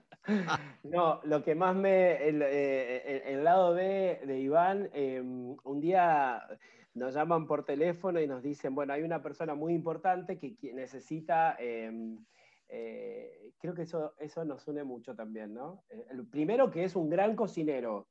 [0.83, 2.27] No, lo que más me.
[2.27, 6.43] El, eh, lado B de Iván, em, un día
[6.93, 11.55] nos llaman por teléfono y nos dicen, bueno, hay una persona muy importante que necesita,
[11.59, 12.25] em,
[12.67, 15.83] eh, creo que eso, eso nos une mucho también, ¿no?
[15.89, 18.07] Eh, El primero que es un gran cocinero,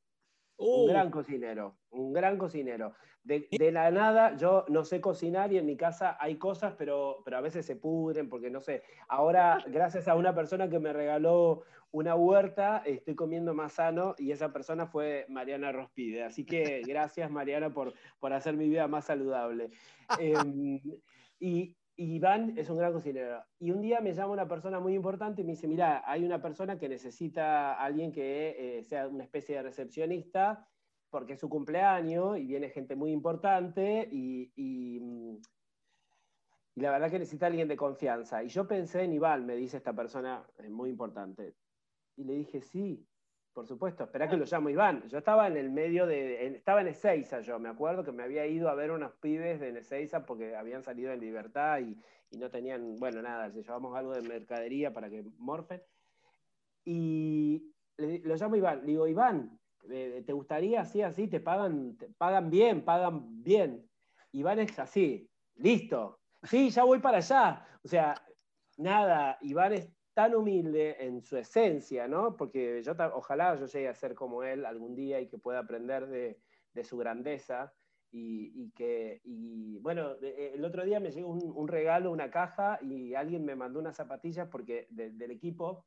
[0.59, 2.95] un Uh, gran cocinero, un gran cocinero.
[3.23, 7.23] De, de la nada, yo no sé cocinar y en mi casa hay cosas, pero,
[7.25, 8.83] pero a veces se pudren porque no sé.
[9.09, 14.31] Ahora, gracias a una persona que me regaló una huerta, estoy comiendo más sano y
[14.31, 16.25] esa persona fue Mariana Rospide.
[16.25, 19.71] Así que gracias, Mariana, por, por hacer mi vida más saludable.
[20.21, 20.81] Em,
[21.41, 23.43] y, y Iván es un gran cocinero.
[23.59, 26.43] Y un día me llama una persona muy importante y me dice, mira, hay una
[26.43, 30.69] persona que necesita a alguien que eh, sea una especie de recepcionista
[31.09, 35.37] porque es su cumpleaños y viene gente muy importante y, mm,
[36.77, 38.45] la verdad que necesita alguien de confianza.
[38.45, 41.55] Y yo pensé en Iván, me dice esta persona eh, muy importante.
[42.17, 43.07] Y le dije, sí,
[43.57, 45.09] por supuesto, espera que lo llamo Iván.
[45.09, 48.47] Yo estaba en el medio de, estaba en Ezeiza yo, me acuerdo que me había
[48.47, 51.97] ido a ver unos pibes de Ezeiza porque habían salido en libertad y,
[52.31, 55.83] y no tenían, bueno, nada, le llevamos algo de mercadería para que morfen.
[56.85, 59.59] Y le- lo llamo Iván, le digo, Iván,
[59.89, 61.27] eh, ¿te gustaría así, así?
[61.27, 63.89] Te pagan, te pagan bien, pagan bien.
[64.33, 66.21] Iván es así, listo.
[66.43, 67.67] Sí, ya voy para allá.
[67.83, 68.23] O sea,
[68.77, 72.39] nada, Iván es tan humilde en su esencia, ¿no?
[72.39, 76.07] Porque yo ojalá yo llegue a ser como él algún día y que pueda aprender
[76.07, 76.41] de,
[76.85, 77.75] su grandeza.
[78.11, 83.15] Y, que, y bueno, de- el otro día me llegó un, regalo, una caja, y
[83.15, 85.85] alguien me mandó unas zapatillas porque, de- del equipo,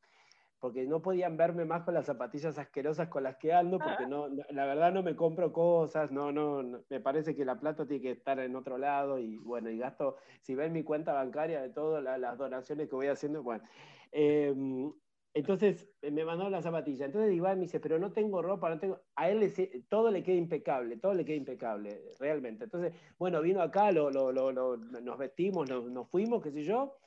[0.59, 4.27] porque no podían verme más con las zapatillas asquerosas con las que ando, porque no,
[4.29, 7.87] no- la verdad no me compro cosas, no, no, no, me parece que la plata
[7.87, 11.61] tiene que estar en otro lado, y bueno, y gasto, si ven mi cuenta bancaria
[11.61, 13.63] de todas la- las donaciones que voy haciendo, bueno.
[14.11, 14.91] Em,
[15.33, 17.05] entonces eh, me mandó la zapatilla.
[17.05, 19.01] Entonces Iván me dice, pero no tengo ropa, no tengo.
[19.15, 19.49] A él le
[19.87, 22.63] todo le queda impecable, todo le queda impecable, realmente.
[22.65, 26.63] Entonces, bueno, vino acá, lo, lo- lo- lo- nos vestimos, nos, nos fuimos, qué sé
[26.63, 26.97] yo.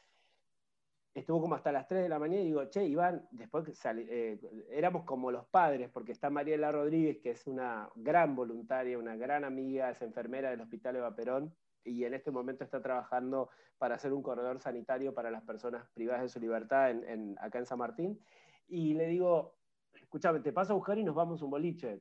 [1.15, 3.75] Estuvo como hasta las 3 de la mañana y digo, che, Iván, después que
[4.09, 4.41] eh,
[4.71, 9.45] éramos como los padres, porque está Mariela Rodríguez, que es una gran voluntaria, una gran
[9.45, 14.13] amiga, es enfermera del Hospital Eva Perón, y en este momento está trabajando para hacer
[14.13, 16.95] un corredor sanitario para las personas privadas de su libertad
[17.39, 18.19] acá en San Martín.
[18.69, 19.57] Y le digo,
[19.93, 22.01] escúchame, te paso a buscar y nos vamos un boliche.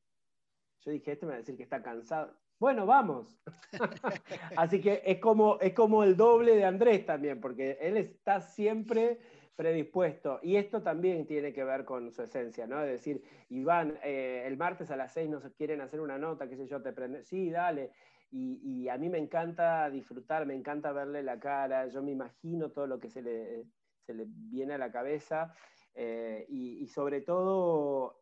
[0.81, 2.40] Yo dije, este me va a decir que está cansado.
[2.61, 3.41] Bueno, vamos.
[4.55, 9.17] Así que es como, es como el doble de Andrés también, porque él está siempre
[9.55, 10.39] predispuesto.
[10.43, 12.79] Y esto también tiene que ver con su esencia, ¿no?
[12.83, 16.55] Es decir, Iván, eh, el martes a las seis nos quieren hacer una nota, qué
[16.55, 17.23] sé yo, te prende.
[17.23, 17.93] Sí, dale.
[18.29, 22.85] Y, a mí me encanta disfrutar, me encanta verle la cara, yo me imagino todo
[22.85, 23.65] lo que se le,
[24.05, 25.51] se le viene a la cabeza.
[25.95, 28.21] eh, y, y sobre todo,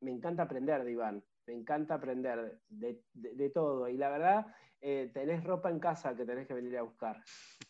[0.00, 3.88] me encanta aprender de Iván, me encanta aprender de, de- de todo.
[3.88, 4.46] Y la verdad,
[4.80, 7.20] eh, tenés ropa en casa que tenés que venir a buscar.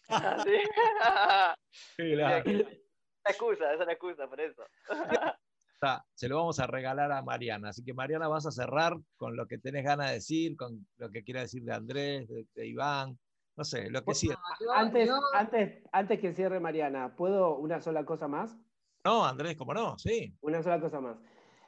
[0.09, 0.51] Ah, ¿Sí?
[2.03, 4.63] Bien, es una excusa, es una excusa por eso.
[5.75, 7.71] Está, se lo vamos a regalar a Mariana.
[7.71, 11.11] Así que Mariana, vas a cerrar con lo que tenés ganas de decir, con lo
[11.11, 13.19] que quiera decir de Andrés, de, de Iván,
[13.57, 14.13] no sé, lo que.
[14.15, 14.33] Yo-
[14.73, 18.57] Antes, antes, antes que cierre Mariana, ¿puedo una sola cosa más?
[19.05, 19.99] No, Andrés, ¿cómo no?
[19.99, 21.17] Sí, Una sola cosa más.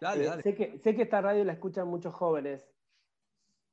[0.00, 0.42] Dale, Eh, dale.
[0.42, 2.70] Sé, que, sé que esta radio la escuchan muchos jóvenes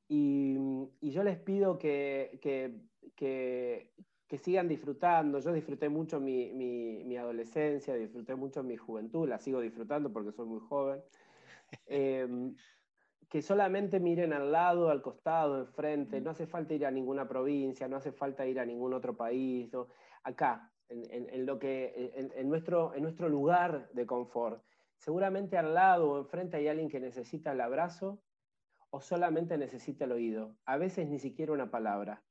[0.08, 0.56] y,
[1.00, 3.94] y yo les pido que, que- que-
[4.26, 5.38] que sigan disfrutando.
[5.40, 10.32] Yo disfruté mucho mi, mi- mi adolescencia, disfruté mucho mi juventud, la sigo disfrutando porque
[10.32, 11.02] soy muy joven.
[11.86, 12.28] Eh,
[13.28, 16.20] que solamente miren al lado, al costado, enfrente.
[16.20, 19.72] No hace falta ir a ninguna provincia, no hace falta ir a ningún otro país.
[19.72, 19.88] ¿no?
[20.22, 24.64] Acá, en, en- en lo que, en- en nuestro, en nuestro lugar de confort.
[25.02, 28.22] Seguramente al lado o enfrente hay alguien que necesita el abrazo
[28.90, 30.60] o solamente necesita el oído.
[30.64, 32.24] A veces ni siquiera una palabra.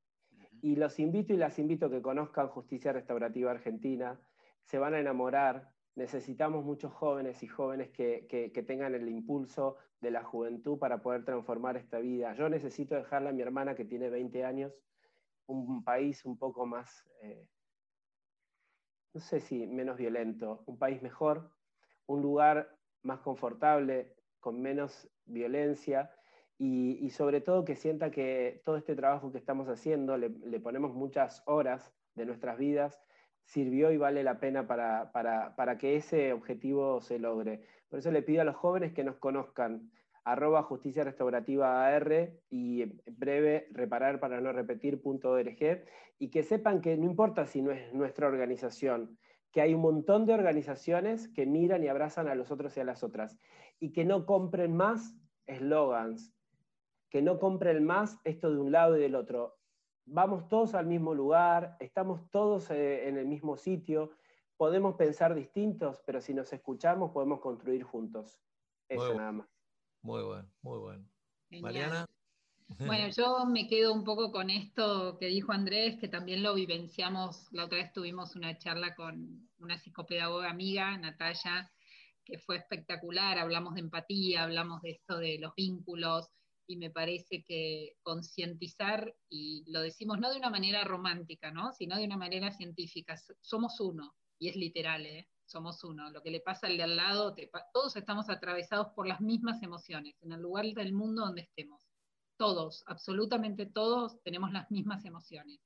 [0.61, 4.22] Y los invito y las invito a que conozcan Justicia Restaurativa Argentina.
[4.64, 5.73] Se van a enamorar.
[5.95, 11.02] Necesitamos muchos jóvenes y jóvenes que, que- que tengan el impulso de la juventud para
[11.02, 12.34] poder transformar esta vida.
[12.35, 14.81] Yo necesito dejarle a mi hermana que tiene 20 años
[15.45, 17.49] un país un poco más, eh,
[19.14, 21.52] no sé si menos violento, un país mejor,
[22.12, 26.12] un lugar más confortable, con menos violencia
[26.58, 30.30] y, sobre todo que sienta que todo este trabajo que estamos haciendo, le,
[30.60, 33.02] ponemos muchas horas de nuestras vidas,
[33.44, 37.62] sirvió y vale la pena para, para- para que ese objetivo se logre.
[37.90, 39.92] Por eso le pido a los jóvenes que nos conozcan,
[40.24, 44.52] arroba justicia restaurativa AR y en breve reparar para no
[46.20, 49.18] y que sepan que no importa si no es nuestra organización,
[49.52, 52.84] que hay un montón de organizaciones que miran y abrazan a los otros y a
[52.84, 53.38] las otras
[53.80, 55.15] y que no compren más
[55.45, 56.34] eslogans,
[57.10, 59.57] que no compre el más esto de un lado y del otro.
[60.06, 64.11] Vamos todos al mismo lugar, estamos todos eh, en el mismo sitio,
[64.57, 68.40] podemos pensar distintos, pero si nos escuchamos podemos construir juntos.
[68.88, 69.48] Eso Muy nada más.
[70.02, 71.06] Muy bueno, muy bueno.
[71.49, 71.64] Genial.
[71.64, 72.20] Mariana.
[72.80, 77.48] Bueno, yo me quedo un poco con esto que dijo Andrés, que también lo vivenciamos,
[77.52, 81.72] la otra vez tuvimos una charla con una psicopedagoga amiga, Natalia,
[82.23, 86.30] que fue espectacular, hablamos de empatía, hablamos de esto de los vínculos,
[86.68, 91.73] y me parece que concientizar, y lo decimos no de una manera romántica, ¿no?
[91.73, 95.27] sino de una manera científica, somos uno, y es literal, ¿eh?
[95.45, 96.10] somos uno.
[96.10, 99.61] Lo que le pasa al de al lado, te todos estamos atravesados por las mismas
[99.61, 101.91] emociones, en el lugar del mundo donde estemos.
[102.42, 105.60] Todos, absolutamente todos, tenemos las mismas emociones.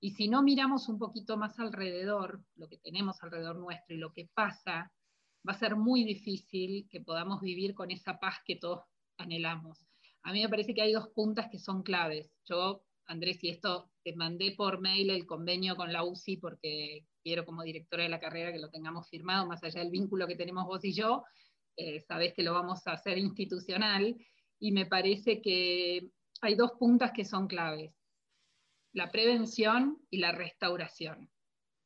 [0.00, 4.10] Y si no miramos un poquito más alrededor, lo que tenemos alrededor nuestro y lo
[4.10, 4.90] que pasa,
[5.46, 8.84] va a ser muy difícil que podamos vivir con esa paz que todos
[9.18, 9.86] anhelamos.
[10.22, 12.32] A mí me parece que hay dos puntas que son claves.
[12.46, 17.44] Yo, Andrés, y esto te mandé por mail el convenio con la UCI porque quiero
[17.44, 20.64] como directora de la carrera que lo tengamos firmado, más allá del vínculo que tenemos
[20.64, 21.22] vos y yo,
[21.76, 24.16] eh, sabés que lo vamos a hacer institucional,
[24.64, 26.08] y me parece que
[26.40, 27.92] hay dos puntas que son claves,
[28.94, 31.30] la prevención y la restauración.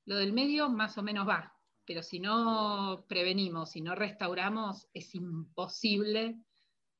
[0.04, 1.52] Lo del medio más o menos va,
[1.84, 6.38] pero si no prevenimos, si no restauramos, es imposible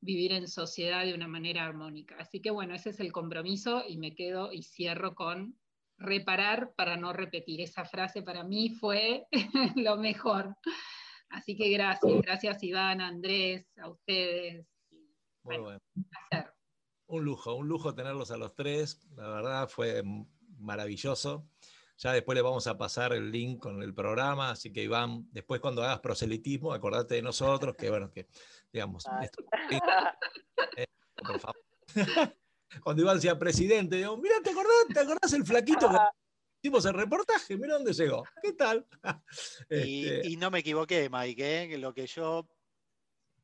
[0.00, 2.16] vivir en sociedad de una manera armónica.
[2.18, 5.60] Así que bueno, ese es el compromiso y me quedo y cierro con
[5.96, 7.60] reparar para no repetir.
[7.60, 9.28] Esa frase para mí fue
[9.76, 10.56] lo mejor.
[11.28, 14.66] Así que gracias, gracias Iván, Andrés, a ustedes.
[15.48, 15.80] Muy Bueno,
[16.30, 16.44] bueno.
[17.06, 19.00] un lujo, un lujo tenerlos a los tres.
[19.16, 20.02] La verdad fue
[20.58, 21.48] maravilloso.
[21.96, 25.60] Ya después le vamos a pasar el link con el programa, así que Iván, después
[25.60, 28.28] cuando hagas proselitismo, acordate de nosotros, que bueno, que
[28.72, 29.42] digamos, esto-
[30.76, 30.84] eh,
[31.16, 31.56] por favor.
[32.84, 35.96] Cuando Iván sea presidente, digo, mira, ¿te acordás, ¿te acordás el flaquito que
[36.62, 37.56] hicimos el reportaje?
[37.56, 38.22] Mira dónde llegó.
[38.42, 38.86] ¿Qué tal?
[39.70, 41.78] Y, Este, y no me equivoqué, Mike, ¿eh?
[41.78, 42.46] lo que yo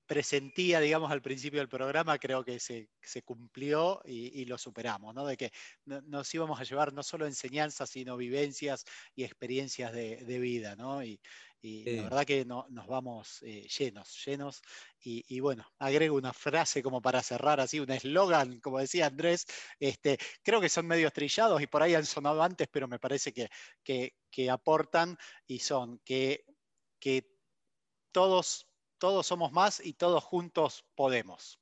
[0.06, 5.14] presentía, digamos, al principio del programa, creo que se, se cumplió y, y lo superamos,
[5.14, 5.26] ¿no?
[5.26, 5.50] De que
[5.84, 10.76] no- nos íbamos a llevar no solo enseñanzas, sino vivencias y experiencias de, de vida,
[10.76, 11.02] ¿no?
[11.04, 11.20] Y,
[11.60, 11.90] y Sí.
[11.90, 14.62] la verdad que no- nos vamos eh, llenos, llenos.
[15.02, 19.46] Y, y bueno, agrego una frase como para cerrar así, un eslogan, como decía Andrés,
[19.78, 23.32] este, creo que son medios trillados y por ahí han sonado antes, pero me parece
[23.32, 23.48] que,
[23.82, 25.16] que, que aportan
[25.46, 26.44] y son que,
[27.00, 27.38] que
[28.12, 28.68] todos,
[29.04, 31.60] todos somos más y todos juntos podemos.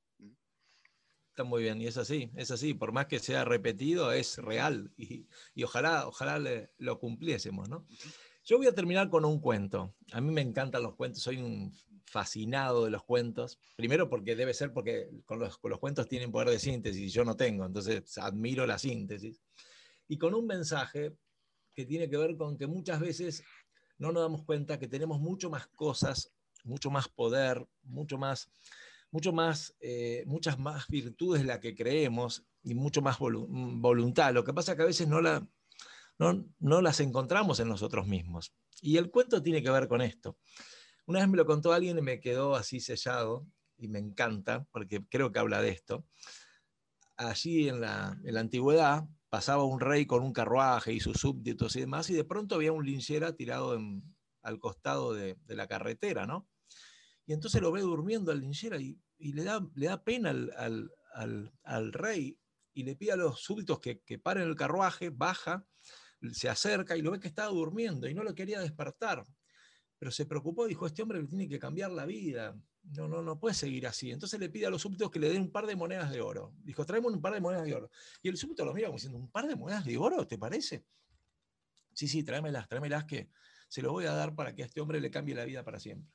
[1.30, 4.92] Está muy bien, y es así, es así, por más que sea repetido, es real,
[4.96, 5.26] y,
[5.64, 6.38] ojalá, ojalá
[6.78, 7.84] lo cumpliésemos, ¿no?
[8.44, 9.92] Yo voy a terminar con un cuento.
[10.12, 11.74] A mí me encantan los cuentos, soy un
[12.04, 13.58] fascinado de los cuentos.
[13.74, 17.08] Primero porque debe ser porque con los, con los cuentos tienen poder de síntesis y
[17.08, 19.42] yo no tengo, entonces admiro la síntesis.
[20.06, 21.16] Y con un mensaje
[21.74, 23.42] que tiene que ver con que muchas veces
[23.98, 26.32] no nos damos cuenta que tenemos mucho más cosas,
[26.64, 28.48] mucho más poder, mucho más
[29.12, 33.46] mucho más, eh, muchas más virtudes de las que creemos y mucho más volu-
[33.78, 34.32] voluntad.
[34.32, 35.46] Lo que pasa es que a veces no, la,
[36.18, 38.54] no, no las encontramos en nosotros mismos.
[38.80, 40.38] Y el cuento tiene que ver con esto.
[41.04, 45.04] Una vez me lo contó alguien y me quedó así sellado y me encanta porque
[45.10, 46.06] creo que habla de esto.
[47.16, 51.76] Allí en la, en la antigüedad pasaba un rey con un carruaje y sus súbditos
[51.76, 54.11] y demás y de pronto había un linchera tirado en-
[54.42, 56.48] al costado de, de la carretera, ¿no?
[57.26, 60.52] Y entonces lo ve durmiendo al linchera y, le, da, le da pena al,
[61.14, 62.38] al- al- rey
[62.74, 65.66] y le pide a los súbditos que, que paren el carruaje, baja,
[66.32, 69.24] se acerca y lo ve que estaba durmiendo y no lo quería despertar.
[69.98, 72.58] Pero se preocupó y dijo, este hombre tiene que cambiar la vida.
[72.82, 74.10] No, no, no puede seguir así.
[74.10, 76.52] Entonces le pide a los súbditos que le den un par de monedas de oro.
[76.64, 77.90] Dijo, traeme un par de monedas de oro.
[78.20, 80.26] Y el súbdito lo mira como diciendo, ¿un par de monedas de oro?
[80.26, 80.84] ¿Te parece?
[81.92, 83.30] Sí, sí, tráemelas, tráemelas que
[83.72, 85.80] se lo voy a dar para que a este hombre le cambie la vida para
[85.80, 86.12] siempre.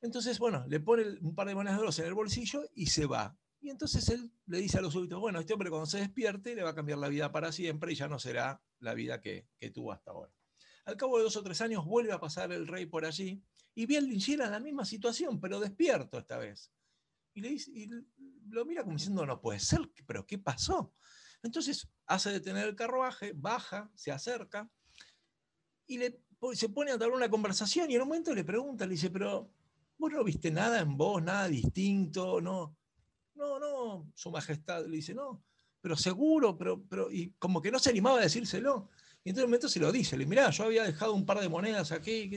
[0.00, 3.36] Entonces, bueno, le pone un par de monedas de en el bolsillo y se va.
[3.60, 6.62] Y entonces él le dice a los súbditos, bueno, este hombre cuando se despierte le
[6.62, 9.68] va a cambiar la vida para siempre y ya no será la vida que, que
[9.68, 10.32] tuvo hasta ahora.
[10.86, 13.44] Al cabo de dos o tres años vuelve a pasar el rey por allí
[13.74, 16.72] y ve al linchera en la misma situación, pero despierto esta vez.
[17.34, 17.90] Y, le dice, y
[18.48, 20.94] lo mira como diciendo, no puede ser, pero ¿qué pasó?
[21.42, 24.70] Entonces hace detener el carruaje, baja, se acerca
[25.92, 26.18] y le,
[26.54, 29.50] se pone a dar una conversación y en un momento le pregunta, le dice, pero
[29.98, 32.74] vos no viste nada en vos, nada distinto, no,
[33.34, 35.44] no, no, su majestad le dice, no,
[35.82, 38.88] pero seguro, pero, pero, y como que no se animaba a decírselo.
[39.22, 41.40] Y entonces en un momento se lo dice, le mirá, yo había dejado un par
[41.40, 42.30] de monedas aquí,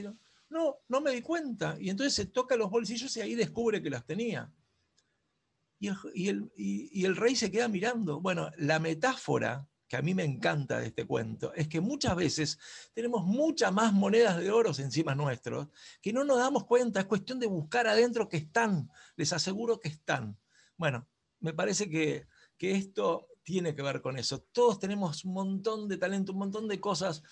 [0.50, 1.76] no, no, me di cuenta.
[1.80, 4.52] Y entonces se toca los bolsillos y ahí descubre que las tenía.
[5.80, 8.20] y el rey se queda mirando.
[8.20, 12.58] Bueno, la metáfora que a mí me encanta de este cuento es que muchas veces
[12.92, 15.68] tenemos muchas más monedas de oro encima nuestros
[16.02, 19.88] que no nos damos cuenta, es cuestión de buscar adentro que están, les aseguro que
[19.88, 20.38] están.
[20.76, 21.08] Bueno,
[21.40, 22.26] me parece que,
[22.56, 24.40] que esto tiene que ver con eso.
[24.52, 27.22] Todos tenemos un montón de talento, un montón de cosas,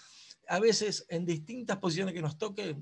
[0.48, 2.76] a veces en distintas posiciones que nos toque,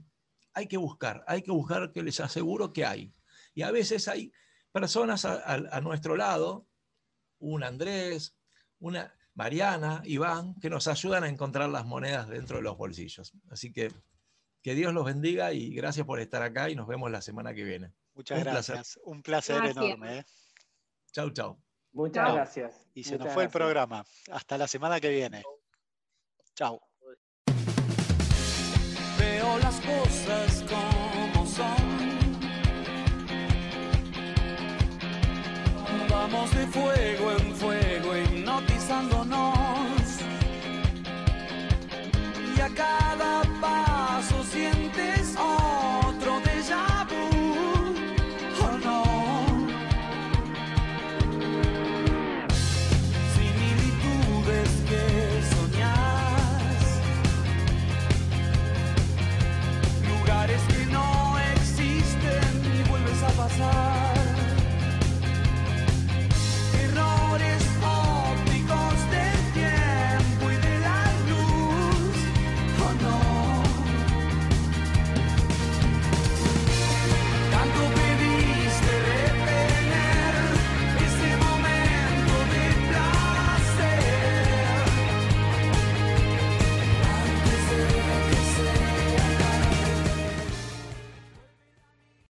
[0.53, 3.15] hay que buscar, hay que buscar que les aseguro que hay.
[3.55, 4.33] Y a veces hay
[4.71, 6.67] personas a- a nuestro lado,
[7.39, 8.37] un Andrés,
[8.79, 13.33] una Mariana, Iván, que nos ayudan a encontrar las monedas dentro de los bolsillos.
[13.51, 13.91] Así que
[14.63, 17.65] que Dios los bendiga y gracias por estar acá y nos vemos la semana que
[17.65, 17.93] viene.
[18.15, 18.75] Muchas Un placer.
[18.77, 19.01] gracias.
[19.05, 19.77] Un placer Gracias.
[19.85, 20.19] enorme.
[20.19, 20.25] ¿eh?
[21.13, 21.61] Chau, chau.
[21.93, 22.87] Muchas gracias.
[22.95, 24.05] Y se Muchas nos fue el programa.
[24.31, 25.43] Hasta la semana que viene.
[26.55, 26.81] Chao.
[29.19, 32.13] Veo las cosas como son.
[36.09, 37.52] Vamos de fuego en fuego,
[42.57, 43.42] Y a cada